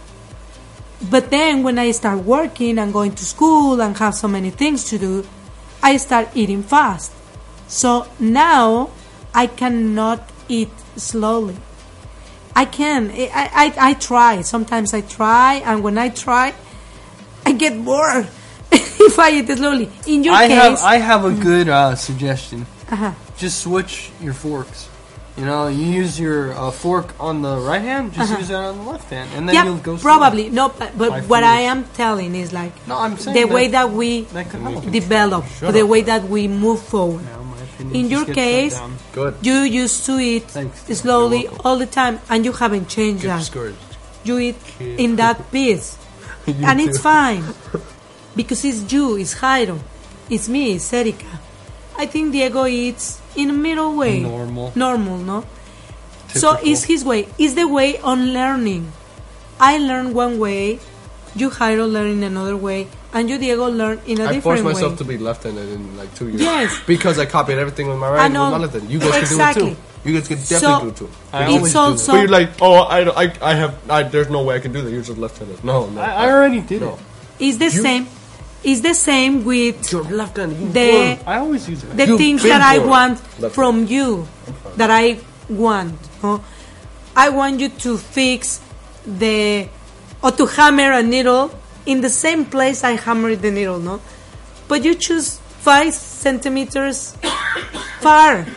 But 1.09 1.29
then 1.29 1.63
when 1.63 1.77
I 1.77 1.91
start 1.91 2.19
working 2.19 2.79
and 2.79 2.91
going 2.91 3.13
to 3.15 3.25
school 3.25 3.81
and 3.81 3.95
have 3.97 4.15
so 4.15 4.27
many 4.27 4.49
things 4.49 4.85
to 4.89 4.97
do, 4.97 5.25
I 5.83 5.97
start 5.97 6.29
eating 6.35 6.63
fast. 6.63 7.11
So 7.67 8.07
now 8.19 8.91
I 9.33 9.47
cannot 9.47 10.29
eat 10.47 10.71
slowly. 10.95 11.55
I 12.55 12.65
can. 12.65 13.11
I, 13.11 13.29
I, 13.33 13.89
I 13.89 13.93
try. 13.93 14.41
Sometimes 14.41 14.93
I 14.93 15.01
try, 15.01 15.55
and 15.55 15.83
when 15.83 15.97
I 15.97 16.09
try, 16.09 16.53
I 17.45 17.51
get 17.51 17.83
bored 17.83 18.27
if 18.71 19.19
I 19.19 19.31
eat 19.31 19.49
slowly. 19.49 19.91
In 20.07 20.23
your 20.23 20.33
I 20.33 20.47
case, 20.47 20.57
have 20.57 20.79
I 20.79 20.95
have 20.97 21.25
a 21.25 21.31
good 21.31 21.67
uh, 21.67 21.95
suggestion. 21.95 22.65
uh-huh. 22.89 23.11
Just 23.37 23.59
switch 23.61 24.11
your 24.21 24.33
forks. 24.33 24.89
You 25.37 25.43
know, 25.43 25.67
you 25.67 25.85
use 25.85 26.17
your 26.17 26.53
uh, 26.53 26.71
fork 26.71 27.13
on 27.19 27.41
the 27.41 27.57
right 27.57 27.81
hand, 27.81 28.13
just 28.13 28.31
Uh-huh. 28.31 28.39
use 28.39 28.49
it 28.49 28.55
on 28.55 28.77
the 28.77 28.83
left 28.91 29.09
hand, 29.09 29.29
and 29.35 29.49
then 29.49 29.55
yeah, 29.55 29.65
you'll 29.65 29.83
go. 29.83 29.97
probably 29.97 30.49
no. 30.49 30.69
But, 30.69 30.97
but 30.97 31.23
what 31.27 31.43
I 31.43 31.61
am 31.67 31.83
telling 31.93 32.35
is 32.35 32.53
like 32.53 32.71
No, 32.87 32.95
I'm 32.97 33.17
saying 33.17 33.35
the 33.35 33.43
that- 33.43 33.53
way 33.53 33.67
that 33.67 33.91
we 33.91 34.21
that 34.31 34.49
could 34.49 34.61
help. 34.61 34.89
develop, 34.89 35.43
the 35.59 35.83
way 35.83 36.01
that 36.03 36.23
we 36.29 36.47
move 36.47 36.79
forward. 36.81 37.25
Now, 37.25 37.41
In 37.91 38.09
your 38.09 38.23
case. 38.23 38.79
Good. 39.11 39.35
You 39.41 39.67
used 39.83 40.05
to 40.07 40.17
eat 40.17 40.47
Thanks. 40.47 40.79
slowly 41.03 41.47
all 41.65 41.77
the 41.77 41.85
time, 41.85 42.19
and 42.31 42.45
you 42.47 42.53
haven't 42.53 42.87
changed 42.87 43.23
Get 43.23 43.27
that. 43.35 43.39
discouraged. 43.43 43.89
You 44.23 44.39
eat 44.39 44.55
in 44.79 45.17
that 45.17 45.51
piece, 45.51 45.97
and 46.47 46.79
it's 46.79 46.97
fine 46.97 47.43
because 48.35 48.63
it's 48.63 48.81
you, 48.91 49.17
it's 49.17 49.35
Jairo, 49.35 49.77
it's 50.29 50.47
me, 50.47 50.75
it's 50.79 50.87
Erika. 50.93 51.27
I 51.97 52.05
think 52.05 52.31
Diego 52.31 52.65
eats 52.65 53.21
in 53.35 53.49
a 53.49 53.53
middle 53.53 53.95
way, 53.95 54.19
Normal. 54.19 54.71
normal, 54.75 55.17
no. 55.19 55.45
So 56.29 56.57
it's 56.61 56.83
his 56.83 57.03
way. 57.05 57.27
It's 57.37 57.53
the 57.53 57.67
way 57.67 57.97
on 57.99 58.33
learning. 58.33 58.91
I 59.59 59.77
learn 59.77 60.13
one 60.13 60.37
way, 60.37 60.79
you 61.35 61.49
Jairo 61.49 61.89
learn 61.89 62.07
in 62.07 62.23
another 62.23 62.57
way, 62.57 62.87
and 63.13 63.29
you 63.29 63.37
Diego 63.37 63.69
learn 63.69 64.01
in 64.05 64.19
a 64.19 64.25
I 64.25 64.33
different 64.33 64.33
way. 64.33 64.37
I 64.37 64.41
forced 64.41 64.63
myself 64.65 64.91
way. 64.93 64.97
to 64.97 65.03
be 65.05 65.17
left-handed 65.17 65.69
in 65.69 65.95
like 65.97 66.13
two 66.15 66.27
years. 66.27 66.41
Yes. 66.41 66.77
Because 66.85 67.17
I 67.19 67.25
copied 67.25 67.57
everything 67.57 67.87
with 67.87 67.97
my 67.97 68.09
right 68.09 68.19
I 68.21 68.25
and 68.25 68.33
with 68.33 68.41
know. 68.41 68.51
my 68.51 68.57
left 68.57 68.73
hand. 68.73 68.89
You 68.89 68.99
guys 68.99 69.21
Exactly. 69.31 69.61
can 69.61 69.69
do 69.69 69.71
it 69.73 69.75
too. 70.03 70.09
You 70.09 70.19
guys 70.19 70.27
can 70.27 70.37
So, 70.39 70.59
definitely 70.59 70.91
do 70.91 70.91
it 70.91 70.97
too. 70.97 71.09
I 71.31 71.43
it's 71.45 71.53
always 71.55 71.73
do 71.73 71.79
also 71.79 72.11
But 72.11 72.19
you're 72.19 72.27
like, 72.27 72.49
oh, 72.61 72.73
I, 72.73 73.23
I, 73.23 73.33
I 73.41 73.53
have, 73.55 73.89
I, 73.89 74.03
there's 74.03 74.29
no 74.29 74.43
way 74.43 74.55
I 74.55 74.59
can 74.59 74.73
do 74.73 74.81
that. 74.81 74.91
You're 74.91 75.01
just 75.01 75.17
left-handed. 75.17 75.63
No, 75.63 75.87
no. 75.89 76.01
I, 76.01 76.25
I 76.25 76.31
already 76.31 76.59
did 76.59 76.81
no. 76.81 76.93
it. 76.95 76.99
it's 77.39 77.57
the 77.57 77.65
You- 77.65 77.81
same. 77.81 78.07
It's 78.65 78.81
the 78.81 78.95
same 78.95 79.45
with 79.45 79.91
You're 79.91 80.03
left-handed. 80.03 80.73
The. 80.73 81.19
I 81.27 81.37
always 81.37 81.69
use 81.69 81.83
it. 81.83 81.95
the 81.95 82.07
You've 82.07 82.17
things 82.17 82.41
that 82.43 82.61
I 82.61 82.77
born. 82.79 82.89
want 82.89 83.21
That's 83.39 83.53
from 83.53 83.85
you, 83.85 84.27
that 84.77 84.89
I 84.89 85.19
want. 85.47 85.93
no? 86.23 86.43
I 87.15 87.29
want 87.29 87.59
you 87.59 87.69
to 87.69 87.97
fix 87.97 88.59
the 89.05 89.69
or 90.23 90.31
to 90.31 90.45
hammer 90.47 90.91
a 90.93 91.03
needle 91.03 91.51
in 91.85 92.01
the 92.01 92.09
same 92.09 92.45
place 92.45 92.83
I 92.83 92.93
hammered 92.97 93.39
the 93.41 93.51
needle, 93.51 93.77
no? 93.79 94.01
But 94.67 94.83
you 94.83 94.95
choose 94.95 95.37
five 95.61 95.93
centimeters 95.93 97.15
far, 98.01 98.47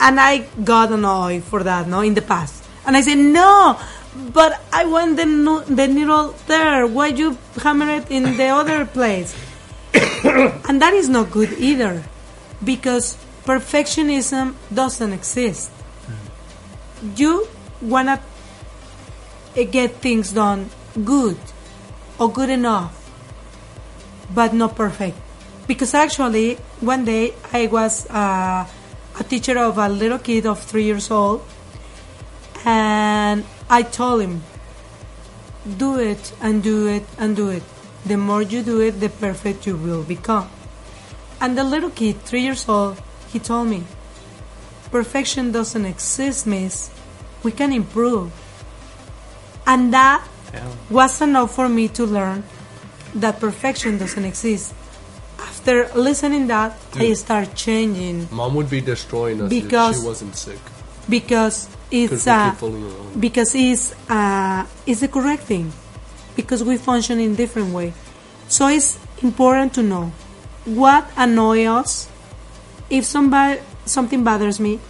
and 0.00 0.18
I 0.18 0.38
got 0.64 0.90
annoyed 0.90 1.44
for 1.44 1.62
that, 1.62 1.86
no, 1.86 2.00
in 2.00 2.14
the 2.14 2.22
past, 2.22 2.64
and 2.84 2.96
I 2.96 3.00
said 3.02 3.18
no. 3.18 3.78
But 4.14 4.60
I 4.72 4.84
want 4.84 5.16
the, 5.16 5.26
no- 5.26 5.60
the 5.60 5.88
needle 5.88 6.34
there. 6.46 6.86
Why 6.86 7.08
you 7.08 7.38
hammer 7.62 7.88
it 7.90 8.10
in 8.10 8.36
the 8.36 8.48
other 8.48 8.84
place? 8.84 9.34
and 9.94 10.80
that 10.80 10.92
is 10.94 11.08
not 11.08 11.30
good 11.30 11.52
either 11.58 12.02
because 12.62 13.16
perfectionism 13.44 14.54
doesn't 14.72 15.12
exist. 15.12 15.70
You 17.16 17.48
wanna 17.80 18.20
uh, 19.56 19.62
get 19.64 19.96
things 19.96 20.32
done 20.32 20.70
good 21.04 21.36
or 22.18 22.30
good 22.30 22.50
enough, 22.50 22.94
but 24.32 24.54
not 24.54 24.76
perfect. 24.76 25.16
Because 25.66 25.94
actually, 25.94 26.56
one 26.80 27.04
day 27.04 27.34
I 27.52 27.66
was 27.66 28.08
uh, 28.10 28.66
a 29.18 29.24
teacher 29.24 29.58
of 29.58 29.78
a 29.78 29.88
little 29.88 30.18
kid 30.18 30.46
of 30.46 30.60
three 30.60 30.84
years 30.84 31.10
old, 31.10 31.44
and 32.64 33.44
I 33.70 33.82
told 33.82 34.22
him, 34.22 34.42
do 35.78 35.98
it 35.98 36.32
and 36.40 36.62
do 36.62 36.86
it 36.88 37.04
and 37.18 37.36
do 37.36 37.48
it. 37.50 37.62
The 38.04 38.16
more 38.16 38.42
you 38.42 38.62
do 38.62 38.80
it, 38.80 39.00
the 39.00 39.08
perfect 39.08 39.66
you 39.66 39.76
will 39.76 40.02
become. 40.02 40.50
And 41.40 41.56
the 41.56 41.64
little 41.64 41.90
kid, 41.90 42.22
three 42.22 42.42
years 42.42 42.68
old, 42.68 43.00
he 43.32 43.38
told 43.38 43.68
me, 43.68 43.84
perfection 44.90 45.52
doesn't 45.52 45.84
exist, 45.84 46.46
miss. 46.46 46.90
We 47.42 47.52
can 47.52 47.72
improve. 47.72 48.30
And 49.66 49.92
that 49.92 50.26
was 50.90 51.20
enough 51.20 51.54
for 51.54 51.68
me 51.68 51.88
to 51.88 52.04
learn 52.04 52.44
that 53.14 53.40
perfection 53.40 53.98
doesn't 53.98 54.24
exist. 54.24 54.74
After 55.38 55.88
listening 55.94 56.46
that, 56.48 56.76
I 56.94 56.98
Dude. 56.98 57.18
start 57.18 57.54
changing 57.54 58.28
Mom 58.30 58.54
would 58.54 58.70
be 58.70 58.80
destroying 58.80 59.40
us 59.42 59.48
Because- 59.50 59.96
if 59.96 60.02
she 60.02 60.06
wasn't 60.06 60.36
sick. 60.36 60.58
Because 61.08 61.68
it's 61.92 62.26
uh, 62.26 62.50
keep 62.50 62.58
fooling 62.58 62.84
around. 62.84 63.20
because 63.20 63.54
it's 63.54 63.94
uh, 64.08 64.66
it's 64.86 65.00
the 65.00 65.08
correct 65.08 65.44
thing. 65.44 65.72
Because 66.34 66.64
we 66.64 66.78
function 66.78 67.20
in 67.20 67.34
different 67.34 67.74
way. 67.74 67.92
So 68.48 68.68
it's 68.68 68.98
important 69.22 69.74
to 69.74 69.82
know 69.82 70.12
what 70.64 71.06
annoys 71.16 71.66
us. 71.66 72.08
If 72.88 73.04
somebody 73.04 73.60
something 73.84 74.24
bothers 74.24 74.58
me 74.58 74.80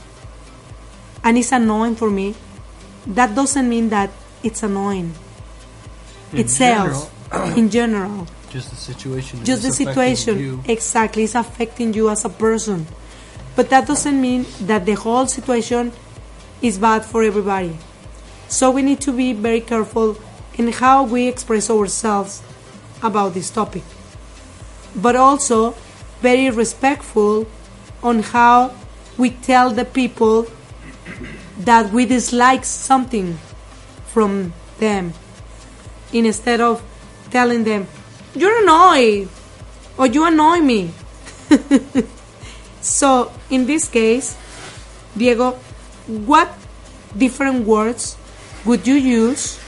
and 1.24 1.38
it's 1.38 1.50
annoying 1.52 1.96
for 1.96 2.10
me 2.10 2.34
that 3.06 3.34
doesn't 3.34 3.68
mean 3.68 3.88
that 3.90 4.10
it's 4.42 4.62
annoying. 4.62 5.14
In 6.32 6.38
itself 6.38 7.12
in 7.56 7.70
general. 7.70 8.26
Just 8.50 8.70
the 8.70 8.76
situation. 8.76 9.44
just 9.44 9.62
the 9.62 9.72
situation. 9.72 10.38
you. 10.38 10.62
exactly. 10.66 11.22
Is 11.22 11.34
affecting 11.34 11.94
you 11.94 12.10
as 12.10 12.24
a 12.24 12.28
person. 12.28 12.86
But 13.56 13.70
that 13.70 13.86
doesn't 13.86 14.20
mean 14.20 14.46
that 14.62 14.86
the 14.86 14.94
whole 14.94 15.26
situation 15.26 15.92
is 16.62 16.78
bad 16.78 17.04
for 17.04 17.22
everybody. 17.22 17.76
So 18.48 18.70
we 18.70 18.82
need 18.82 19.00
to 19.02 19.12
be 19.12 19.32
very 19.32 19.60
careful 19.60 20.16
in 20.54 20.72
how 20.72 21.04
we 21.04 21.26
express 21.26 21.70
ourselves 21.70 22.42
about 23.02 23.34
this 23.34 23.50
topic. 23.50 23.82
But 24.94 25.16
also 25.16 25.74
very 26.20 26.50
respectful 26.50 27.46
on 28.02 28.20
how 28.22 28.74
we 29.18 29.30
tell 29.30 29.70
the 29.70 29.84
people 29.84 30.46
that 31.58 31.92
we 31.92 32.06
dislike 32.06 32.64
something 32.64 33.38
from 34.06 34.52
them 34.78 35.12
instead 36.12 36.60
of 36.60 36.82
telling 37.30 37.64
them 37.64 37.86
you're 38.34 38.62
annoyed 38.62 39.28
or 39.98 40.06
you 40.06 40.24
annoy 40.24 40.58
me. 40.58 40.90
So 42.82 43.30
in 43.48 43.64
this 43.66 43.86
case 43.86 44.36
diego 45.16 45.56
what 46.06 46.52
different 47.16 47.66
words 47.66 48.16
would 48.64 48.86
you 48.86 48.94
use 48.94 49.60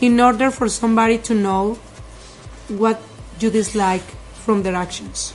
in 0.00 0.20
order 0.20 0.50
for 0.50 0.68
somebody 0.68 1.18
to 1.18 1.34
know 1.34 1.74
what 2.68 3.00
you 3.40 3.50
dislike 3.50 4.04
from 4.44 4.62
their 4.62 4.74
actions 4.74 5.32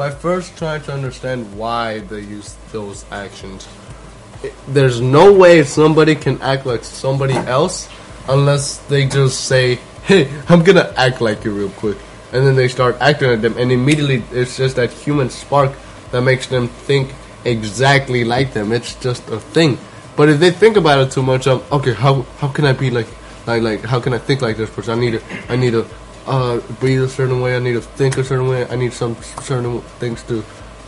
by 0.00 0.08
first 0.08 0.56
trying 0.56 0.80
to 0.80 0.92
understand 0.94 1.44
why 1.58 1.98
they 2.00 2.20
use 2.20 2.56
those 2.72 3.04
actions. 3.10 3.68
There's 4.66 4.98
no 4.98 5.30
way 5.30 5.62
somebody 5.62 6.14
can 6.14 6.40
act 6.40 6.64
like 6.64 6.84
somebody 6.84 7.34
else 7.34 7.86
unless 8.26 8.78
they 8.88 9.04
just 9.04 9.44
say, 9.44 9.78
"Hey, 10.04 10.32
I'm 10.48 10.64
gonna 10.64 10.88
act 10.96 11.20
like 11.20 11.44
you 11.44 11.52
real 11.52 11.74
quick," 11.76 11.98
and 12.32 12.46
then 12.46 12.56
they 12.56 12.68
start 12.68 12.96
acting 13.00 13.30
like 13.30 13.40
them, 13.40 13.56
and 13.58 13.72
immediately 13.72 14.22
it's 14.30 14.56
just 14.56 14.76
that 14.76 14.90
human 14.90 15.30
spark 15.30 15.72
that 16.12 16.22
makes 16.22 16.46
them 16.46 16.68
think 16.68 17.12
exactly 17.44 18.24
like 18.24 18.52
them. 18.52 18.72
It's 18.72 18.94
just 18.96 19.28
a 19.28 19.40
thing. 19.40 19.78
But 20.16 20.28
if 20.28 20.40
they 20.40 20.50
think 20.50 20.76
about 20.76 20.98
it 21.00 21.12
too 21.12 21.22
much, 21.22 21.46
um, 21.46 21.62
okay, 21.72 21.94
how 21.94 22.22
how 22.38 22.48
can 22.48 22.64
I 22.64 22.72
be 22.72 22.90
like 22.90 23.06
like 23.46 23.62
like 23.62 23.82
how 23.82 24.00
can 24.00 24.12
I 24.12 24.18
think 24.18 24.42
like 24.42 24.56
this 24.56 24.70
person? 24.70 24.98
I 24.98 25.00
need 25.00 25.12
to 25.12 25.22
I 25.48 25.56
need 25.56 25.72
to 25.72 25.86
uh, 26.26 26.60
breathe 26.80 27.02
a 27.02 27.08
certain 27.08 27.40
way. 27.40 27.56
I 27.56 27.58
need 27.58 27.74
to 27.74 27.80
think 27.80 28.18
a 28.18 28.24
certain 28.24 28.48
way. 28.48 28.66
I 28.68 28.76
need 28.76 28.92
some 28.92 29.16
certain 29.42 29.80
things 29.98 30.22
to 30.24 30.44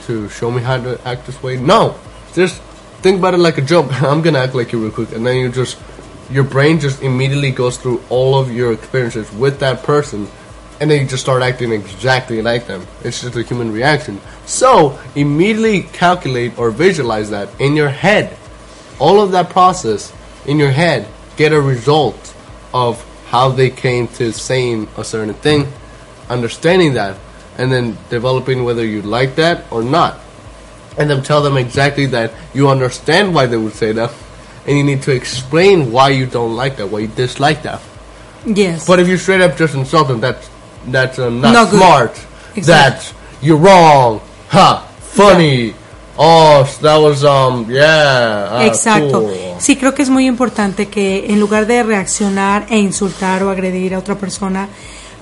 to 0.07 0.28
show 0.28 0.51
me 0.51 0.62
how 0.62 0.76
to 0.82 1.01
act 1.07 1.26
this 1.26 1.43
way. 1.43 1.57
No, 1.57 1.97
just 2.34 2.61
think 3.03 3.18
about 3.18 3.34
it 3.34 3.38
like 3.38 3.59
a 3.59 3.62
joke. 3.62 3.90
I'm 4.03 4.22
gonna 4.22 4.40
act 4.40 4.55
like 4.55 4.72
you 4.72 4.82
real 4.82 4.93
quick, 4.93 5.12
and 5.12 5.26
then 5.26 5.36
you 5.36 5.51
just 5.51 5.78
your 6.30 6.45
brain 6.45 6.80
just 6.80 7.03
immediately 7.03 7.51
goes 7.51 7.76
through 7.76 8.03
all 8.09 8.38
of 8.38 8.51
your 8.51 8.72
experiences 8.72 9.30
with 9.32 9.61
that 9.61 9.82
person, 9.82 10.28
and 10.81 10.91
then 10.91 11.03
you 11.03 11.07
just 11.07 11.23
start 11.23 11.43
acting 11.43 11.73
exactly 11.73 12.43
like 12.43 12.66
them. 12.66 12.87
It's 13.05 13.20
just 13.20 13.37
a 13.37 13.43
human 13.43 13.73
reaction. 13.73 14.20
So 14.47 14.99
immediately 15.14 15.83
calculate 15.83 16.59
or 16.59 16.70
visualize 16.70 17.31
that 17.31 17.49
in 17.61 17.77
your 17.77 17.89
head. 17.89 18.37
All 18.99 19.20
of 19.20 19.33
that 19.33 19.51
process 19.51 20.12
in 20.47 20.59
your 20.59 20.70
head, 20.70 21.07
get 21.37 21.53
a 21.53 21.61
result 21.61 22.35
of 22.75 23.05
how 23.27 23.49
they 23.49 23.70
came 23.70 24.09
to 24.09 24.33
saying 24.33 24.89
a 24.97 25.05
certain 25.05 25.35
thing, 25.35 25.66
understanding 26.29 26.95
that, 26.95 27.16
and 27.59 27.73
then 27.73 27.97
developing 28.11 28.64
whether 28.64 28.85
you 28.85 29.03
like 29.03 29.37
that 29.37 29.64
or 29.70 29.83
not. 29.83 30.18
And 30.99 31.09
then 31.09 31.23
tell 31.23 31.43
them 31.43 31.57
exactly 31.57 32.07
that 32.07 32.33
you 32.53 32.68
understand 32.68 33.35
why 33.35 33.47
they 33.47 33.57
would 33.57 33.73
say 33.73 33.93
that, 33.93 34.12
and 34.66 34.77
you 34.77 34.85
need 34.85 35.03
to 35.03 35.12
explain 35.12 35.91
why 35.91 36.11
you 36.11 36.27
don't 36.27 36.55
like 36.55 36.77
that, 36.77 36.89
why 36.89 37.01
you 37.01 37.09
dislike 37.09 37.62
that. 37.62 37.81
yes 38.45 38.87
But 38.87 39.01
if 39.01 39.09
you 39.09 39.16
straight 39.16 39.41
up 39.41 39.57
just 39.57 39.75
insult 39.75 40.09
them, 40.09 40.20
that's 40.20 40.49
that's 40.87 41.18
uh, 41.18 41.30
not, 41.30 41.68
smart. 41.68 42.16
Exactly. 42.55 42.62
That's 42.62 43.14
you're 43.41 43.59
wrong. 43.59 44.20
Ha! 44.51 44.87
Funny. 45.01 45.74
Oh, 46.18 46.64
that 46.83 46.97
was 46.97 47.24
um 47.24 47.66
yeah. 47.70 48.49
ah, 48.51 48.64
Exacto. 48.64 49.22
cool. 49.22 49.33
Sí, 49.59 49.76
creo 49.76 49.95
que 49.95 50.03
es 50.03 50.11
muy 50.11 50.26
importante 50.26 50.89
que 50.89 51.26
en 51.28 51.41
lugar 51.41 51.66
de 51.66 51.83
reaccionar 51.83 52.66
e 52.68 52.78
insultar 52.78 53.43
o 53.43 53.51
agredir 53.51 53.95
a 53.95 53.99
otra 53.99 54.16
persona, 54.16 54.68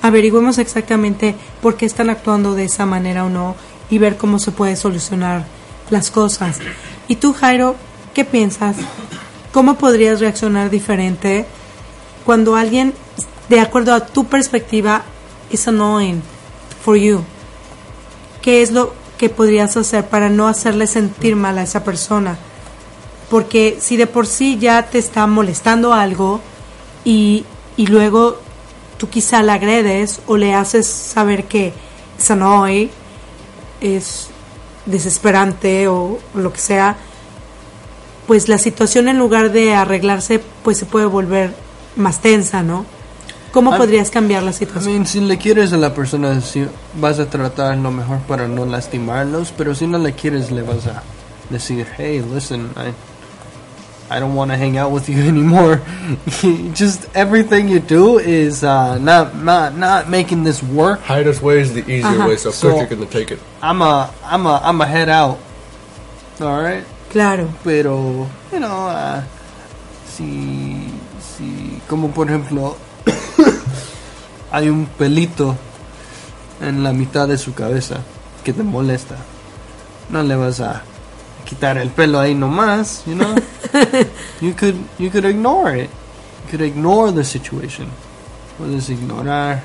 averigüemos 0.02 0.58
exactamente 0.58 1.34
por 1.62 1.76
qué 1.76 1.86
están 1.86 2.10
actuando 2.10 2.54
de 2.54 2.64
esa 2.64 2.86
manera 2.86 3.24
o 3.24 3.28
no 3.28 3.54
y 3.90 3.98
ver 3.98 4.16
cómo 4.16 4.38
se 4.38 4.50
puede 4.50 4.76
solucionar 4.76 5.44
las 5.90 6.10
cosas. 6.10 6.58
Y 7.08 7.16
tú, 7.16 7.32
Jairo, 7.32 7.76
¿qué 8.14 8.24
piensas? 8.24 8.76
¿Cómo 9.52 9.74
podrías 9.74 10.20
reaccionar 10.20 10.70
diferente 10.70 11.46
cuando 12.24 12.56
alguien, 12.56 12.94
de 13.48 13.60
acuerdo 13.60 13.94
a 13.94 14.06
tu 14.06 14.26
perspectiva, 14.26 15.02
is 15.50 15.68
annoying 15.68 16.22
for 16.82 16.96
you? 16.96 17.22
¿Qué 18.42 18.62
es 18.62 18.70
lo 18.70 18.94
que 19.18 19.28
podrías 19.28 19.76
hacer 19.76 20.06
para 20.08 20.28
no 20.28 20.48
hacerle 20.48 20.86
sentir 20.86 21.36
mal 21.36 21.58
a 21.58 21.62
esa 21.62 21.84
persona? 21.84 22.38
Porque 23.28 23.78
si 23.80 23.96
de 23.96 24.06
por 24.06 24.26
sí 24.26 24.58
ya 24.58 24.88
te 24.90 24.98
está 24.98 25.26
molestando 25.26 25.92
algo 25.92 26.40
y, 27.04 27.44
y 27.76 27.86
luego 27.86 28.38
tú 28.96 29.08
quizá 29.08 29.42
la 29.42 29.54
agredes 29.54 30.20
o 30.26 30.36
le 30.36 30.54
haces 30.54 30.86
saber 30.86 31.44
que 31.44 31.72
es 32.18 32.30
annoy, 32.30 32.90
es 33.80 34.28
desesperante 34.86 35.88
o, 35.88 36.18
o 36.34 36.38
lo 36.38 36.52
que 36.52 36.60
sea, 36.60 36.96
pues 38.26 38.48
la 38.48 38.58
situación 38.58 39.08
en 39.08 39.18
lugar 39.18 39.52
de 39.52 39.74
arreglarse 39.74 40.40
pues 40.62 40.78
se 40.78 40.86
puede 40.86 41.06
volver 41.06 41.54
más 41.96 42.20
tensa, 42.20 42.62
¿no? 42.62 42.84
¿Cómo 43.52 43.72
Ah, 43.72 43.76
podrías 43.78 44.10
cambiar 44.10 44.42
la 44.44 44.50
I 44.50 44.54
situación? 44.54 44.92
mean, 44.92 45.06
si 45.06 45.20
le 45.20 45.36
quieres 45.36 45.72
a 45.72 45.76
la 45.76 45.92
persona, 45.92 46.40
si 46.40 46.66
vas 46.94 47.18
a 47.18 47.26
tratar 47.26 47.76
lo 47.78 47.90
mejor 47.90 48.18
para 48.20 48.46
no 48.46 48.64
lastimarlos, 48.64 49.52
pero 49.56 49.74
si 49.74 49.86
no 49.86 49.98
le 49.98 50.12
quieres, 50.12 50.50
le 50.52 50.62
vas 50.62 50.86
a 50.86 51.02
decir, 51.50 51.84
hey, 51.98 52.22
listen, 52.32 52.70
I, 52.76 52.92
I 54.14 54.20
don't 54.20 54.34
want 54.36 54.52
to 54.52 54.56
hang 54.56 54.78
out 54.78 54.92
with 54.92 55.08
you 55.08 55.20
anymore. 55.28 55.80
Just 56.74 57.08
everything 57.14 57.68
you 57.68 57.80
do 57.80 58.18
is 58.20 58.62
uh, 58.62 58.98
not, 58.98 59.34
not, 59.36 59.76
not 59.76 60.08
making 60.08 60.44
this 60.44 60.62
work. 60.62 61.00
Highest 61.00 61.42
way 61.42 61.60
is 61.60 61.72
the 61.74 61.80
easier 61.80 62.04
Ajá. 62.20 62.28
way, 62.28 62.36
so 62.36 62.50
of 62.50 62.54
So- 62.54 62.70
course 62.70 62.80
you're 62.88 62.98
gonna 62.98 63.10
take 63.10 63.32
it. 63.32 63.40
I'm 63.62 63.82
a, 63.82 64.10
I'm 64.24 64.46
a, 64.46 64.60
I'm 64.62 64.80
a 64.80 64.86
head 64.86 65.08
out. 65.08 65.38
All 66.40 66.62
right. 66.62 66.84
Claro, 67.10 67.48
pero 67.64 68.28
you 68.52 68.60
know 68.60 68.86
ah, 68.88 69.24
si 70.06 70.86
si 71.18 71.80
como 71.88 72.08
por 72.12 72.28
ejemplo 72.28 72.76
hay 74.50 74.68
un 74.68 74.86
pelito 74.86 75.56
en 76.60 76.82
la 76.82 76.92
mitad 76.92 77.28
de 77.28 77.38
su 77.38 77.54
cabeza 77.54 77.96
que 78.44 78.52
te 78.52 78.62
molesta. 78.62 79.16
No 80.10 80.22
le 80.22 80.36
vas 80.36 80.60
a 80.60 80.82
quitar 81.44 81.78
el 81.78 81.90
pelo 81.90 82.20
ahí 82.20 82.34
nomás 82.34 83.02
you 83.06 83.14
know 83.14 83.34
you 84.40 84.52
could 84.54 84.76
you 84.98 85.10
could 85.10 85.24
ignore 85.24 85.74
it. 85.74 85.90
You 86.44 86.50
could 86.50 86.62
ignore 86.62 87.12
the 87.12 87.24
situation. 87.24 87.88
Puedes 88.58 88.90
ignorar 88.90 89.62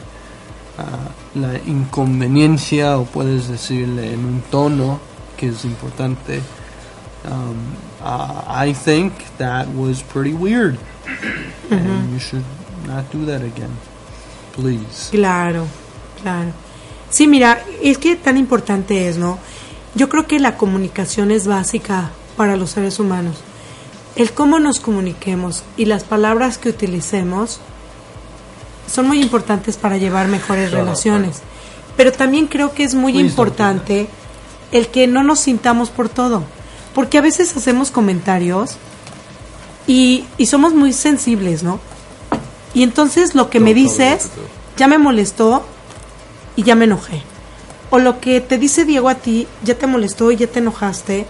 ah, 0.77 1.11
la 1.33 1.57
inconveniencia 1.65 2.97
o 2.97 3.05
puedes 3.05 3.47
decirle 3.47 4.13
en 4.13 4.25
un 4.25 4.41
tono 4.49 4.99
que 5.37 5.49
es 5.49 5.65
importante. 5.65 6.41
Um, 7.25 7.75
uh, 8.01 8.43
I 8.47 8.73
think 8.73 9.13
that 9.37 9.67
was 9.69 10.03
pretty 10.03 10.33
weird, 10.33 10.77
and 11.71 12.13
you 12.13 12.19
should 12.19 12.45
not 12.85 13.11
do 13.11 13.25
that 13.25 13.41
again, 13.41 13.75
please. 14.55 15.09
Claro, 15.11 15.65
claro. 16.21 16.51
Sí, 17.09 17.27
mira, 17.27 17.63
es 17.81 17.97
que 17.97 18.15
tan 18.15 18.37
importante 18.37 19.07
es, 19.07 19.17
¿no? 19.17 19.37
Yo 19.95 20.09
creo 20.09 20.27
que 20.27 20.39
la 20.39 20.57
comunicación 20.57 21.31
es 21.31 21.47
básica 21.47 22.11
para 22.35 22.57
los 22.57 22.71
seres 22.71 22.99
humanos. 22.99 23.37
El 24.15 24.31
cómo 24.31 24.59
nos 24.59 24.79
comuniquemos 24.79 25.63
y 25.77 25.85
las 25.85 26.03
palabras 26.03 26.57
que 26.57 26.69
utilicemos 26.69 27.59
son 28.91 29.07
muy 29.07 29.21
importantes 29.21 29.77
para 29.77 29.97
llevar 29.97 30.27
mejores 30.27 30.71
relaciones. 30.71 31.41
Pero 31.97 32.11
también 32.11 32.47
creo 32.47 32.73
que 32.73 32.83
es 32.83 32.93
muy 32.93 33.13
Please 33.13 33.29
importante 33.29 34.07
el 34.71 34.87
que 34.87 35.07
no 35.07 35.23
nos 35.23 35.39
sintamos 35.39 35.89
por 35.89 36.09
todo. 36.09 36.43
Porque 36.93 37.17
a 37.17 37.21
veces 37.21 37.55
hacemos 37.55 37.91
comentarios 37.91 38.77
y, 39.87 40.25
y 40.37 40.45
somos 40.45 40.73
muy 40.73 40.93
sensibles, 40.93 41.63
¿no? 41.63 41.79
Y 42.75 42.83
entonces 42.83 43.33
lo 43.33 43.49
que 43.49 43.59
me 43.59 43.73
dices 43.73 44.29
ya 44.77 44.87
me 44.87 44.97
molestó 44.97 45.65
y 46.55 46.63
ya 46.63 46.75
me 46.75 46.85
enojé. 46.85 47.23
O 47.89 47.99
lo 47.99 48.19
que 48.19 48.41
te 48.41 48.57
dice 48.57 48.85
Diego 48.85 49.09
a 49.09 49.15
ti 49.15 49.47
ya 49.63 49.75
te 49.75 49.87
molestó 49.87 50.31
y 50.31 50.35
ya 50.35 50.47
te 50.47 50.59
enojaste. 50.59 51.25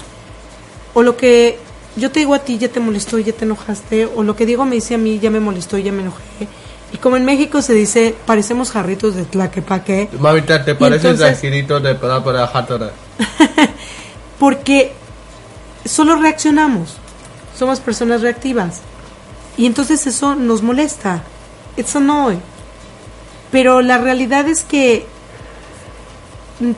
O 0.94 1.04
lo 1.04 1.16
que 1.16 1.60
yo 1.96 2.12
te 2.12 2.20
digo 2.20 2.34
a 2.34 2.40
ti 2.40 2.58
ya 2.58 2.70
te 2.70 2.80
molestó 2.80 3.20
y 3.20 3.24
ya 3.24 3.34
te 3.34 3.46
enojaste. 3.46 4.10
O 4.16 4.24
lo 4.24 4.36
que 4.36 4.48
Diego 4.48 4.66
me 4.66 4.76
dice 4.76 4.96
a 4.96 4.98
mí 4.98 5.20
ya 5.20 5.30
me 5.30 5.40
molestó 5.40 5.78
y 5.78 5.84
ya 5.84 5.92
me 5.92 6.02
enojé. 6.02 6.48
Y 6.92 6.98
como 6.98 7.16
en 7.16 7.26
México 7.26 7.62
se 7.62 7.74
dice, 7.74 8.16
parecemos 8.26 8.72
jarritos 8.72 9.16
de 9.16 9.26
tlaquepaque. 9.26 10.10
Mamita, 10.20 10.66
¿te 10.66 10.74
pareces 10.74 11.22
a 11.22 11.34
Girito 11.36 11.80
de 11.80 11.94
Palabra 11.94 12.50
Hatara? 12.52 12.92
porque 14.40 14.94
solo 15.86 16.16
reaccionamos, 16.16 16.98
somos 17.58 17.80
personas 17.80 18.22
reactivas 18.22 18.82
y 19.58 19.66
entonces 19.66 20.06
eso 20.08 20.36
nos 20.36 20.62
molesta, 20.62 21.24
it's 21.78 21.96
annoying. 21.96 22.42
Pero 23.52 23.82
la 23.82 23.98
realidad 23.98 24.48
es 24.48 24.64
que 24.64 25.06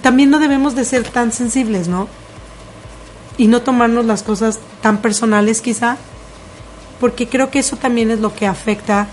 también 0.01 0.29
no 0.29 0.39
debemos 0.39 0.75
de 0.75 0.85
ser 0.85 1.03
tan 1.03 1.31
sensibles, 1.31 1.87
¿no? 1.87 2.07
Y 3.37 3.47
no 3.47 3.61
tomarnos 3.61 4.05
las 4.05 4.23
cosas 4.23 4.59
tan 4.81 4.97
personales 4.97 5.61
quizá, 5.61 5.97
porque 6.99 7.27
creo 7.27 7.51
que 7.51 7.59
eso 7.59 7.77
también 7.77 8.11
es 8.11 8.19
lo 8.19 8.33
que 8.33 8.47
afecta 8.47 9.07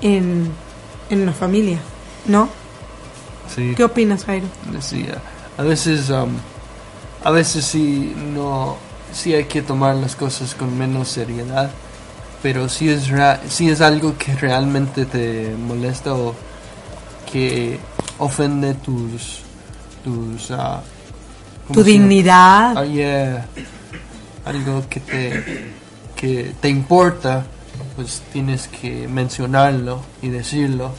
en, 0.00 0.50
en 1.10 1.26
la 1.26 1.32
familia, 1.32 1.78
¿no? 2.26 2.48
Sí. 3.54 3.74
¿Qué 3.76 3.84
opinas, 3.84 4.24
Jairo? 4.24 4.46
decía 4.70 5.20
a 5.60 5.62
veces 5.62 6.08
um, 6.08 6.30
a 7.22 7.30
veces 7.30 7.66
sí 7.66 8.14
no 8.16 8.78
sí 9.12 9.34
hay 9.34 9.44
que 9.44 9.60
tomar 9.60 9.94
las 9.96 10.16
cosas 10.16 10.54
con 10.54 10.78
menos 10.78 11.08
seriedad 11.08 11.70
pero 12.42 12.68
si 12.68 12.88
es 12.88 13.08
ra- 13.08 13.40
si 13.48 13.68
es 13.70 13.80
algo 13.80 14.16
que 14.18 14.34
realmente 14.34 15.04
te 15.06 15.54
molesta 15.56 16.14
o 16.14 16.34
que 17.30 17.78
ofende 18.18 18.74
tus 18.74 19.40
tus 20.04 20.48
¿cómo 20.48 21.74
Tu 21.74 21.84
dignidad. 21.84 22.76
Ah, 22.76 22.84
yeah. 22.84 23.46
algo 24.44 24.82
que 24.88 25.00
te 25.00 25.44
que 26.16 26.54
te 26.60 26.68
importa 26.68 27.44
pues 27.96 28.22
tienes 28.32 28.68
que 28.68 29.06
mencionarlo 29.08 30.00
y 30.22 30.28
decirlo 30.28 30.90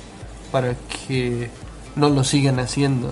para 0.52 0.76
que 1.08 1.50
no 1.96 2.10
lo 2.10 2.24
sigan 2.24 2.60
haciendo 2.60 3.12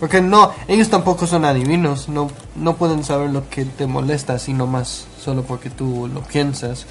porque 0.00 0.20
no 0.20 0.52
ellos 0.68 0.90
tampoco 0.90 1.26
son 1.26 1.44
adivinos 1.44 2.08
no 2.08 2.30
no 2.56 2.76
pueden 2.76 3.02
saber 3.04 3.30
lo 3.30 3.48
que 3.48 3.64
te 3.64 3.86
molesta 3.86 4.38
sino 4.38 4.66
más 4.66 5.06
solo 5.24 5.42
porque 5.42 5.70
tú 5.70 6.08
lo 6.12 6.20
piensas 6.22 6.86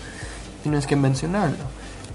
tienes 0.64 0.88
que 0.88 0.96
mencionarlo 0.96 1.58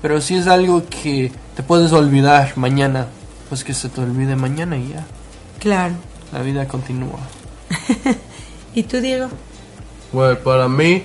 pero 0.02 0.20
si 0.20 0.34
es 0.36 0.46
algo 0.48 0.82
que 0.88 1.30
te 1.56 1.62
puedes 1.62 1.92
olvidar 1.92 2.52
mañana 2.56 3.06
pues 3.48 3.62
que 3.64 3.74
se 3.74 3.88
te 3.88 4.00
olvide 4.00 4.34
mañana 4.36 4.76
y 4.76 4.88
ya 4.88 5.04
Claro. 5.60 5.94
la 6.32 6.42
vida 6.42 6.66
continúa 6.66 7.18
¿Y 8.74 8.82
tú, 8.84 9.00
Diego? 9.00 9.28
Well, 10.12 10.38
para 10.38 10.68
mí. 10.68 11.02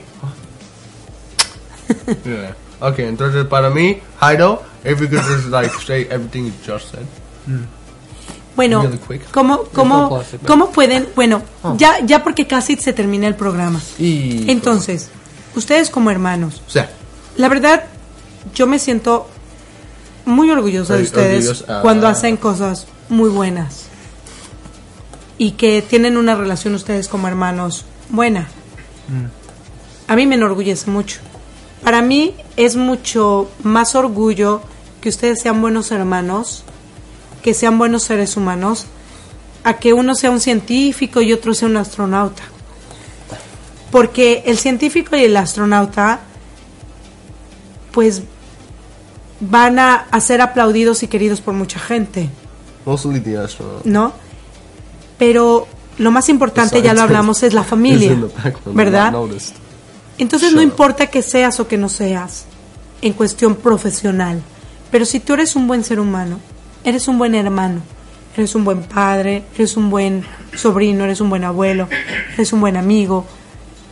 yeah. 2.26 2.56
Okay, 2.80 3.06
entonces 3.06 3.46
para 3.46 3.70
mí, 3.70 3.98
Heido, 4.22 4.62
if 4.84 5.00
you 5.00 5.08
could 5.08 5.22
just 5.24 5.48
like 5.48 5.72
say 5.88 6.06
everything 6.12 6.48
you 6.48 6.52
just 6.68 6.91
said. 6.91 7.06
Bueno, 8.58 8.82
Really 8.84 8.98
quick. 8.98 9.32
¿cómo, 9.32 9.64
cómo. 9.74 10.22
¿cómo 10.46 10.70
pueden? 10.72 11.08
Bueno, 11.16 11.41
Oh. 11.64 11.76
ya, 11.78 12.02
ya 12.06 12.22
porque 12.24 12.46
casi 12.46 12.76
se 12.76 12.91
termina 12.91 13.26
el 13.28 13.36
programa. 13.36 13.80
Y. 13.98 14.52
Entonces, 14.52 15.10
ustedes 15.56 15.89
como 15.89 16.12
hermanos, 16.12 16.62
O 16.68 16.70
sea, 16.70 16.89
la 17.38 17.49
verdad, 17.49 17.84
yo 18.53 18.67
me 18.67 18.79
siento 18.79 19.27
muy 20.25 20.49
orgullosa 20.51 20.95
de 20.95 21.03
ustedes 21.03 21.47
orgullosa. 21.47 21.81
cuando 21.81 22.07
hacen 22.07 22.38
cosas 22.38 22.88
muy 23.09 23.29
buenas 23.29 23.88
y 25.38 25.51
que 25.51 25.81
tienen 25.81 26.17
una 26.17 26.36
relación 26.36 26.75
ustedes 26.75 27.07
como 27.07 27.27
hermanos 27.27 27.86
buena. 28.09 28.47
A 30.07 30.15
mí 30.15 30.25
me 30.25 30.36
enorgullece 30.36 30.89
mucho. 30.89 31.19
Para 31.84 32.01
mí 32.01 32.36
es 32.55 32.75
mucho 32.75 33.49
más 33.63 33.95
orgullo 33.95 34.61
que 35.01 35.09
ustedes 35.09 35.41
sean 35.41 35.61
buenos 35.61 35.91
hermanos, 35.91 36.63
que 37.41 37.53
sean 37.53 37.77
buenos 37.77 38.03
seres 38.03 38.38
humanos, 38.38 38.86
a 39.65 39.77
que 39.77 39.91
uno 39.93 40.15
sea 40.15 40.31
un 40.31 40.39
científico 40.39 41.21
y 41.21 41.34
otro 41.34 41.53
sea 41.53 41.67
un 41.67 41.77
astronauta. 41.77 42.43
Porque 43.91 44.43
el 44.45 44.57
científico 44.57 45.15
y 45.15 45.25
el 45.25 45.36
astronauta, 45.36 46.21
pues, 47.94 48.24
van 49.39 49.80
a, 49.80 49.96
a 50.12 50.20
ser 50.20 50.41
aplaudidos 50.41 51.04
y 51.04 51.08
queridos 51.08 51.39
por 51.39 51.54
mucha 51.54 51.80
gente, 51.80 52.30
mostly 52.86 53.22
the 53.22 53.38
astronaut. 53.38 53.86
¿no? 53.86 54.14
Pero 55.18 55.68
lo 55.98 56.12
más 56.12 56.30
importante, 56.30 56.82
ya 56.82 56.94
lo 56.94 57.02
hablamos, 57.02 57.44
es 57.44 57.54
la 57.54 57.64
familia, 57.64 58.18
¿verdad? 58.66 59.14
Entonces 60.18 60.54
no 60.54 60.62
importa 60.62 61.08
que 61.08 61.22
seas 61.22 61.60
o 61.60 61.68
que 61.68 61.78
no 61.78 61.89
seas 61.89 62.46
en 63.02 63.14
cuestión 63.14 63.56
profesional, 63.56 64.41
pero 64.91 65.06
si 65.06 65.20
tú 65.20 65.34
eres 65.34 65.56
un 65.56 65.68
buen 65.68 65.84
ser 65.84 66.00
humano, 66.00 66.39
eres 66.84 67.08
un 67.08 67.18
buen 67.18 67.36
hermano, 67.36 67.82
eres 68.38 68.56
un 68.56 68.64
buen 68.64 68.84
padre, 68.84 69.44
eres 69.56 69.76
un 69.78 69.89
buen 69.89 70.24
sobrino, 70.56 71.04
eres 71.04 71.20
un 71.22 71.30
buen 71.30 71.44
abuelo, 71.44 71.88
eres 72.34 72.54
un 72.54 72.62
buen 72.62 72.78
amigo, 72.78 73.26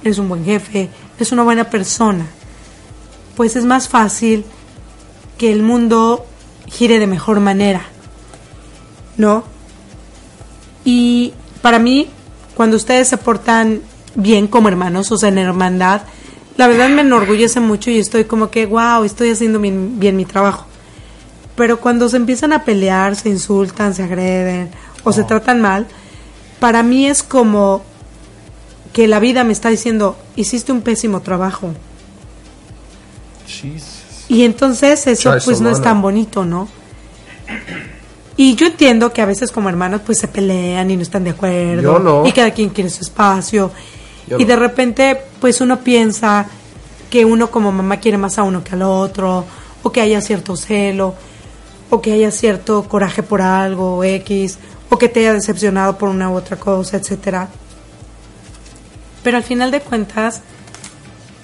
eres 0.04 0.18
un 0.20 0.30
buen 0.30 0.46
jefe, 0.46 0.90
eres 1.16 1.32
una 1.32 1.44
buena 1.44 1.70
persona, 1.70 2.26
pues 3.42 3.56
es 3.56 3.66
más 3.66 3.90
fácil 3.90 4.46
que 5.40 5.52
el 5.52 5.64
mundo 5.64 6.28
gire 6.68 7.00
de 7.00 7.08
mejor 7.08 7.40
manera, 7.40 7.82
¿no? 9.18 9.44
Y 10.86 11.34
para 11.64 11.80
mí, 11.80 12.08
cuando 12.54 12.78
ustedes 12.78 13.08
se 13.08 13.18
portan 13.18 13.82
bien 14.14 14.46
como 14.46 14.70
hermanos, 14.70 15.12
o 15.12 15.18
sea, 15.18 15.30
en 15.30 15.40
hermandad, 15.40 16.04
la 16.56 16.68
verdad 16.68 16.90
me 16.90 17.02
enorgullece 17.02 17.60
mucho 17.60 17.90
y 17.90 17.98
estoy 17.98 18.26
como 18.26 18.52
que, 18.52 18.68
wow, 18.68 19.04
estoy 19.06 19.32
haciendo 19.32 19.60
bien, 19.60 20.00
bien 20.00 20.18
mi 20.18 20.26
trabajo. 20.26 20.68
Pero 21.56 21.80
cuando 21.80 22.10
se 22.10 22.18
empiezan 22.18 22.54
a 22.54 22.64
pelear, 22.64 23.16
se 23.16 23.30
insultan, 23.30 23.96
se 23.96 24.04
agreden 24.04 24.70
o 25.04 25.12
se 25.12 25.24
tratan 25.24 25.62
mal, 25.62 25.88
para 26.60 26.84
mí 26.84 27.08
es 27.08 27.24
como 27.24 27.82
que 28.94 29.08
la 29.08 29.20
vida 29.20 29.44
me 29.44 29.54
está 29.54 29.70
diciendo, 29.70 30.16
hiciste 30.36 30.72
un 30.72 30.84
pésimo 30.84 31.22
trabajo. 31.22 31.74
Jesus. 33.52 34.26
Y 34.28 34.44
entonces 34.44 35.06
eso 35.08 35.36
pues 35.44 35.60
no 35.62 35.70
es 35.70 35.82
tan 35.82 36.02
bonito, 36.02 36.46
¿no? 36.46 36.70
Y 38.38 38.56
yo 38.56 38.68
entiendo 38.68 39.12
que 39.12 39.22
a 39.22 39.26
veces 39.26 39.52
como 39.52 39.70
hermanos 39.70 40.02
pues 40.06 40.18
se 40.18 40.28
pelean 40.28 40.90
y 40.90 40.96
no 40.96 41.02
están 41.02 41.24
de 41.24 41.32
acuerdo. 41.32 41.82
Yo 41.82 42.00
no. 42.00 42.26
Y 42.26 42.32
cada 42.32 42.52
quien 42.52 42.70
quiere 42.70 42.90
su 42.90 43.02
espacio. 43.02 43.72
Yo 44.28 44.38
y 44.38 44.44
no. 44.44 44.48
de 44.48 44.56
repente 44.56 45.22
pues 45.40 45.62
uno 45.62 45.82
piensa 45.82 46.48
que 47.10 47.26
uno 47.26 47.52
como 47.52 47.72
mamá 47.72 47.98
quiere 47.98 48.18
más 48.18 48.38
a 48.38 48.44
uno 48.44 48.64
que 48.64 48.74
al 48.76 48.84
otro. 48.84 49.46
O 49.84 49.92
que 49.92 50.02
haya 50.02 50.22
cierto 50.22 50.56
celo. 50.56 51.14
O 51.90 52.02
que 52.02 52.14
haya 52.14 52.32
cierto 52.32 52.84
coraje 52.88 53.22
por 53.22 53.42
algo 53.42 53.98
o 53.98 54.04
X. 54.04 54.58
O 54.90 54.98
que 54.98 55.10
te 55.10 55.20
haya 55.20 55.34
decepcionado 55.34 55.98
por 55.98 56.10
una 56.10 56.30
u 56.30 56.36
otra 56.36 56.58
cosa, 56.58 56.98
etcétera. 56.98 57.50
Pero 59.24 59.38
al 59.38 59.44
final 59.44 59.72
de 59.72 59.82
cuentas, 59.82 60.42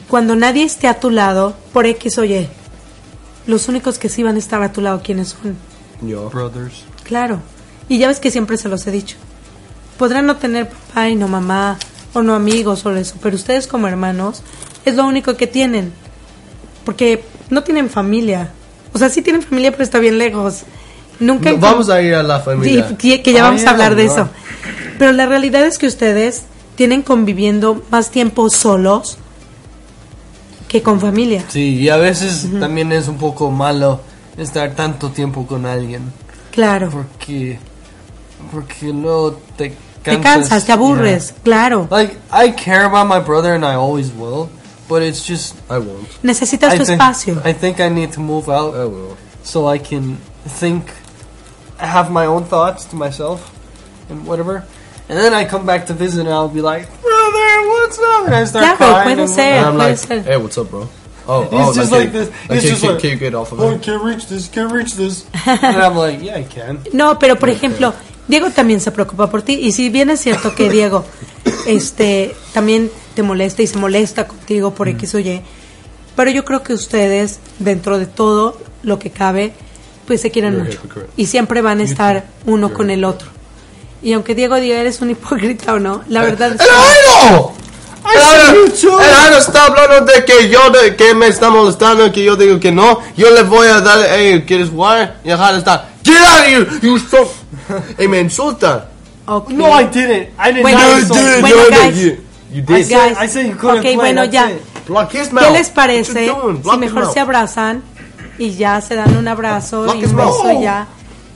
cuando 0.08 0.36
nadie 0.36 0.64
esté 0.64 0.88
a 0.88 1.00
tu 1.00 1.10
lado, 1.10 1.56
por 1.74 1.86
X 1.86 2.18
o 2.18 2.24
Y, 2.26 2.48
los 3.46 3.68
únicos 3.68 3.98
que 4.00 4.10
sí 4.10 4.24
van 4.24 4.36
a 4.36 4.40
estar 4.40 4.62
a 4.62 4.72
tu 4.72 4.82
lado, 4.82 5.02
¿quiénes 5.04 5.30
son? 5.30 5.56
Yo. 6.02 6.30
Brothers. 6.30 6.84
Claro. 7.04 7.40
Y 7.90 7.98
ya 7.98 8.08
ves 8.08 8.20
que 8.20 8.32
siempre 8.32 8.58
se 8.58 8.70
los 8.70 8.86
he 8.88 8.92
dicho. 8.92 9.18
Podrán 9.98 10.26
no 10.26 10.36
tener 10.38 10.70
papá 10.70 11.10
y 11.10 11.16
no 11.16 11.28
mamá, 11.28 11.78
o 12.14 12.22
no 12.22 12.36
amigos 12.36 12.86
o 12.86 12.96
eso, 12.96 13.16
pero 13.22 13.36
ustedes 13.36 13.68
como 13.68 13.88
hermanos 13.88 14.44
es 14.86 14.96
lo 14.96 15.06
único 15.06 15.36
que 15.38 15.48
tienen. 15.48 15.92
Porque 16.86 17.24
no 17.50 17.64
tienen 17.64 17.90
familia. 17.90 18.52
O 18.94 18.98
sea, 19.00 19.10
sí 19.10 19.22
tienen 19.22 19.42
familia, 19.42 19.72
pero 19.72 19.84
está 19.84 20.00
bien 20.00 20.18
lejos. 20.18 20.64
Nunca 21.20 21.52
No, 21.52 21.58
vamos 21.58 21.90
a 21.90 22.02
ir 22.02 22.14
a 22.14 22.24
la 22.24 22.40
Sí, 22.40 22.46
familia. 22.46 22.98
que, 22.98 23.22
que 23.24 23.34
ya 23.34 23.42
Oh, 23.44 23.48
vamos 23.48 23.66
a 23.66 23.72
hablar 23.72 23.96
de 23.96 24.06
eso. 24.06 24.30
Pero 25.00 25.12
la 25.14 25.26
realidad 25.26 25.66
es 25.66 25.78
que 25.78 25.88
ustedes 25.88 26.44
tienen 26.76 27.02
conviviendo 27.02 27.84
más 27.90 28.12
tiempo 28.12 28.50
solos 28.50 29.18
que 30.68 30.82
con 30.84 31.00
familia. 31.00 31.44
Sí, 31.48 31.76
y 31.78 31.90
a 31.90 31.98
veces 31.98 32.48
también 32.60 32.92
es 32.92 33.08
un 33.08 33.18
poco 33.18 33.50
malo 33.52 34.02
estar 34.38 34.72
tanto 34.76 35.10
tiempo 35.10 35.46
con 35.48 35.66
alguien. 35.66 36.12
Claro. 36.52 36.90
Porque, 36.92 37.60
porque 38.52 38.88
luego 38.94 39.40
te 39.58 39.74
Te 40.04 40.14
cansas. 40.20 40.24
cansas, 40.50 40.66
te 40.66 40.72
aburres, 40.72 41.34
claro. 41.44 41.88
Yeah. 41.90 41.98
Like, 41.98 42.18
I 42.32 42.52
care 42.52 42.86
about 42.86 43.08
my 43.08 43.20
brother 43.20 43.54
and 43.54 43.66
I 43.66 43.76
always 43.76 44.12
will, 44.14 44.50
but 44.88 45.02
it's 45.02 45.26
just. 45.28 45.56
I 45.70 45.80
won't. 45.80 46.08
Necesitas 46.24 46.74
I 46.74 46.78
tu 46.78 46.86
think, 46.86 47.02
espacio. 47.02 47.42
I 47.44 47.54
think 47.54 47.80
I 47.80 47.90
need 47.90 48.12
to 48.14 48.22
move 48.22 48.48
out 48.50 48.74
I 48.76 48.86
will. 48.86 49.18
so 49.44 49.68
I 49.68 49.80
can 49.80 50.18
think, 50.48 50.86
have 51.78 52.10
my 52.10 52.26
own 52.26 52.46
thoughts 52.46 52.86
to 52.86 52.96
myself, 52.96 53.52
and 54.10 54.26
whatever. 54.26 54.64
And 55.10 55.18
then 55.18 55.34
I 55.34 55.46
come 55.46 55.66
back 55.66 55.86
to 55.88 55.94
visit 55.94 56.22
and 56.26 56.30
I'll 56.30 56.48
be 56.50 56.62
like, 56.62 56.88
brother, 57.32 57.68
what's 57.68 58.00
up? 58.00 58.26
And 58.26 58.36
I 58.36 58.44
start 58.46 58.78
Claro, 58.78 58.78
crying. 58.78 59.04
puede 59.04 59.20
and 59.22 59.30
ser. 59.30 59.42
And 59.42 59.66
I'm 59.66 59.76
puede 59.76 59.90
like, 59.90 59.98
ser. 59.98 60.22
hey, 60.24 60.38
what's 60.38 60.58
up, 60.58 60.70
bro? 60.70 60.90
Oh, 61.30 61.44
He's 61.44 61.52
oh, 61.54 61.74
just 61.74 61.92
like, 61.92 62.02
like 62.06 62.12
this. 62.14 62.30
Like, 62.30 62.52
He's 62.52 62.62
can, 62.62 62.70
just 62.70 62.82
can, 62.82 62.92
like, 62.92 63.02
can 63.02 63.10
you 63.12 63.16
get 63.18 63.36
off 63.36 63.52
of 63.52 63.60
Oh, 63.60 63.72
me? 63.72 63.80
can't 63.80 64.04
reach 64.04 64.28
this, 64.28 64.48
can't 64.48 64.72
reach 64.72 64.94
this. 64.96 65.26
and 65.46 65.78
I'm 65.78 65.96
like, 65.98 66.22
yeah, 66.22 66.38
I 66.38 66.44
can. 66.44 66.80
No, 66.94 67.20
pero 67.20 67.36
por 67.36 67.50
ejemplo, 67.50 67.94
Diego 68.28 68.50
también 68.52 68.80
se 68.80 68.92
preocupa 68.92 69.30
por 69.30 69.42
ti. 69.42 69.54
Y 69.62 69.72
si 69.74 69.90
bien 69.90 70.10
es 70.10 70.22
cierto 70.22 70.56
que 70.56 70.70
Diego 70.70 71.04
este, 71.68 72.34
también 72.54 72.90
te 73.16 73.24
molesta 73.24 73.62
y 73.62 73.68
se 73.68 73.78
molesta 73.78 74.26
contigo 74.28 74.74
por 74.74 74.88
X 74.88 75.16
o 75.16 75.20
Y, 75.20 75.42
pero 76.16 76.32
yo 76.32 76.46
creo 76.46 76.64
que 76.64 76.74
ustedes, 76.74 77.40
dentro 77.60 78.00
de 78.00 78.06
todo 78.06 78.58
lo 78.84 78.98
que 78.98 79.10
cabe, 79.12 79.54
pues 80.06 80.22
se 80.22 80.32
quieren 80.32 80.54
You're 80.54 80.62
a 80.62 80.66
mucho. 80.70 80.80
hypocrite. 80.86 81.10
Y 81.18 81.26
siempre 81.26 81.62
van 81.62 81.80
a 81.82 81.84
estar 81.84 82.26
uno 82.46 82.74
con 82.74 82.90
el 82.90 83.04
otro. 83.04 83.28
Y 84.02 84.14
aunque 84.14 84.36
Diego 84.36 84.56
diga, 84.58 84.78
eres 84.78 85.02
un 85.02 85.10
hipócrita 85.10 85.74
o 85.74 85.80
no, 85.80 86.04
la 86.08 86.22
verdad 86.22 86.54
es 86.54 86.62
que... 86.62 86.68
¡Claro! 86.68 87.54
El 88.14 89.16
Airo 89.16 89.38
está 89.38 89.66
hablando 89.66 90.06
de 90.12 90.24
que 90.24 90.48
yo 90.50 90.70
de, 90.70 90.96
que 90.96 91.14
me 91.14 91.28
está 91.28 91.50
molestando, 91.50 92.10
que 92.12 92.24
yo 92.24 92.36
digo 92.38 92.58
que 92.60 92.72
no. 92.72 93.00
Yo 93.18 93.30
le 93.32 93.44
voy 93.44 93.68
a 93.68 93.82
dar, 93.82 94.00
hey, 94.10 94.44
¿quieres 94.48 94.70
jugar? 94.70 95.18
Y 95.26 95.30
dejar 95.30 95.54
de 95.54 95.60
estar. 95.60 95.90
Get 96.06 96.16
out 96.18 96.40
of 96.40 96.48
here, 96.48 96.80
you 96.82 96.98
so. 97.00 97.30
y 98.00 98.08
me 98.08 98.22
insulta. 98.22 98.88
Ok. 99.26 99.50
No, 99.50 99.78
I 99.78 99.86
didn't. 99.86 100.30
I 100.40 100.54
did 100.54 100.62
Bueno, 100.62 100.80
did. 100.96 101.08
you. 101.08 101.42
Bueno, 101.42 101.56
guys. 101.70 101.98
you, 101.98 102.18
you 102.54 102.62
I 102.62 102.62
did. 102.62 102.86
said, 102.86 103.10
Guys, 103.10 103.18
I 103.20 103.28
said 103.28 103.46
you 103.48 103.56
couldn't 103.58 103.78
ok, 103.80 103.82
play. 103.84 103.96
bueno, 103.98 104.24
ya. 104.24 104.52
it. 104.52 104.62
Block 104.88 105.12
his 105.14 105.34
mouth. 105.34 105.44
¿Qué 105.44 105.52
les 105.52 105.70
parece 105.70 106.28
si 106.28 106.78
mejor 106.78 107.04
mouth. 107.04 107.14
se 107.14 107.20
abrazan 107.20 107.84
y 108.40 108.52
ya 108.56 108.80
se 108.80 108.96
dan 108.96 109.18
un 109.18 109.28
abrazo 109.28 109.82
Block 109.84 109.98
y 109.98 110.06
un 110.06 110.16
beso 110.16 110.62
ya? 110.62 110.88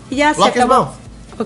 Y 0.09 0.15
ya 0.17 0.33
se 0.33 0.37
Block 0.37 0.55
his 0.55 0.61
acabó. 0.63 0.85
mouth. 0.85 1.41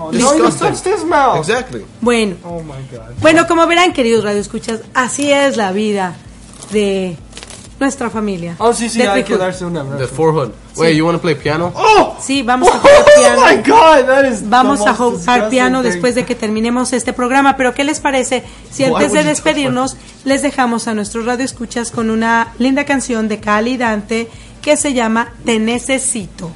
Oh, 0.00 0.10
no, 0.12 0.32
Disgusting. 0.32 0.68
touched 0.68 0.86
his 0.86 1.04
mouth. 1.04 1.38
Exactly. 1.38 1.84
Bueno, 2.00 2.36
Oh 2.44 2.62
my 2.62 2.72
god. 2.90 3.14
bueno, 3.20 3.46
como 3.46 3.66
verán, 3.66 3.92
queridos 3.92 4.24
radioescuchas, 4.24 4.80
así 4.94 5.30
es 5.30 5.56
la 5.56 5.72
vida 5.72 6.14
de 6.70 7.16
nuestra 7.78 8.10
familia. 8.10 8.56
Oh, 8.58 8.72
sí, 8.72 8.88
sí, 8.88 8.98
de 8.98 9.08
hay 9.08 9.24
que 9.24 9.36
darse 9.36 9.64
un 9.64 9.74
The. 9.74 10.06
Wait, 10.76 10.96
you 10.96 11.04
want 11.06 11.16
to 11.16 11.20
play 11.22 11.34
piano? 11.34 11.72
Oh! 11.76 12.16
Sí, 12.20 12.42
vamos 12.42 12.68
a 12.68 12.78
jugar 12.78 12.94
Oh 13.00 13.20
piano. 13.20 13.42
my 13.46 13.56
god, 13.56 14.06
that 14.06 14.24
is 14.30 14.48
Vamos 14.48 14.82
the 14.84 14.90
a 14.90 14.94
jugar 14.94 15.48
piano 15.48 15.80
thing. 15.82 15.90
después 15.90 16.14
de 16.14 16.24
que 16.26 16.34
terminemos 16.34 16.92
este 16.92 17.12
programa, 17.14 17.56
pero 17.56 17.72
¿qué 17.74 17.82
les 17.84 17.98
parece 18.00 18.44
si 18.70 18.84
antes 18.84 19.12
de 19.12 19.24
despedirnos 19.24 19.96
les 20.24 20.42
dejamos 20.42 20.86
a 20.88 20.94
nuestros 20.94 21.24
radioescuchas 21.24 21.90
con 21.90 22.10
una 22.10 22.52
linda 22.58 22.84
canción 22.84 23.28
de 23.28 23.40
Cali 23.40 23.76
Dante 23.78 24.28
que 24.62 24.76
se 24.76 24.92
llama 24.92 25.32
Te 25.46 25.58
Necesito? 25.58 26.50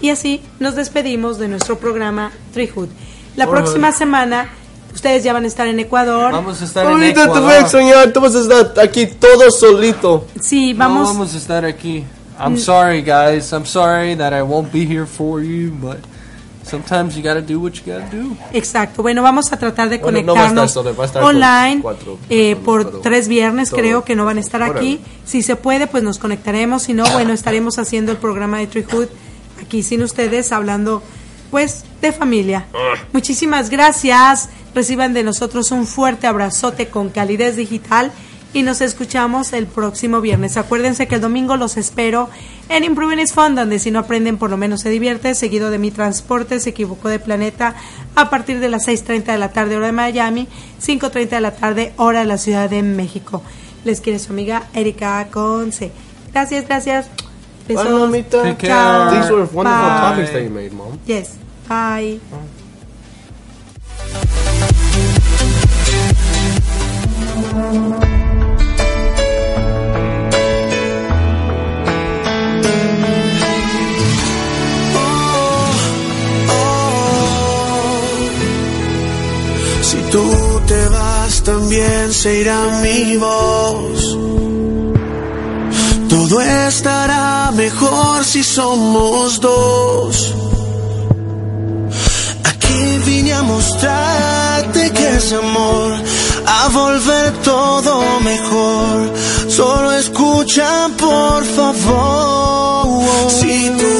Y 0.00 0.10
así 0.10 0.40
nos 0.58 0.74
despedimos 0.76 1.38
de 1.38 1.48
nuestro 1.48 1.78
programa 1.78 2.32
Treehood. 2.52 2.88
La 3.36 3.46
próxima 3.48 3.92
semana 3.92 4.48
ustedes 4.94 5.22
ya 5.22 5.32
van 5.32 5.44
a 5.44 5.46
estar 5.46 5.66
en 5.68 5.78
Ecuador. 5.78 6.32
Vamos 6.32 6.60
a 6.62 6.64
estar 6.64 6.84
en 6.86 6.92
Ahorita 6.92 7.22
te 7.24 7.28
voy 7.28 7.36
a 7.36 7.40
Ecuador. 7.40 7.62
extrañar. 7.62 8.12
Tú 8.12 8.20
vas 8.20 8.34
a 8.34 8.40
estar 8.40 8.72
aquí 8.84 9.06
todo 9.06 9.50
solito. 9.50 10.26
Sí, 10.40 10.72
No 10.72 10.78
vamos. 10.80 11.08
vamos 11.08 11.34
a 11.34 11.36
estar 11.36 11.64
aquí. 11.64 12.04
I'm 12.42 12.56
sorry, 12.56 13.02
guys. 13.02 13.52
I'm 13.52 13.66
sorry 13.66 14.16
that 14.16 14.32
I 14.32 14.42
won't 14.42 14.72
be 14.72 14.86
here 14.86 15.04
for 15.06 15.42
you, 15.42 15.72
but 15.72 15.98
sometimes 16.64 17.14
you 17.14 17.22
gotta 17.22 17.42
do 17.42 17.60
what 17.60 17.72
you 17.74 17.82
gotta 17.92 18.08
do. 18.10 18.34
Exacto. 18.54 19.02
Bueno, 19.02 19.22
vamos 19.22 19.52
a 19.52 19.58
tratar 19.58 19.90
de 19.90 19.98
Bueno, 19.98 20.22
no 20.22 20.34
va 20.34 20.40
a 20.40 20.46
estar 20.46 20.56
conectarnos 20.56 20.72
solo, 20.72 20.96
va 20.96 21.04
a 21.04 21.06
estar 21.06 21.22
con 21.22 21.34
online 21.36 21.82
cuatro 21.82 22.18
eh, 22.30 22.56
por 22.64 23.02
tres 23.02 23.28
viernes, 23.28 23.68
todo. 23.70 23.80
creo 23.80 24.04
que 24.04 24.16
no 24.16 24.24
van 24.24 24.38
a 24.38 24.40
estar 24.40 24.62
aquí. 24.62 25.00
Si 25.26 25.42
se 25.42 25.54
puede, 25.56 25.86
pues 25.86 26.02
nos 26.02 26.18
conectaremos. 26.18 26.82
Si 26.84 26.94
no, 26.94 27.04
bueno, 27.12 27.32
estaremos 27.34 27.78
haciendo 27.78 28.10
el 28.12 28.18
programa 28.18 28.58
de 28.58 28.66
Treehood 28.68 29.08
aquí 29.70 29.84
sin 29.84 30.02
ustedes, 30.02 30.50
hablando 30.50 31.00
pues 31.52 31.84
de 32.02 32.10
familia. 32.10 32.66
Muchísimas 33.12 33.70
gracias. 33.70 34.48
Reciban 34.74 35.14
de 35.14 35.22
nosotros 35.22 35.70
un 35.70 35.86
fuerte 35.86 36.26
abrazote 36.26 36.88
con 36.88 37.08
calidez 37.08 37.54
digital 37.54 38.10
y 38.52 38.64
nos 38.64 38.80
escuchamos 38.80 39.52
el 39.52 39.68
próximo 39.68 40.20
viernes. 40.20 40.56
Acuérdense 40.56 41.06
que 41.06 41.14
el 41.14 41.20
domingo 41.20 41.56
los 41.56 41.76
espero 41.76 42.28
en 42.68 42.82
Improving 42.82 43.20
is 43.20 43.32
Fun, 43.32 43.54
donde 43.54 43.78
si 43.78 43.92
no 43.92 44.00
aprenden 44.00 44.38
por 44.38 44.50
lo 44.50 44.56
menos 44.56 44.80
se 44.80 44.90
divierte, 44.90 45.36
seguido 45.36 45.70
de 45.70 45.78
mi 45.78 45.92
transporte, 45.92 46.58
se 46.58 46.70
equivocó 46.70 47.08
de 47.08 47.20
planeta, 47.20 47.76
a 48.16 48.28
partir 48.28 48.58
de 48.58 48.70
las 48.70 48.88
6.30 48.88 49.22
de 49.26 49.38
la 49.38 49.52
tarde 49.52 49.76
hora 49.76 49.86
de 49.86 49.92
Miami, 49.92 50.48
5.30 50.84 51.28
de 51.28 51.40
la 51.40 51.54
tarde 51.54 51.92
hora 51.96 52.20
de 52.20 52.26
la 52.26 52.38
Ciudad 52.38 52.68
de 52.68 52.82
México. 52.82 53.40
Les 53.84 54.00
quiere 54.00 54.18
su 54.18 54.32
amiga 54.32 54.64
Erika 54.74 55.24
Conce. 55.30 55.92
Gracias, 56.32 56.66
gracias. 56.66 57.29
Besos. 57.70 57.84
Bye, 57.84 57.92
mamita. 57.92 58.42
Take 58.42 58.58
care. 58.58 58.70
Chao. 58.70 59.10
These 59.10 59.30
were 59.30 59.46
wonderful 59.46 59.62
Bye. 59.62 60.00
topics 60.00 60.30
that 60.32 60.42
you 60.42 60.50
made, 60.50 60.72
mom. 60.72 60.98
Yes. 61.06 61.38
Bye. 61.68 62.20
Si 79.82 79.96
tú 80.12 80.24
te 80.66 80.88
vas 80.88 81.42
también 81.42 82.12
se 82.12 82.40
irá 82.40 82.60
mi 82.82 83.16
voz. 83.16 84.18
Todo 86.08 86.40
estará 86.42 86.99
mejor 87.64 88.24
si 88.24 88.42
somos 88.42 89.38
dos. 89.38 90.34
Aquí 92.50 92.82
vine 93.04 93.32
a 93.34 93.42
mostrarte 93.42 94.90
que 94.96 95.06
es 95.18 95.32
amor, 95.32 95.92
a 96.58 96.68
volver 96.80 97.30
todo 97.50 97.92
mejor. 98.32 98.96
Solo 99.48 99.92
escucha 100.04 100.70
por 101.04 101.40
favor. 101.56 103.30
Si 103.38 103.54
tú 103.80 103.94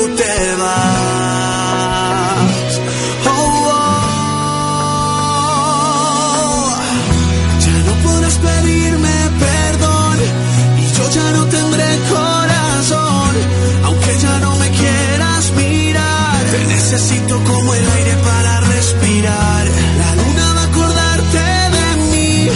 necesito 16.91 17.38
como 17.45 17.72
el 17.72 17.88
aire 17.88 18.16
para 18.16 18.61
respirar. 18.62 19.64
La 19.99 20.14
luna 20.16 20.55
va 20.55 20.61
a 20.61 20.64
acordarte 20.64 21.38
de 21.76 21.86
mí. 22.11 22.49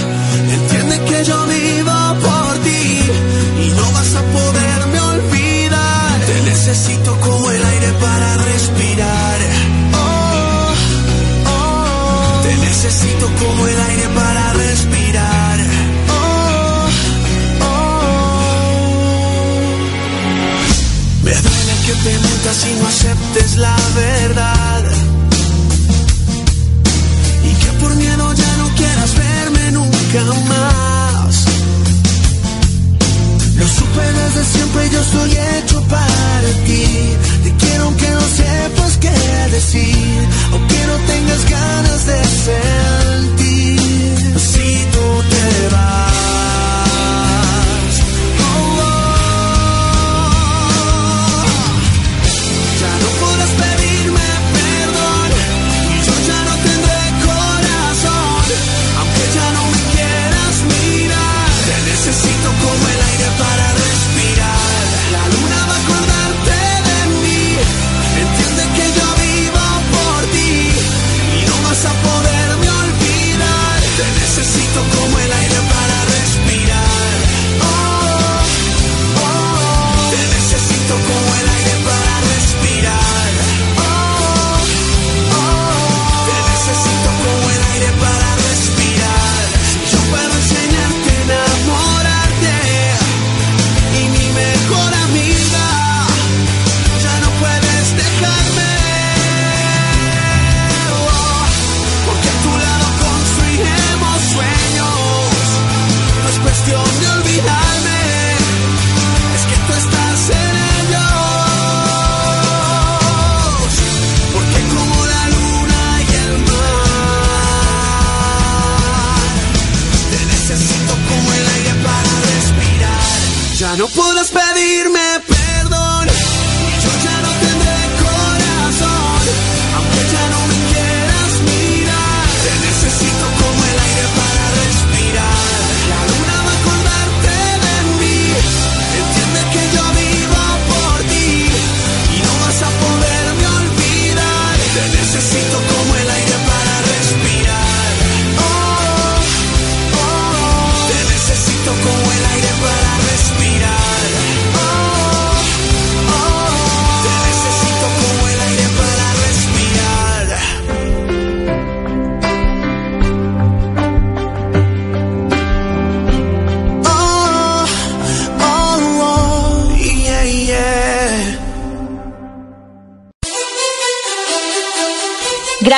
Entiende 0.59 0.97
que 1.09 1.25
yo 1.25 1.47
vivo 1.47 1.93
por 2.21 2.59
ti 2.65 2.85
y 3.65 3.69
no 3.79 3.93
vas 3.93 4.13
a 4.17 4.23
poderme 4.37 5.01
olvidar. 5.13 6.21
Te 6.27 6.43
necesito 6.51 7.17
como 7.21 7.49
el 7.49 7.65
aire 7.65 7.93
para 8.01 8.37
respirar. 8.39 9.39
Oh, 10.03 10.73
oh. 11.47 12.43
Te 12.43 12.57
necesito 12.57 13.31
como 13.39 13.69
el 13.69 13.81
aire 13.89 14.09
para 14.17 14.53
respirar. 14.55 15.59
Oh, 16.11 16.89
oh. 17.63 18.49
Me 21.23 21.31
duele 21.31 21.75
que 21.87 21.93
te 22.03 22.19
mientas 22.19 22.67
y 22.69 22.73
no 22.81 22.89
aceptes 22.89 23.57
la 23.59 23.77
verdad. 23.95 24.14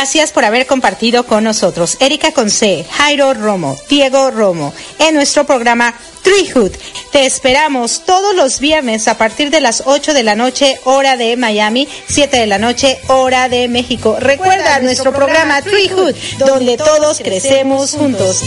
Gracias 0.07 0.30
por 0.30 0.44
haber 0.44 0.66
compartido 0.66 1.26
con 1.26 1.42
nosotros 1.42 1.96
Erika 1.98 2.30
Conce, 2.30 2.86
Jairo 2.92 3.34
Romo, 3.34 3.76
Diego 3.88 4.30
Romo 4.30 4.72
en 5.00 5.16
nuestro 5.16 5.44
programa 5.44 5.98
Treehood. 6.22 6.70
Te 7.11 7.26
esperamos 7.26 8.04
todos 8.07 8.32
los 8.36 8.61
viernes 8.61 9.09
a 9.09 9.18
partir 9.18 9.50
de 9.50 9.61
las 9.61 9.82
8 9.84 10.14
de 10.14 10.22
la 10.22 10.36
noche, 10.36 10.78
hora 10.84 11.16
de 11.16 11.36
Miami, 11.36 11.88
7 12.07 12.36
de 12.36 12.46
la 12.46 12.59
noche, 12.59 13.00
hora 13.09 13.48
de 13.48 13.66
México. 13.66 14.16
Recuerda 14.20 14.78
nuestro 14.78 15.12
programa 15.12 15.61
Treehood, 15.61 16.14
donde 16.38 16.76
todos 16.76 17.18
crecemos 17.18 17.90
juntos. 17.90 18.44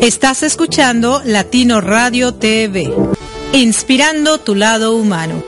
Estás 0.00 0.42
escuchando 0.42 1.22
Latino 1.24 1.80
Radio 1.80 2.34
TV, 2.34 2.92
inspirando 3.52 4.40
tu 4.40 4.56
lado 4.56 4.96
humano. 4.96 5.47